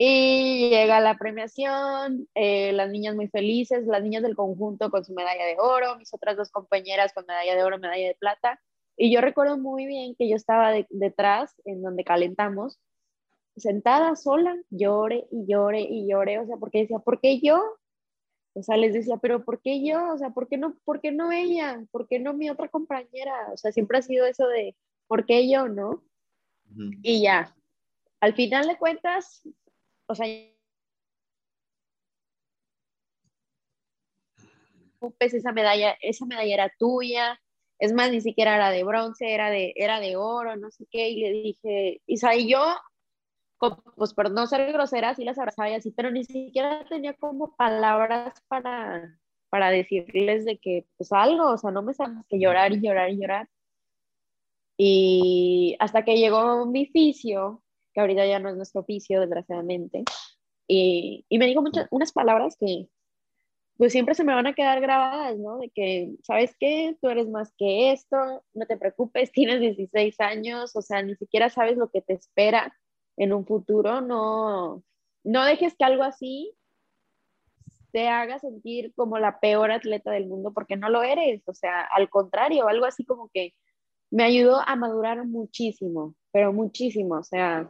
Y 0.00 0.70
llega 0.70 1.00
la 1.00 1.18
premiación, 1.18 2.28
eh, 2.36 2.72
las 2.72 2.88
niñas 2.88 3.16
muy 3.16 3.26
felices, 3.28 3.84
las 3.84 4.02
niñas 4.02 4.22
del 4.22 4.36
conjunto 4.36 4.90
con 4.90 5.04
su 5.04 5.12
medalla 5.12 5.44
de 5.44 5.56
oro, 5.58 5.96
mis 5.96 6.14
otras 6.14 6.36
dos 6.36 6.50
compañeras 6.50 7.12
con 7.12 7.26
medalla 7.26 7.56
de 7.56 7.64
oro, 7.64 7.78
medalla 7.78 8.06
de 8.06 8.14
plata. 8.14 8.60
Y 8.96 9.12
yo 9.12 9.20
recuerdo 9.20 9.58
muy 9.58 9.86
bien 9.86 10.14
que 10.14 10.28
yo 10.28 10.36
estaba 10.36 10.72
detrás, 10.90 11.60
en 11.64 11.82
donde 11.82 12.04
calentamos, 12.04 12.78
sentada 13.56 14.14
sola, 14.14 14.56
llore 14.70 15.26
y 15.32 15.46
llore 15.46 15.80
y 15.80 16.08
llore, 16.08 16.38
o 16.38 16.46
sea, 16.46 16.56
porque 16.58 16.80
decía, 16.80 17.00
¿por 17.00 17.20
qué 17.20 17.40
yo? 17.40 17.60
O 18.54 18.62
sea, 18.62 18.76
les 18.76 18.92
decía, 18.92 19.16
pero 19.18 19.44
¿por 19.44 19.60
qué 19.60 19.84
yo? 19.84 20.12
O 20.12 20.18
sea, 20.18 20.30
¿por 20.30 20.48
qué 20.48 20.58
no, 20.58 20.76
por 20.84 21.00
qué 21.00 21.12
no 21.12 21.32
ella? 21.32 21.84
¿Por 21.90 22.08
qué 22.08 22.18
no 22.18 22.34
mi 22.34 22.50
otra 22.50 22.68
compañera? 22.68 23.34
O 23.52 23.56
sea, 23.56 23.72
siempre 23.72 23.98
ha 23.98 24.02
sido 24.02 24.26
eso 24.26 24.46
de, 24.46 24.76
¿por 25.06 25.26
qué 25.26 25.50
yo, 25.50 25.68
no? 25.68 26.02
Y 27.02 27.22
ya, 27.22 27.54
al 28.20 28.34
final 28.34 28.66
de 28.68 28.76
cuentas, 28.76 29.42
o 30.08 30.14
sea, 30.14 30.26
esa 35.20 35.52
medalla, 35.52 35.96
esa 36.00 36.26
medalla 36.26 36.54
era 36.54 36.72
tuya, 36.78 37.40
es 37.78 37.92
más, 37.92 38.10
ni 38.10 38.20
siquiera 38.20 38.56
era 38.56 38.70
de 38.70 38.84
bronce, 38.84 39.32
era 39.32 39.50
de, 39.50 39.72
era 39.76 40.00
de 40.00 40.16
oro, 40.16 40.56
no 40.56 40.70
sé 40.70 40.86
qué, 40.90 41.10
y 41.10 41.20
le 41.20 41.30
dije, 41.30 42.02
Isa, 42.06 42.34
y 42.34 42.50
yo, 42.50 42.60
pues 43.96 44.14
por 44.14 44.30
no 44.30 44.46
ser 44.46 44.72
grosera, 44.72 45.14
sí 45.14 45.24
las 45.24 45.38
abrazaba 45.38 45.70
y 45.70 45.74
así, 45.74 45.92
pero 45.92 46.10
ni 46.10 46.24
siquiera 46.24 46.84
tenía 46.88 47.14
como 47.14 47.54
palabras 47.56 48.34
para, 48.48 49.18
para 49.50 49.70
decirles 49.70 50.44
de 50.44 50.58
que, 50.58 50.86
pues 50.96 51.12
algo, 51.12 51.52
o 51.52 51.58
sea, 51.58 51.70
no 51.70 51.82
me 51.82 51.94
sabes 51.94 52.18
que 52.28 52.40
llorar 52.40 52.72
y 52.72 52.80
llorar 52.80 53.10
y 53.10 53.20
llorar. 53.20 53.48
Y 54.76 55.76
hasta 55.80 56.04
que 56.04 56.16
llegó 56.16 56.66
mi 56.66 56.86
fisio, 56.86 57.62
que 57.98 58.02
ahorita 58.02 58.26
ya 58.26 58.38
no 58.38 58.48
es 58.48 58.56
nuestro 58.56 58.82
oficio, 58.82 59.20
desgraciadamente. 59.20 60.04
Y, 60.68 61.26
y 61.28 61.38
me 61.38 61.46
dijo 61.46 61.62
muchas, 61.62 61.88
unas 61.90 62.12
palabras 62.12 62.56
que 62.56 62.86
pues 63.76 63.90
siempre 63.90 64.14
se 64.14 64.22
me 64.22 64.34
van 64.34 64.46
a 64.46 64.54
quedar 64.54 64.80
grabadas, 64.80 65.36
¿no? 65.36 65.58
De 65.58 65.70
que, 65.70 66.14
¿sabes 66.22 66.54
qué? 66.60 66.96
Tú 67.00 67.08
eres 67.08 67.28
más 67.28 67.52
que 67.56 67.90
esto, 67.90 68.16
no 68.54 68.66
te 68.66 68.76
preocupes, 68.76 69.32
tienes 69.32 69.60
16 69.60 70.20
años, 70.20 70.76
o 70.76 70.82
sea, 70.82 71.02
ni 71.02 71.16
siquiera 71.16 71.50
sabes 71.50 71.76
lo 71.76 71.90
que 71.90 72.02
te 72.02 72.12
espera 72.12 72.72
en 73.16 73.32
un 73.32 73.44
futuro, 73.44 74.00
no, 74.00 74.84
no 75.24 75.44
dejes 75.44 75.74
que 75.76 75.84
algo 75.84 76.04
así 76.04 76.54
te 77.90 78.08
haga 78.08 78.38
sentir 78.38 78.92
como 78.94 79.18
la 79.18 79.40
peor 79.40 79.72
atleta 79.72 80.12
del 80.12 80.28
mundo, 80.28 80.52
porque 80.52 80.76
no 80.76 80.88
lo 80.88 81.02
eres, 81.02 81.42
o 81.48 81.54
sea, 81.54 81.82
al 81.82 82.08
contrario, 82.10 82.68
algo 82.68 82.84
así 82.84 83.04
como 83.04 83.28
que 83.32 83.54
me 84.10 84.22
ayudó 84.22 84.60
a 84.64 84.76
madurar 84.76 85.24
muchísimo, 85.26 86.14
pero 86.30 86.52
muchísimo, 86.52 87.16
o 87.16 87.24
sea, 87.24 87.68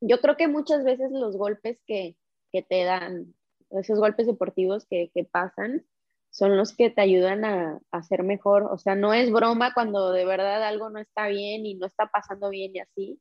yo 0.00 0.20
creo 0.20 0.36
que 0.36 0.48
muchas 0.48 0.84
veces 0.84 1.10
los 1.12 1.36
golpes 1.36 1.80
que, 1.86 2.16
que 2.52 2.62
te 2.62 2.84
dan, 2.84 3.34
esos 3.70 3.98
golpes 3.98 4.26
deportivos 4.26 4.86
que, 4.86 5.10
que, 5.14 5.24
pasan, 5.24 5.84
son 6.30 6.56
los 6.56 6.74
que 6.74 6.90
te 6.90 7.00
ayudan 7.00 7.44
a, 7.44 7.80
a 7.90 8.02
ser 8.02 8.22
mejor. 8.22 8.64
O 8.70 8.78
sea, 8.78 8.94
no 8.94 9.14
es 9.14 9.30
broma 9.30 9.74
cuando 9.74 10.12
de 10.12 10.24
verdad 10.24 10.62
algo 10.62 10.90
no 10.90 10.98
está 10.98 11.28
bien 11.28 11.66
y 11.66 11.74
no 11.74 11.86
está 11.86 12.06
pasando 12.06 12.50
bien 12.50 12.76
y 12.76 12.80
así. 12.80 13.20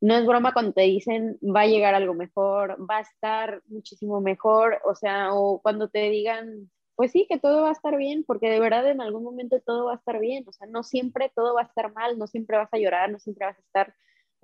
No 0.00 0.16
es 0.16 0.26
broma 0.26 0.52
cuando 0.52 0.72
te 0.72 0.82
dicen 0.82 1.38
va 1.42 1.62
a 1.62 1.66
llegar 1.66 1.94
algo 1.94 2.14
mejor, 2.14 2.76
va 2.90 2.98
a 2.98 3.00
estar 3.02 3.62
muchísimo 3.68 4.20
mejor, 4.20 4.80
o 4.84 4.94
sea, 4.94 5.34
o 5.34 5.62
cuando 5.62 5.88
te 5.88 6.10
digan, 6.10 6.70
pues 6.94 7.12
sí, 7.12 7.26
que 7.28 7.38
todo 7.38 7.62
va 7.62 7.70
a 7.70 7.72
estar 7.72 7.96
bien, 7.96 8.24
porque 8.24 8.50
de 8.50 8.60
verdad 8.60 8.88
en 8.90 9.00
algún 9.00 9.24
momento 9.24 9.60
todo 9.60 9.86
va 9.86 9.92
a 9.94 9.96
estar 9.96 10.20
bien, 10.20 10.44
o 10.46 10.52
sea, 10.52 10.66
no 10.66 10.82
siempre 10.82 11.32
todo 11.34 11.54
va 11.54 11.62
a 11.62 11.64
estar 11.64 11.92
mal, 11.92 12.18
no 12.18 12.26
siempre 12.26 12.58
vas 12.58 12.68
a 12.72 12.78
llorar, 12.78 13.10
no 13.10 13.18
siempre 13.18 13.46
vas 13.46 13.56
a 13.58 13.62
estar 13.62 13.94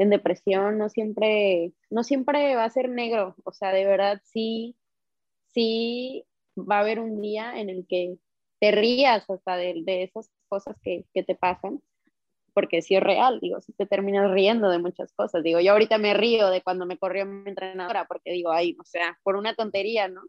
en 0.01 0.09
depresión, 0.09 0.79
no 0.79 0.89
siempre, 0.89 1.75
no 1.91 2.05
siempre 2.05 2.57
va 2.57 2.65
a 2.65 2.71
ser 2.71 2.89
negro, 2.89 3.37
o 3.45 3.53
sea, 3.53 3.71
de 3.71 3.85
verdad 3.85 4.23
sí, 4.25 4.75
sí 5.49 6.25
va 6.57 6.79
a 6.79 6.81
haber 6.81 7.01
un 7.01 7.21
día 7.21 7.61
en 7.61 7.69
el 7.69 7.87
que 7.87 8.17
te 8.61 8.71
rías 8.71 9.29
hasta 9.29 9.57
de, 9.57 9.83
de 9.85 10.05
esas 10.05 10.31
cosas 10.49 10.79
que, 10.83 11.05
que, 11.13 11.23
te 11.23 11.35
pasan, 11.35 11.83
porque 12.55 12.81
sí 12.81 12.95
es 12.95 13.03
real, 13.03 13.41
digo, 13.43 13.61
si 13.61 13.75
te 13.75 13.85
terminas 13.85 14.31
riendo 14.31 14.71
de 14.71 14.79
muchas 14.79 15.13
cosas, 15.13 15.43
digo, 15.43 15.61
yo 15.61 15.73
ahorita 15.73 15.99
me 15.99 16.15
río 16.15 16.49
de 16.49 16.63
cuando 16.63 16.87
me 16.87 16.97
corrió 16.97 17.27
mi 17.27 17.51
entrenadora, 17.51 18.07
porque 18.07 18.33
digo, 18.33 18.53
ay, 18.53 18.79
o 18.81 18.85
sea, 18.85 19.19
por 19.23 19.37
una 19.37 19.55
tontería, 19.55 20.09
¿no? 20.09 20.23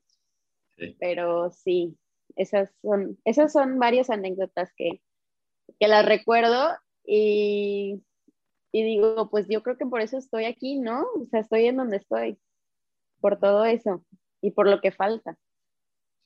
Pero 0.99 1.49
sí, 1.51 1.95
esas 2.35 2.71
son, 2.81 3.17
esas 3.23 3.53
son 3.53 3.79
varias 3.79 4.09
anécdotas 4.09 4.73
que, 4.75 5.01
que 5.79 5.87
las 5.87 6.05
recuerdo 6.05 6.71
y 7.05 8.01
y 8.71 8.83
digo, 8.83 9.29
pues 9.29 9.47
yo 9.49 9.63
creo 9.63 9.77
que 9.77 9.85
por 9.85 10.01
eso 10.01 10.17
estoy 10.17 10.45
aquí, 10.45 10.79
¿no? 10.79 11.01
O 11.19 11.25
sea, 11.29 11.41
estoy 11.41 11.65
en 11.65 11.77
donde 11.77 11.97
estoy, 11.97 12.37
por 13.19 13.39
todo 13.39 13.65
eso 13.65 14.05
y 14.41 14.51
por 14.51 14.69
lo 14.69 14.79
que 14.81 14.91
falta. 14.91 15.37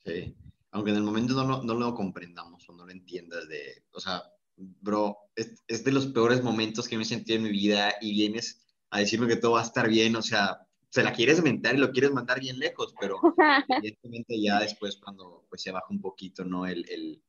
Sí, 0.04 0.36
aunque 0.70 0.90
en 0.90 0.96
el 0.96 1.02
momento 1.02 1.34
no 1.34 1.44
lo, 1.44 1.62
no 1.62 1.74
lo 1.74 1.94
comprendamos 1.94 2.68
o 2.68 2.72
no 2.72 2.86
lo 2.86 2.92
entiendas 2.92 3.48
de, 3.48 3.84
o 3.92 4.00
sea, 4.00 4.22
bro, 4.56 5.18
es, 5.34 5.62
es, 5.66 5.84
de 5.84 5.92
los 5.92 6.06
peores 6.06 6.42
momentos 6.42 6.88
que 6.88 6.96
me 6.96 7.02
he 7.02 7.06
sentido 7.06 7.38
en 7.38 7.44
mi 7.44 7.50
vida 7.50 7.94
y 8.00 8.12
vienes 8.12 8.64
a 8.90 9.00
decirme 9.00 9.26
que 9.26 9.36
todo 9.36 9.52
va 9.52 9.60
a 9.60 9.64
estar 9.64 9.88
bien, 9.88 10.16
o 10.16 10.22
sea, 10.22 10.66
se 10.90 11.02
la 11.02 11.12
quieres 11.12 11.42
mentar 11.42 11.74
y 11.74 11.78
lo 11.78 11.90
quieres 11.90 12.12
mandar 12.12 12.40
bien 12.40 12.58
lejos, 12.58 12.94
pero 13.00 13.20
evidentemente 13.68 14.40
ya 14.40 14.60
después 14.60 14.96
cuando 14.96 15.44
pues 15.48 15.62
se 15.62 15.72
baja 15.72 15.86
un 15.90 16.00
poquito, 16.00 16.44
¿no? 16.44 16.66
El, 16.66 16.88
el 16.88 17.22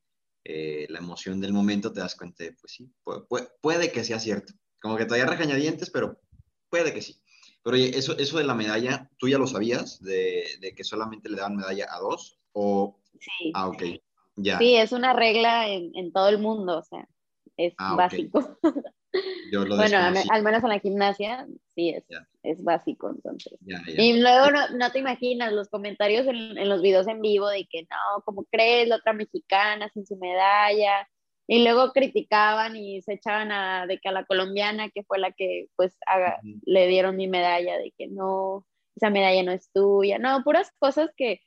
eh, 0.50 0.86
la 0.88 1.00
emoción 1.00 1.40
del 1.40 1.52
momento, 1.52 1.92
te 1.92 2.00
das 2.00 2.14
cuenta 2.14 2.42
de, 2.42 2.52
pues 2.54 2.72
sí, 2.72 2.90
puede, 3.04 3.48
puede, 3.60 3.92
que 3.92 4.02
sea 4.02 4.18
cierto. 4.18 4.54
Como 4.80 4.96
que 4.96 5.04
todavía 5.04 5.26
regañadientes, 5.26 5.90
pero 5.90 6.20
puede 6.70 6.92
que 6.92 7.02
sí. 7.02 7.20
Pero 7.62 7.76
oye, 7.76 7.96
eso, 7.98 8.16
eso 8.18 8.38
de 8.38 8.44
la 8.44 8.54
medalla, 8.54 9.10
¿tú 9.18 9.28
ya 9.28 9.38
lo 9.38 9.46
sabías? 9.46 10.02
De, 10.02 10.44
de 10.60 10.74
que 10.74 10.84
solamente 10.84 11.28
le 11.28 11.36
daban 11.36 11.56
medalla 11.56 11.86
a 11.90 11.98
dos? 11.98 12.38
O... 12.52 12.98
Sí. 13.20 13.52
Ah, 13.54 13.68
ok. 13.68 13.82
Ya. 14.36 14.58
Sí, 14.58 14.76
es 14.76 14.92
una 14.92 15.12
regla 15.12 15.68
en, 15.68 15.90
en 15.96 16.12
todo 16.12 16.28
el 16.28 16.38
mundo, 16.38 16.78
o 16.78 16.82
sea, 16.82 17.08
es 17.56 17.74
ah, 17.78 17.96
básico. 17.96 18.58
bueno, 19.52 19.98
al 20.30 20.42
menos 20.42 20.62
en 20.62 20.68
la 20.68 20.78
gimnasia, 20.78 21.46
sí, 21.74 21.90
es, 21.90 22.04
es 22.42 22.62
básico, 22.62 23.10
entonces. 23.10 23.58
Y 23.86 24.20
luego 24.20 24.46
no, 24.50 24.92
te 24.92 24.98
imaginas 25.00 25.52
los 25.52 25.68
comentarios 25.68 26.26
en, 26.26 26.56
en, 26.56 26.68
los 26.68 26.82
videos 26.82 27.08
en 27.08 27.20
vivo 27.20 27.48
de 27.48 27.66
que 27.66 27.82
no, 27.82 28.22
¿cómo 28.24 28.44
crees? 28.50 28.88
La 28.88 28.96
otra 28.96 29.12
mexicana 29.12 29.90
sin 29.92 30.06
su 30.06 30.16
medalla. 30.16 31.08
Y 31.48 31.64
luego 31.64 31.92
criticaban 31.92 32.76
y 32.76 33.02
se 33.02 33.14
echaban 33.14 33.50
a, 33.52 33.86
de 33.86 33.98
que 33.98 34.08
a 34.08 34.12
la 34.12 34.24
colombiana, 34.26 34.90
que 34.90 35.02
fue 35.02 35.18
la 35.18 35.32
que 35.32 35.66
pues 35.76 35.96
haga, 36.06 36.40
le 36.64 36.86
dieron 36.88 37.16
mi 37.16 37.26
medalla, 37.26 37.78
de 37.78 37.92
que 37.96 38.06
no, 38.06 38.66
esa 38.96 39.10
medalla 39.10 39.42
no 39.42 39.52
es 39.52 39.70
tuya. 39.72 40.18
No, 40.18 40.44
puras 40.44 40.70
cosas 40.78 41.10
que, 41.16 41.40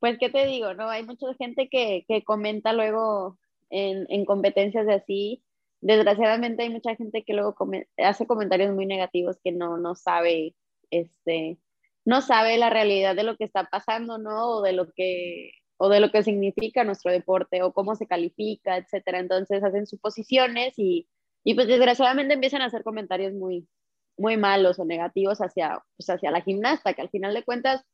pues, 0.00 0.18
¿qué 0.18 0.30
te 0.30 0.46
digo? 0.46 0.74
No, 0.74 0.88
hay 0.88 1.04
mucha 1.04 1.26
gente 1.38 1.68
que, 1.70 2.04
que 2.06 2.22
comenta 2.24 2.72
luego 2.72 3.38
en, 3.70 4.06
en 4.10 4.24
competencias 4.26 4.86
de 4.86 4.94
así 4.94 5.42
desgraciadamente 5.80 6.62
hay 6.62 6.70
mucha 6.70 6.94
gente 6.96 7.22
que 7.24 7.34
luego 7.34 7.54
hace 7.98 8.26
comentarios 8.26 8.74
muy 8.74 8.86
negativos 8.86 9.38
que 9.42 9.52
no, 9.52 9.78
no 9.78 9.94
sabe, 9.94 10.54
este, 10.90 11.58
no 12.04 12.22
sabe 12.22 12.58
la 12.58 12.70
realidad 12.70 13.14
de 13.14 13.24
lo 13.24 13.36
que 13.36 13.44
está 13.44 13.64
pasando, 13.64 14.18
¿no? 14.18 14.48
O 14.48 14.62
de 14.62 14.72
lo 14.72 14.90
que, 14.92 15.52
o 15.78 15.88
de 15.88 16.00
lo 16.00 16.10
que 16.10 16.22
significa 16.22 16.84
nuestro 16.84 17.12
deporte, 17.12 17.62
o 17.62 17.72
cómo 17.72 17.94
se 17.94 18.06
califica, 18.06 18.76
etcétera. 18.76 19.20
Entonces 19.20 19.62
hacen 19.62 19.86
suposiciones 19.86 20.74
y, 20.78 21.08
y 21.44 21.54
pues 21.54 21.66
desgraciadamente 21.68 22.34
empiezan 22.34 22.62
a 22.62 22.66
hacer 22.66 22.82
comentarios 22.82 23.34
muy, 23.34 23.68
muy 24.16 24.36
malos 24.36 24.78
o 24.78 24.84
negativos 24.84 25.38
hacia, 25.40 25.82
pues 25.96 26.08
hacia 26.08 26.30
la 26.30 26.40
gimnasta, 26.40 26.94
que 26.94 27.02
al 27.02 27.10
final 27.10 27.34
de 27.34 27.44
cuentas 27.44 27.84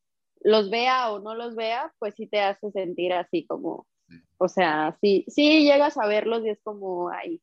los 0.41 0.71
vea 0.71 1.11
o 1.13 1.21
no 1.21 1.35
los 1.35 1.55
vea, 1.55 1.93
pues 1.99 2.15
sí 2.15 2.27
te 2.27 2.41
hace 2.41 2.71
sentir 2.71 3.13
así 3.13 3.47
como, 3.47 3.87
o 4.39 4.49
sea, 4.49 4.97
sí, 5.01 5.25
sí 5.29 5.65
llegas 5.65 5.99
a 5.99 6.07
verlos 6.07 6.45
y 6.45 6.51
es 6.51 6.61
como, 6.63 7.11
ay, 7.11 7.41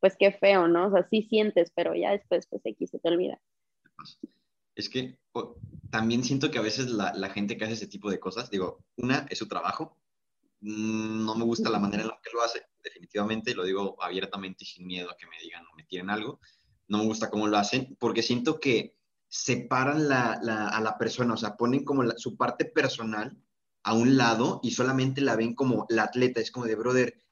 pues 0.00 0.16
qué 0.18 0.32
feo, 0.32 0.68
¿no? 0.68 0.88
O 0.88 0.90
sea, 0.90 1.06
sí 1.08 1.22
sientes, 1.22 1.70
pero 1.74 1.94
ya 1.94 2.10
después, 2.10 2.46
pues 2.48 2.62
aquí 2.66 2.86
se 2.86 2.98
te 2.98 3.08
olvida. 3.08 3.40
Es 4.74 4.88
que 4.88 5.18
también 5.90 6.24
siento 6.24 6.50
que 6.50 6.58
a 6.58 6.62
veces 6.62 6.90
la, 6.90 7.12
la, 7.14 7.30
gente 7.30 7.56
que 7.56 7.64
hace 7.64 7.74
ese 7.74 7.86
tipo 7.86 8.10
de 8.10 8.18
cosas, 8.18 8.50
digo, 8.50 8.84
una 8.96 9.26
es 9.28 9.38
su 9.38 9.48
trabajo, 9.48 9.98
mm, 10.60 11.24
no 11.24 11.34
me 11.34 11.44
gusta 11.44 11.70
la 11.70 11.78
manera 11.78 12.02
en 12.02 12.08
la 12.08 12.20
que 12.22 12.30
lo 12.32 12.42
hace, 12.42 12.62
definitivamente, 12.82 13.54
lo 13.54 13.64
digo 13.64 13.96
abiertamente 14.02 14.64
y 14.64 14.66
sin 14.66 14.86
miedo 14.86 15.10
a 15.10 15.16
que 15.16 15.26
me 15.26 15.38
digan 15.42 15.64
o 15.66 15.76
me 15.76 15.84
tiren 15.84 16.10
algo, 16.10 16.40
no 16.88 16.98
me 16.98 17.04
gusta 17.04 17.30
cómo 17.30 17.46
lo 17.46 17.58
hacen, 17.58 17.96
porque 17.98 18.22
siento 18.22 18.58
que 18.58 18.96
separan 19.28 20.08
la, 20.08 20.38
la, 20.42 20.68
a 20.68 20.80
la 20.80 20.98
persona, 20.98 21.34
o 21.34 21.36
sea, 21.36 21.56
ponen 21.56 21.84
como 21.84 22.08
su 22.16 22.36
parte 22.36 22.64
personal 22.64 23.36
a 23.82 23.94
un 23.94 24.16
lado 24.16 24.60
y 24.62 24.72
solamente 24.72 25.20
la 25.20 25.36
ven 25.36 25.54
como 25.54 25.86
la 25.88 26.04
atleta, 26.04 26.40
es 26.40 26.50
como 26.50 26.66
de, 26.66 26.76
brother, 26.76 27.22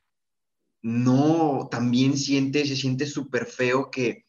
no 0.82 1.68
también 1.70 2.16
siente, 2.16 2.66
se 2.66 2.76
siente 2.76 3.06
súper 3.06 3.46
feo 3.46 3.90
que, 3.90 4.26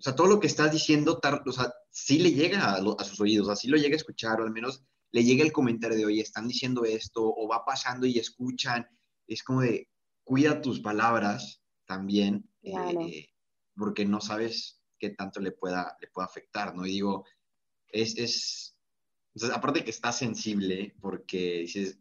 o 0.00 0.02
sea, 0.02 0.16
todo 0.16 0.28
lo 0.28 0.40
que 0.40 0.46
estás 0.46 0.72
diciendo, 0.72 1.20
o 1.44 1.52
sea, 1.52 1.74
sí 1.90 2.18
le 2.18 2.32
llega 2.32 2.72
a, 2.72 3.04
sus 3.04 3.20
oídos, 3.20 3.50
así 3.50 3.68
lo 3.68 3.76
llega 3.76 3.92
a 3.92 3.98
escuchar, 3.98 4.40
o 4.40 4.44
al 4.44 4.50
menos 4.50 4.82
le 5.12 5.22
llega 5.24 5.44
el 5.44 5.52
comentario 5.52 5.98
de, 5.98 6.06
oye, 6.06 6.22
están 6.22 6.48
diciendo 6.48 6.86
esto, 6.86 7.22
o 7.22 7.46
va 7.46 7.66
pasando 7.66 8.06
y 8.06 8.18
escuchan, 8.18 8.88
es 9.26 9.42
como 9.42 9.60
de, 9.60 9.90
cuida 10.24 10.62
tus 10.62 10.80
palabras 10.80 11.60
también, 11.84 12.48
eh, 12.62 13.28
porque 13.76 14.06
no 14.06 14.22
sabes 14.22 14.80
qué 14.98 15.10
tanto 15.10 15.38
le 15.38 15.52
pueda, 15.52 15.98
le 16.00 16.08
pueda 16.08 16.24
afectar, 16.24 16.74
¿no? 16.74 16.86
Y 16.86 16.92
digo, 16.92 17.26
es, 17.88 18.16
es, 18.16 18.78
aparte 19.52 19.84
que 19.84 19.90
está 19.90 20.12
sensible, 20.12 20.94
porque 21.02 21.58
dices, 21.58 21.98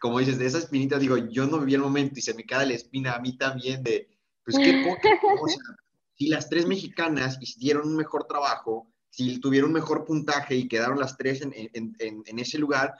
como 0.00 0.18
dices, 0.18 0.40
de 0.40 0.46
esa 0.46 0.58
espinita, 0.58 0.98
digo, 0.98 1.16
yo 1.16 1.46
no 1.46 1.60
viví 1.60 1.74
el 1.74 1.80
momento 1.80 2.18
y 2.18 2.22
se 2.22 2.34
me 2.34 2.42
queda 2.42 2.66
la 2.66 2.74
espina 2.74 3.14
a 3.14 3.20
mí 3.20 3.36
también 3.36 3.84
de, 3.84 4.08
pues 4.44 4.56
qué 4.56 4.84
poca 4.84 5.10
cosa. 5.20 5.60
Si 6.18 6.28
las 6.28 6.48
tres 6.48 6.66
mexicanas 6.66 7.38
hicieron 7.40 7.88
un 7.88 7.96
mejor 7.96 8.26
trabajo, 8.26 8.92
si 9.10 9.38
tuvieron 9.40 9.70
un 9.70 9.74
mejor 9.74 10.04
puntaje 10.04 10.56
y 10.56 10.68
quedaron 10.68 10.98
las 10.98 11.16
tres 11.16 11.42
en, 11.42 11.52
en, 11.54 11.96
en, 11.98 12.38
ese 12.38 12.58
lugar, 12.58 12.94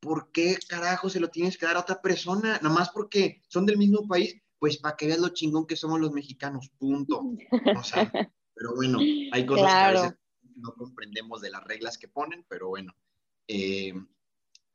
¿por 0.00 0.30
qué 0.32 0.58
carajo 0.68 1.08
se 1.08 1.20
lo 1.20 1.28
tienes 1.28 1.56
que 1.56 1.66
dar 1.66 1.76
a 1.76 1.80
otra 1.80 2.02
persona? 2.02 2.58
Nada 2.62 2.74
más 2.74 2.90
porque 2.90 3.42
son 3.48 3.66
del 3.66 3.78
mismo 3.78 4.06
país, 4.06 4.36
pues 4.58 4.78
para 4.78 4.96
que 4.96 5.06
veas 5.06 5.20
lo 5.20 5.28
chingón 5.30 5.66
que 5.66 5.76
somos 5.76 6.00
los 6.00 6.12
mexicanos, 6.12 6.70
punto. 6.78 7.22
O 7.76 7.82
sea, 7.84 8.10
pero 8.54 8.74
bueno, 8.74 8.98
hay 9.32 9.46
cosas 9.46 9.66
que 9.66 9.72
a 9.72 9.92
veces 9.92 10.18
no 10.56 10.74
comprendemos 10.74 11.40
de 11.40 11.50
las 11.50 11.64
reglas 11.64 11.98
que 11.98 12.08
ponen, 12.08 12.44
pero 12.48 12.68
bueno. 12.68 12.94
Eh, 13.48 13.94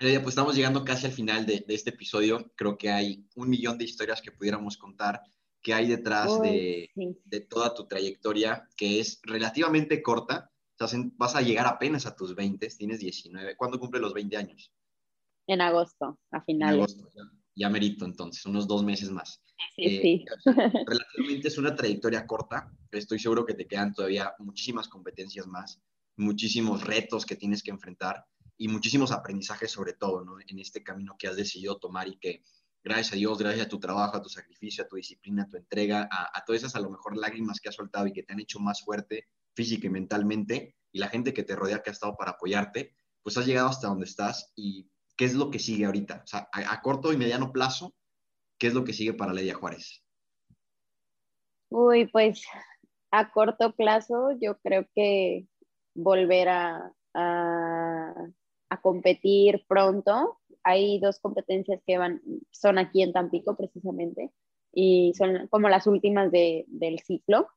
pues 0.02 0.30
estamos 0.30 0.56
llegando 0.56 0.84
casi 0.84 1.06
al 1.06 1.12
final 1.12 1.46
de, 1.46 1.64
este 1.68 1.92
episodio. 1.92 2.52
Creo 2.56 2.78
que 2.78 2.90
hay 2.90 3.28
un 3.36 3.50
millón 3.50 3.78
de 3.78 3.86
historias 3.86 4.22
que 4.22 4.32
pudiéramos 4.32 4.78
contar 4.78 5.22
que 5.62 5.74
hay 5.74 5.88
detrás 5.88 6.42
de, 6.42 6.90
toda 7.50 7.74
tu 7.74 7.88
trayectoria, 7.88 8.68
que 8.76 9.00
es 9.00 9.20
relativamente 9.24 10.02
corta. 10.02 10.52
O 10.80 10.88
sea, 10.88 11.00
vas 11.16 11.36
a 11.36 11.42
llegar 11.42 11.68
apenas 11.68 12.06
a 12.06 12.16
tus 12.16 12.36
20, 12.36 12.68
tienes 12.70 13.00
19. 13.00 13.56
¿Cuándo 13.56 13.80
cumple 13.80 14.00
los 14.00 14.14
20 14.14 14.38
años? 14.38 14.74
En 15.48 15.62
agosto, 15.62 16.20
a 16.32 16.42
finales. 16.42 16.94
En 16.94 17.06
agosto, 17.06 17.32
ya, 17.56 17.70
merito 17.70 18.06
entonces, 18.06 18.46
unos 18.46 18.68
dos 18.68 18.84
meses 18.84 19.12
más. 19.12 19.42
Sí, 19.76 19.84
eh, 19.86 20.00
sí. 20.02 20.26
Relativamente 20.88 21.48
es 21.50 21.58
una 21.58 21.76
trayectoria 21.76 22.26
corta. 22.26 22.72
Estoy 22.92 23.20
seguro 23.20 23.46
que 23.46 23.54
te 23.54 23.68
quedan 23.68 23.94
todavía 23.94 24.34
muchísimas 24.40 24.88
competencias 24.88 25.46
más, 25.46 25.80
muchísimos 26.18 26.84
retos 26.84 27.26
que 27.26 27.36
tienes 27.36 27.62
que 27.62 27.72
enfrentar 27.72 28.26
y 28.58 28.68
muchísimos 28.68 29.12
aprendizajes 29.12 29.72
sobre 29.72 29.94
todo, 29.94 30.24
¿no? 30.24 30.38
En 30.40 30.60
este 30.60 30.84
camino 30.84 31.16
que 31.18 31.28
has 31.28 31.36
decidido 31.36 31.78
tomar 31.78 32.08
y 32.08 32.18
que 32.18 32.44
gracias 32.84 33.14
a 33.14 33.16
Dios, 33.16 33.38
gracias 33.38 33.66
a 33.66 33.70
tu 33.70 33.80
trabajo, 33.80 34.18
a 34.18 34.22
tu 34.22 34.30
sacrificio, 34.30 34.84
a 34.84 34.88
tu 34.88 34.96
disciplina, 34.96 35.44
a 35.44 35.48
tu 35.48 35.58
entrega, 35.58 36.10
a, 36.12 36.44
todas 36.46 36.62
esas 36.62 36.76
a 36.76 36.80
lo 36.80 36.90
mejor 36.90 37.16
lágrimas 37.16 37.60
que 37.60 37.70
has 37.70 37.76
soltado 37.76 38.08
y 38.08 38.14
que 38.14 38.24
te 38.24 38.34
han 38.34 38.40
hecho 38.40 38.60
más 38.60 38.82
fuerte 38.82 39.28
física 39.54 39.88
y 39.88 39.90
mentalmente, 39.90 40.76
y 40.92 41.00
la 41.00 41.10
gente 41.10 41.34
que 41.34 41.44
te 41.44 41.56
rodea 41.56 41.82
que 41.82 41.90
ha 41.90 41.94
estado 41.94 42.16
para 42.16 42.32
apoyarte, 42.32 42.96
pues 43.22 43.38
has 43.38 43.46
llegado 43.46 43.70
hasta 43.70 43.88
donde 43.88 44.06
estás 44.06 44.52
y 44.56 44.90
qué 45.16 45.26
es 45.26 45.34
lo 45.34 45.52
que 45.52 45.60
sigue 45.60 45.86
ahorita. 45.86 46.22
O 46.24 46.28
sea, 46.28 46.50
a, 46.52 46.82
corto 46.82 47.14
y 47.14 47.18
mediano 47.18 47.52
plazo, 47.52 47.94
¿qué 48.58 48.68
es 48.68 48.74
lo 48.74 48.84
que 48.84 48.94
sigue 48.94 49.14
para 49.14 49.34
Ledia 49.34 49.56
Juárez? 49.56 50.04
Uy, 51.70 52.08
pues 52.08 52.44
a 53.12 53.32
corto 53.32 53.74
plazo 53.76 54.32
yo 54.42 54.58
creo 54.60 54.88
que 54.96 55.48
volver 55.94 56.50
a, 56.50 56.92
a 58.72 58.82
competir 58.82 59.66
pronto. 59.68 60.41
Hay 60.64 61.00
dos 61.00 61.20
competencias 61.20 61.82
que 61.86 61.98
van, 61.98 62.22
son 62.52 62.78
aquí 62.78 63.02
en 63.02 63.14
Tampico 63.14 63.56
precisamente 63.56 64.32
y 64.74 65.14
son 65.18 65.48
como 65.48 65.70
las 65.70 65.88
últimas 65.88 66.32
de, 66.32 66.66
del 66.68 67.00
ciclo. 67.00 67.48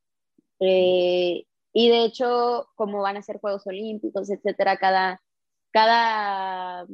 Eh, 0.60 1.46
y 1.72 1.88
de 1.88 2.04
hecho, 2.04 2.68
como 2.76 3.02
van 3.02 3.16
a 3.16 3.22
ser 3.22 3.40
Juegos 3.40 3.66
Olímpicos, 3.66 4.30
etcétera, 4.30 4.78
cada, 4.78 5.22
cada 5.72 6.86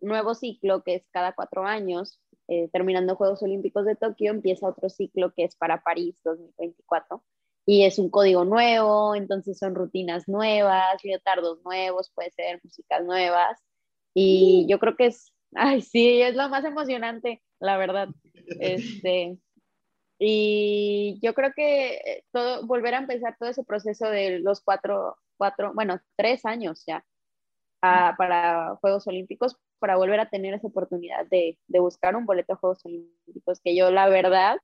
nuevo 0.00 0.34
ciclo, 0.34 0.82
que 0.82 0.96
es 0.96 1.08
cada 1.10 1.32
cuatro 1.32 1.64
años, 1.64 2.20
eh, 2.46 2.68
terminando 2.72 3.16
Juegos 3.16 3.42
Olímpicos 3.42 3.84
de 3.84 3.96
Tokio, 3.96 4.30
empieza 4.30 4.68
otro 4.68 4.88
ciclo 4.88 5.32
que 5.34 5.44
es 5.44 5.56
para 5.56 5.82
París 5.82 6.20
2024 6.24 7.22
y 7.66 7.84
es 7.84 7.98
un 7.98 8.08
código 8.08 8.46
nuevo, 8.46 9.14
entonces 9.14 9.58
son 9.58 9.74
rutinas 9.74 10.26
nuevas, 10.26 11.04
leotardos 11.04 11.62
nuevos, 11.62 12.10
puede 12.14 12.30
ser 12.30 12.60
músicas 12.64 13.04
nuevas 13.04 13.60
y 14.14 14.66
yo 14.70 14.78
creo 14.78 14.96
que 14.96 15.06
es, 15.06 15.34
ay, 15.54 15.82
sí, 15.82 16.22
es 16.22 16.34
lo 16.34 16.48
más 16.48 16.64
emocionante, 16.64 17.42
la 17.60 17.76
verdad. 17.76 18.08
Este, 18.60 19.38
y 20.18 21.18
yo 21.22 21.34
creo 21.34 21.52
que 21.54 21.94
eh, 21.94 22.24
todo, 22.32 22.66
volver 22.66 22.94
a 22.94 22.98
empezar 22.98 23.36
todo 23.38 23.48
ese 23.48 23.64
proceso 23.64 24.08
de 24.10 24.40
los 24.40 24.60
cuatro, 24.60 25.16
cuatro 25.36 25.72
bueno, 25.74 26.00
tres 26.16 26.44
años 26.44 26.84
ya 26.86 27.04
para 27.80 28.76
Juegos 28.80 29.06
Olímpicos, 29.06 29.56
para 29.78 29.96
volver 29.96 30.18
a 30.18 30.28
tener 30.28 30.54
esa 30.54 30.66
oportunidad 30.66 31.26
de, 31.26 31.56
de 31.68 31.78
buscar 31.78 32.16
un 32.16 32.26
boleto 32.26 32.54
a 32.54 32.56
Juegos 32.56 32.84
Olímpicos, 32.84 33.60
que 33.60 33.76
yo 33.76 33.92
la 33.92 34.08
verdad, 34.08 34.58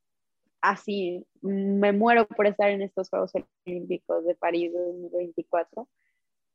así 0.61 1.25
me 1.41 1.93
muero 1.93 2.27
por 2.27 2.49
estar 2.49 2.71
en 2.71 2.83
estos 2.83 3.09
Juegos 3.11 3.33
Olímpicos 3.67 4.25
de 4.25 4.35
París 4.35 4.73
2024 4.73 5.89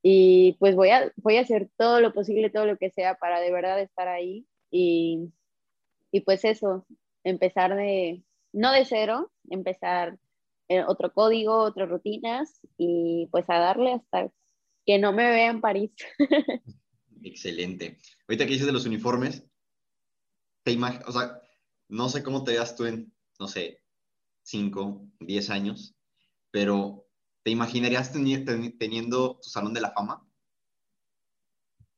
y 0.02 0.54
pues 0.60 0.76
voy 0.76 0.90
a, 0.90 1.12
voy 1.18 1.38
a 1.38 1.42
hacer 1.42 1.70
todo 1.78 2.00
lo 2.00 2.14
posible, 2.14 2.50
todo 2.50 2.66
lo 2.66 2.78
que 2.78 2.90
sea 2.92 3.16
para 3.16 3.40
de 3.40 3.52
verdad 3.52 3.82
estar 3.82 4.08
ahí 4.08 4.48
y, 4.72 5.30
y 6.12 6.22
pues 6.22 6.46
eso, 6.46 6.86
empezar 7.24 7.76
de, 7.76 8.24
no 8.54 8.72
de 8.72 8.86
cero, 8.86 9.32
empezar 9.50 10.18
eh, 10.70 10.84
otro 10.88 11.14
código, 11.14 11.58
otras 11.58 11.90
rutinas 11.90 12.62
y 12.78 13.28
pues 13.32 13.46
a 13.50 13.60
darle 13.60 13.94
hasta 13.94 14.32
que 14.86 15.00
no 15.00 15.12
me 15.12 15.30
vea 15.30 15.50
en 15.50 15.62
París. 15.62 15.92
Excelente. 17.24 17.98
Ahorita 18.28 18.46
que 18.46 18.52
dices 18.52 18.68
de 18.68 18.74
los 18.74 18.86
uniformes, 18.86 19.44
te 20.64 20.78
o 21.06 21.12
sea, 21.12 21.42
no 21.90 22.10
sé 22.10 22.24
cómo 22.24 22.44
te 22.44 22.52
veas 22.52 22.76
tú 22.76 22.86
en, 22.86 23.12
no 23.40 23.48
sé, 23.48 23.82
5, 24.44 25.08
10 25.20 25.50
años, 25.50 25.96
pero 26.52 27.09
¿te 27.50 27.54
imaginarías 27.54 28.12
teniendo 28.14 29.40
tu 29.42 29.50
salón 29.50 29.74
de 29.74 29.82
la 29.82 29.90
fama? 29.90 30.24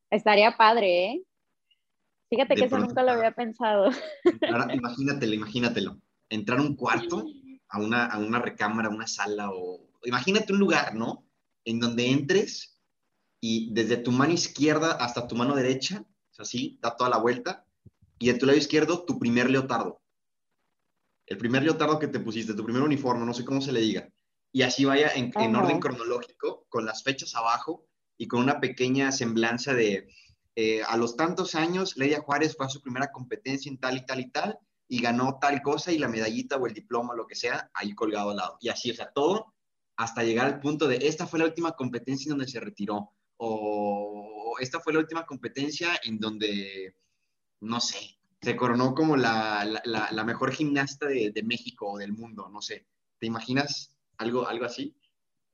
Estaría 0.10 0.56
padre, 0.56 1.06
¿eh? 1.08 1.24
Fíjate 2.30 2.56
que 2.56 2.64
eso 2.64 2.78
nunca 2.78 3.04
lo 3.04 3.12
había 3.12 3.34
pensado. 3.34 3.90
imagínatelo, 4.74 5.34
imagínatelo. 5.34 5.98
Entrar 6.30 6.60
a 6.60 6.62
un 6.62 6.78
cuarto, 6.78 7.26
a 7.68 7.80
una, 7.80 8.06
a 8.06 8.18
una 8.18 8.40
recámara, 8.40 8.88
a 8.88 8.94
una 8.94 9.08
sala, 9.08 9.50
o 9.52 9.90
imagínate 10.06 10.54
un 10.54 10.60
lugar, 10.60 10.96
¿no? 10.96 11.28
En 11.66 11.82
donde 11.82 12.10
entres 12.10 12.80
y 13.42 13.74
desde 13.74 13.98
tu 13.98 14.14
mano 14.14 14.32
izquierda 14.32 14.94
hasta 14.94 15.28
tu 15.28 15.36
mano 15.36 15.54
derecha, 15.54 16.06
así, 16.40 16.80
da 16.82 16.96
toda 16.96 17.10
la 17.10 17.18
vuelta, 17.18 17.66
y 18.20 18.28
de 18.28 18.36
tu 18.36 18.46
lado 18.46 18.58
izquierdo 18.58 19.04
tu 19.04 19.20
primer 19.20 19.50
leotardo. 19.50 20.02
El 21.26 21.38
primer 21.38 21.64
leotardo 21.64 22.00
que 22.00 22.08
te 22.08 22.22
pusiste, 22.22 22.54
tu 22.54 22.64
primer 22.64 22.84
uniforme, 22.84 23.26
no 23.26 23.34
sé 23.34 23.44
cómo 23.44 23.60
se 23.60 23.74
le 23.74 23.82
diga. 23.82 24.10
Y 24.52 24.64
así 24.64 24.86
vaya 24.86 25.12
en, 25.16 25.32
en 25.36 25.56
orden 25.56 25.80
cronológico, 25.80 26.66
con 26.70 26.86
las 26.86 27.04
fechas 27.04 27.36
abajo 27.36 27.86
y 28.18 28.28
con 28.28 28.42
una 28.42 28.60
pequeña 28.60 29.12
semblanza 29.12 29.74
de, 29.74 30.08
eh, 30.56 30.82
a 30.84 30.98
los 30.98 31.16
tantos 31.16 31.56
años, 31.56 31.96
Ledia 31.98 32.22
Juárez 32.22 32.56
fue 32.56 32.66
a 32.66 32.70
su 32.70 32.82
primera 32.82 33.12
competencia 33.12 33.70
en 33.70 33.80
tal 33.80 33.98
y 33.98 34.06
tal 34.06 34.20
y 34.20 34.30
tal, 34.32 34.60
y 34.88 35.02
ganó 35.02 35.40
tal 35.40 35.62
cosa 35.62 35.92
y 35.92 35.98
la 35.98 36.10
medallita 36.10 36.58
o 36.58 36.68
el 36.68 36.74
diploma, 36.74 37.16
lo 37.16 37.26
que 37.26 37.36
sea, 37.36 37.72
ahí 37.74 37.96
colgado 37.96 38.32
al 38.32 38.38
lado. 38.38 38.58
Y 38.60 38.70
así, 38.70 38.92
o 38.92 38.94
sea, 38.94 39.12
todo 39.14 39.54
hasta 39.96 40.24
llegar 40.24 40.48
al 40.48 40.60
punto 40.60 40.88
de 40.88 40.98
esta 41.08 41.28
fue 41.28 41.40
la 41.40 41.46
última 41.46 41.72
competencia 41.74 42.26
en 42.30 42.38
donde 42.38 42.52
se 42.52 42.60
retiró, 42.60 43.12
o 43.38 44.56
esta 44.60 44.80
fue 44.80 44.94
la 44.94 45.00
última 45.00 45.26
competencia 45.26 46.00
en 46.04 46.20
donde, 46.20 46.96
no 47.62 47.80
sé, 47.80 48.20
se 48.42 48.56
coronó 48.56 48.94
como 48.94 49.16
la, 49.16 49.82
la, 49.86 50.24
mejor 50.24 50.52
gimnasta 50.52 51.08
de, 51.08 51.32
de, 51.32 51.44
México 51.44 51.92
o 51.92 51.98
del 51.98 52.14
mundo, 52.14 52.50
no 52.50 52.62
sé. 52.62 52.88
¿Te 53.20 53.28
imaginas 53.28 53.91
algo, 54.22 54.48
algo 54.48 54.66
así? 54.66 54.96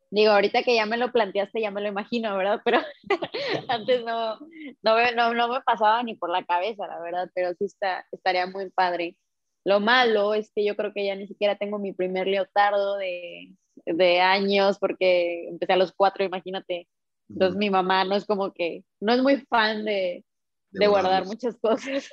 Digo, 0.10 0.32
ahorita 0.32 0.64
que 0.64 0.76
ya 0.76 0.86
me 0.86 0.98
lo 0.98 1.12
planteaste, 1.12 1.60
ya 1.60 1.72
me 1.72 1.82
lo 1.82 1.90
imagino, 1.90 2.38
¿verdad? 2.38 2.62
Pero 2.64 2.80
antes 3.68 4.04
no, 4.06 4.40
no, 4.82 4.96
me, 4.96 5.12
no, 5.14 5.34
no, 5.34 5.48
me 5.50 5.62
pasaba 5.62 6.02
ni 6.04 6.16
por 6.16 6.30
la 6.30 6.46
cabeza, 6.46 6.88
la 6.88 7.00
verdad, 7.00 7.30
pero 7.34 7.54
sí 7.56 7.66
está, 7.66 8.06
estaría 8.12 8.48
muy 8.48 8.70
padre. 8.70 9.18
Lo 9.66 9.82
malo 9.82 10.34
es 10.34 10.50
que 10.56 10.64
yo 10.64 10.78
creo 10.78 10.94
que 10.94 11.06
ya 11.06 11.16
ni 11.16 11.28
siquiera 11.28 11.58
tengo 11.58 11.78
mi 11.78 11.92
primer 11.92 12.28
leotardo 12.28 12.96
de, 12.96 13.54
de 13.86 14.22
años, 14.22 14.80
porque 14.80 15.50
empecé 15.50 15.74
a 15.74 15.78
los 15.78 15.92
cuatro, 15.92 16.24
imagínate. 16.24 16.88
Entonces 17.30 17.58
mi 17.58 17.70
mamá 17.70 18.06
no 18.06 18.16
es 18.16 18.26
como 18.26 18.54
que, 18.54 18.86
no 19.02 19.12
es 19.12 19.22
muy 19.22 19.38
fan 19.50 19.84
de, 19.84 20.24
de, 20.72 20.88
guardar 20.88 21.26
muchas 21.26 21.58
cosas. 21.58 22.10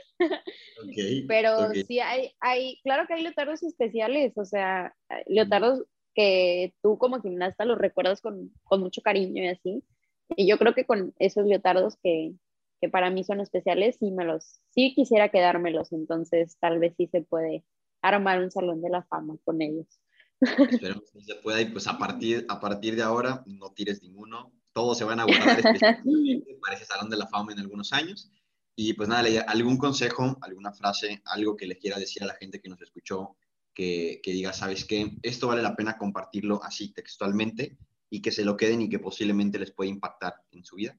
Okay, 0.83 1.25
Pero 1.29 1.71
sí 1.87 2.01
hay, 2.01 2.33
hay, 2.41 2.81
claro 2.83 3.07
que 3.07 3.15
hay 3.15 3.23
leotardos 3.23 3.63
especiales, 3.63 4.37
o 4.37 4.45
sea, 4.45 4.93
leotardos 5.27 5.85
que 6.15 6.75
tú 6.83 6.99
como 6.99 7.21
gimnasta 7.21 7.65
los 7.65 7.79
recuerdas 7.79 8.21
con, 8.21 8.53
con, 8.65 8.81
mucho 8.81 9.03
cariño 9.03 9.43
y 9.43 9.49
así. 9.49 9.85
Y 10.37 10.49
yo 10.49 10.59
creo 10.59 10.75
que 10.75 10.87
con 10.87 11.15
esos 11.19 11.47
leotardos 11.47 11.97
que, 12.03 12.33
que, 12.81 12.89
para 12.89 13.11
mí 13.11 13.25
son 13.25 13.41
especiales, 13.41 13.97
sí 13.99 14.11
me 14.11 14.25
los, 14.25 14.61
sí 14.71 14.95
quisiera 14.95 15.31
quedármelos, 15.31 15.93
entonces 15.93 16.57
tal 16.59 16.79
vez 16.79 16.95
sí 16.97 17.09
se 17.09 17.23
puede 17.23 17.65
armar 18.01 18.41
un 18.41 18.51
salón 18.51 18.81
de 18.81 18.91
la 18.91 19.03
fama 19.03 19.37
con 19.45 19.61
ellos. 19.61 19.87
Esperemos 20.41 21.11
que 21.11 21.21
se 21.21 21.35
pueda 21.37 21.61
y 21.61 21.67
pues 21.67 21.87
a 21.87 21.99
partir, 21.99 22.45
a 22.49 22.61
partir 22.61 22.97
de 22.97 23.03
ahora 23.03 23.43
no 23.47 23.73
tires 23.73 24.03
ninguno, 24.03 24.53
todos 24.73 24.99
se 24.99 25.05
van 25.05 25.21
a 25.21 25.25
guardar 25.25 25.63
para 26.61 26.77
ese 26.77 26.85
salón 26.85 27.11
de 27.11 27.17
la 27.17 27.27
fama 27.29 27.53
en 27.53 27.61
algunos 27.61 27.93
años. 27.93 28.31
Y 28.77 28.95
pues 28.95 29.09
nada, 29.09 29.29
algún 29.47 29.79
consejo, 29.79 30.37
alguna 30.41 30.73
frase, 30.73 31.23
algo 31.27 31.57
que 31.57 31.67
le 31.67 31.79
quiera 31.79 31.99
decir 31.99 32.25
a 32.25 32.27
la 32.27 32.35
gente 32.35 32.61
que 32.61 32.69
nos 32.69 32.83
escuchó 32.83 33.37
que, 33.75 34.21
diga, 34.25 34.53
sabes 34.53 34.85
que 34.85 35.17
esto 35.23 35.49
vale 35.49 35.63
la 35.63 35.77
pena 35.77 35.99
compartirlo 35.99 36.63
así 36.63 36.93
textualmente 36.93 37.77
y 38.09 38.23
que 38.23 38.33
se 38.33 38.45
lo 38.45 38.57
queden 38.57 38.83
y 38.83 38.89
que 38.89 38.99
posiblemente 38.99 39.59
les 39.59 39.73
pueda 39.73 39.91
impactar 39.91 40.35
en 40.53 40.65
su 40.65 40.77
vida? 40.77 40.97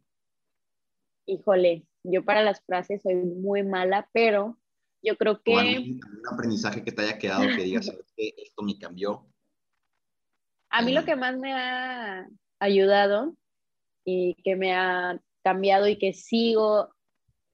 Híjole, 1.26 1.88
yo 2.04 2.24
para 2.24 2.44
las 2.44 2.62
frases 2.66 3.02
soy 3.02 3.16
muy 3.16 3.64
mala, 3.64 4.10
pero 4.14 4.60
yo 5.02 5.18
creo 5.18 5.42
que... 5.42 5.56
algún, 5.56 6.00
aprendizaje 6.32 6.84
que 6.84 6.92
te 6.92 7.02
haya 7.04 7.18
quedado 7.18 7.48
que 7.56 7.64
digas, 7.64 7.88
¿sabes 7.88 8.12
qué? 8.16 8.34
Esto 8.38 8.62
me 8.64 8.78
cambió. 8.78 9.26
A 10.70 10.82
mí 10.82 10.92
lo 10.92 11.06
que 11.06 11.16
más 11.16 11.38
me 11.38 11.54
ha 11.54 12.28
ayudado 12.60 13.36
y 14.04 14.36
que 14.44 14.56
me 14.56 14.74
ha 14.74 15.20
cambiado 15.44 15.88
y 15.88 15.98
que 15.98 16.14
sigo 16.14 16.94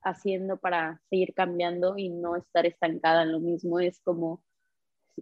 haciendo 0.01 0.57
para 0.57 1.01
seguir 1.09 1.33
cambiando 1.33 1.97
y 1.97 2.09
no 2.09 2.35
estar 2.35 2.65
estancada 2.65 3.23
en 3.23 3.31
lo 3.31 3.39
mismo 3.39 3.79
es 3.79 3.99
como 3.99 4.43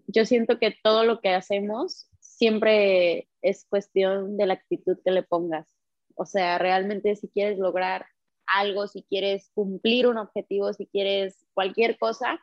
yo 0.08 0.26
siento 0.26 0.60
que 0.60 0.76
todo 0.84 1.04
lo 1.04 1.20
que 1.22 1.30
hacemos 1.30 2.10
siempre 2.20 3.28
es 3.42 3.66
cuestión 3.70 4.38
de 4.38 4.46
la 4.46 4.54
actitud 4.56 4.98
que 5.04 5.12
le 5.12 5.24
pongas. 5.24 5.68
O 6.16 6.26
sea, 6.26 6.58
realmente 6.58 7.16
si 7.16 7.28
quieres 7.30 7.58
lograr 7.58 8.06
algo, 8.48 8.88
si 8.88 9.04
quieres 9.04 9.52
cumplir 9.54 10.08
un 10.08 10.18
objetivo, 10.18 10.74
si 10.74 10.88
quieres 10.88 11.46
cualquier 11.54 11.98
cosa, 11.98 12.40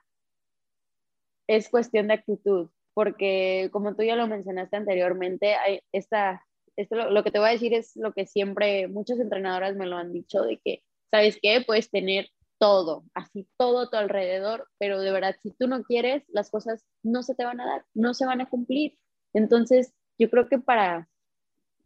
es 1.46 1.68
cuestión 1.68 2.08
de 2.08 2.14
actitud. 2.14 2.70
Porque 2.94 3.68
como 3.72 3.94
tú 3.94 4.02
ya 4.02 4.16
lo 4.16 4.26
mencionaste 4.26 4.76
anteriormente, 4.76 5.54
hay 5.54 5.80
esta, 5.92 6.44
esto 6.76 6.96
lo, 6.96 7.10
lo 7.10 7.22
que 7.22 7.30
te 7.30 7.38
voy 7.38 7.48
a 7.48 7.52
decir 7.52 7.74
es 7.74 7.96
lo 7.96 8.12
que 8.12 8.26
siempre 8.26 8.88
muchas 8.88 9.18
entrenadoras 9.20 9.76
me 9.76 9.86
lo 9.86 9.96
han 9.96 10.12
dicho, 10.12 10.42
de 10.42 10.58
que, 10.58 10.82
¿sabes 11.10 11.38
qué? 11.42 11.62
Puedes 11.66 11.90
tener 11.90 12.30
todo, 12.58 13.04
así 13.14 13.46
todo 13.56 13.80
a 13.80 13.90
tu 13.90 13.96
alrededor, 13.96 14.68
pero 14.78 15.00
de 15.00 15.12
verdad, 15.12 15.36
si 15.42 15.50
tú 15.52 15.68
no 15.68 15.82
quieres, 15.84 16.24
las 16.28 16.50
cosas 16.50 16.84
no 17.02 17.22
se 17.22 17.34
te 17.34 17.44
van 17.44 17.60
a 17.60 17.66
dar, 17.66 17.84
no 17.94 18.14
se 18.14 18.26
van 18.26 18.40
a 18.40 18.48
cumplir. 18.48 18.98
Entonces, 19.32 19.92
yo 20.18 20.30
creo 20.30 20.48
que 20.48 20.58
para, 20.58 21.08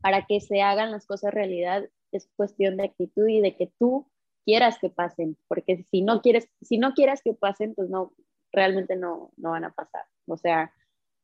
para 0.00 0.26
que 0.26 0.40
se 0.40 0.62
hagan 0.62 0.92
las 0.92 1.06
cosas 1.06 1.34
realidad 1.34 1.84
es 2.12 2.28
cuestión 2.36 2.76
de 2.76 2.84
actitud 2.84 3.28
y 3.28 3.40
de 3.40 3.56
que 3.56 3.72
tú 3.78 4.08
quieras 4.44 4.78
que 4.78 4.90
pasen, 4.90 5.36
porque 5.48 5.84
si 5.90 6.02
no 6.02 6.22
quieres, 6.22 6.48
si 6.62 6.78
no 6.78 6.92
quieras 6.94 7.22
que 7.22 7.34
pasen, 7.34 7.74
pues 7.74 7.90
no, 7.90 8.12
realmente 8.52 8.96
no, 8.96 9.32
no 9.36 9.50
van 9.50 9.64
a 9.64 9.72
pasar. 9.72 10.04
O 10.26 10.36
sea, 10.36 10.72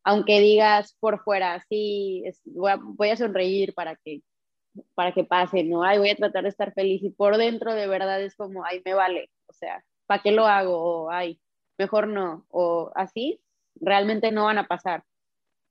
aunque 0.05 0.41
digas 0.41 0.97
por 1.01 1.23
fuera, 1.23 1.65
sí, 1.69 2.25
voy, 2.45 2.73
a, 2.73 2.77
voy 2.81 3.11
a 3.11 3.17
sonreír 3.17 3.75
para 3.75 3.97
que 3.97 4.23
para 4.95 5.13
que 5.13 5.25
pase, 5.25 5.65
¿no? 5.65 5.83
Ay, 5.83 5.99
voy 5.99 6.11
a 6.11 6.17
tratar 6.17 6.43
de 6.43 6.51
estar 6.51 6.73
feliz 6.75 7.03
y 7.03 7.11
por 7.11 7.37
dentro 7.37 7.73
de 7.75 7.87
verdad 7.87 8.23
es 8.23 8.37
como, 8.37 8.65
ay, 8.65 8.83
me 8.85 8.95
vale, 8.95 9.31
o 9.47 9.53
sea, 9.53 9.85
¿para 10.07 10.23
qué 10.23 10.33
lo 10.33 10.47
hago? 10.47 10.77
O, 10.77 11.11
ay, 11.11 11.41
mejor 11.79 12.09
no, 12.09 12.47
o 12.49 12.91
así, 12.95 13.41
realmente 13.75 14.33
no 14.33 14.45
van 14.45 14.59
a 14.59 14.67
pasar. 14.67 15.05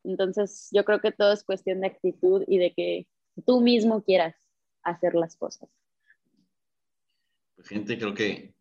Entonces, 0.04 0.70
yo 0.72 0.86
creo 0.86 1.02
que 1.02 1.12
todo 1.12 1.34
es 1.34 1.44
cuestión 1.44 1.82
de 1.82 1.88
actitud 1.88 2.44
y 2.48 2.58
de 2.58 2.74
que 2.74 3.08
tú 3.46 3.62
mismo 3.62 4.04
quieras 4.04 4.36
hacer 4.84 5.16
las 5.16 5.36
cosas. 5.36 5.70
Pues 7.56 7.68
gente, 7.68 7.98
creo 7.98 8.14
que 8.14 8.54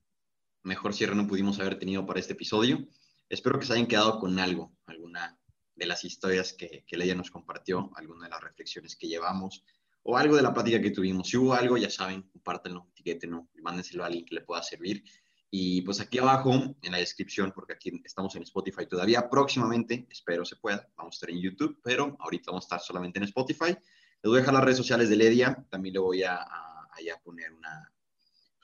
mejor 0.62 0.94
cierre 0.94 1.14
no 1.14 1.26
pudimos 1.26 1.60
haber 1.60 1.78
tenido 1.78 2.06
para 2.06 2.20
este 2.20 2.32
episodio. 2.32 2.86
Espero 3.28 3.58
que 3.58 3.66
se 3.66 3.74
hayan 3.74 3.86
quedado 3.86 4.18
con 4.18 4.38
algo, 4.38 4.72
alguna 4.86 5.38
de 5.74 5.86
las 5.86 6.04
historias 6.04 6.52
que, 6.52 6.84
que 6.86 6.96
Leia 6.96 7.14
nos 7.14 7.30
compartió, 7.30 7.90
alguna 7.96 8.24
de 8.24 8.30
las 8.30 8.40
reflexiones 8.40 8.96
que 8.96 9.08
llevamos, 9.08 9.64
o 10.05 10.16
algo 10.16 10.36
de 10.36 10.42
la 10.42 10.52
plática 10.52 10.80
que 10.80 10.90
tuvimos. 10.90 11.28
Si 11.28 11.36
hubo 11.36 11.55
algo, 11.55 11.76
ya 11.76 11.90
saben, 11.90 12.22
compártenlo, 12.22 12.88
etiquétenlo, 12.92 13.48
mándenselo 13.62 14.05
a 14.05 14.07
alguien 14.07 14.24
que 14.24 14.36
le 14.36 14.42
pueda 14.42 14.62
servir. 14.62 15.02
Y 15.50 15.82
pues 15.82 16.00
aquí 16.00 16.18
abajo, 16.18 16.52
en 16.52 16.92
la 16.92 16.98
descripción, 16.98 17.52
porque 17.55 17.74
aquí 17.74 18.00
estamos 18.05 18.34
en 18.36 18.42
Spotify 18.42 18.86
todavía, 18.86 19.28
próximamente, 19.30 20.07
espero 20.11 20.44
se 20.44 20.57
pueda, 20.57 20.88
vamos 20.96 21.14
a 21.14 21.16
estar 21.16 21.30
en 21.30 21.40
YouTube, 21.40 21.78
pero 21.82 22.16
ahorita 22.18 22.50
vamos 22.50 22.64
a 22.64 22.66
estar 22.66 22.80
solamente 22.80 23.18
en 23.18 23.24
Spotify. 23.24 23.70
Les 23.70 24.30
voy 24.30 24.36
a 24.36 24.40
dejar 24.40 24.55
las 24.55 24.64
redes 24.64 24.78
sociales 24.78 25.09
de 25.09 25.16
Ledia, 25.16 25.64
también 25.70 25.94
le 25.94 26.00
voy 26.00 26.22
a, 26.22 26.36
a, 26.36 26.88
a 26.90 27.20
poner 27.22 27.52
una, 27.52 27.92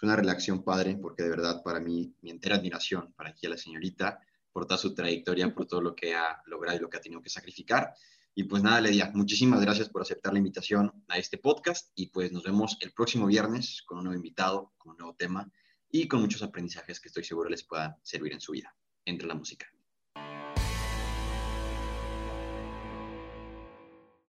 una 0.03 0.17
relación 0.17 0.63
padre, 0.65 0.99
porque 1.01 1.23
de 1.23 1.31
verdad 1.31 1.63
para 1.63 1.81
mí, 1.81 2.15
mi 2.23 2.31
entera 2.31 2.57
admiración 2.57 3.13
para 3.15 3.31
aquí 3.31 3.47
a 3.47 3.51
la 3.51 3.57
señorita, 3.57 4.21
por 4.53 4.67
toda 4.67 4.79
su 4.79 4.95
trayectoria, 4.95 5.55
por 5.55 5.67
todo 5.67 5.81
lo 5.81 5.95
que 5.95 6.15
ha 6.15 6.43
logrado 6.47 6.77
y 6.79 6.81
lo 6.81 6.91
que 6.91 6.97
ha 6.97 7.01
tenido 7.01 7.23
que 7.23 7.31
sacrificar. 7.31 7.95
Y 8.35 8.45
pues 8.45 8.63
nada, 8.63 8.81
Ledia, 8.81 9.11
muchísimas 9.15 9.61
gracias 9.61 9.89
por 9.89 10.03
aceptar 10.03 10.33
la 10.33 10.39
invitación 10.39 10.93
a 11.09 11.19
este 11.19 11.39
podcast 11.39 11.91
y 11.95 12.07
pues 12.07 12.33
nos 12.33 12.45
vemos 12.45 12.77
el 12.81 12.93
próximo 12.93 13.27
viernes 13.27 13.83
con 13.85 13.99
un 13.99 14.05
nuevo 14.05 14.17
invitado, 14.17 14.73
con 14.79 14.93
un 14.93 14.99
nuevo 14.99 15.15
tema 15.15 15.51
y 15.91 16.07
con 16.07 16.21
muchos 16.21 16.43
aprendizajes 16.43 17.01
que 17.01 17.09
estoy 17.09 17.25
seguro 17.25 17.51
les 17.51 17.65
puedan 17.65 17.97
servir 18.03 18.33
en 18.33 18.41
su 18.41 18.53
vida. 18.53 18.75
Entre 19.05 19.27
la 19.27 19.35
música. 19.35 19.67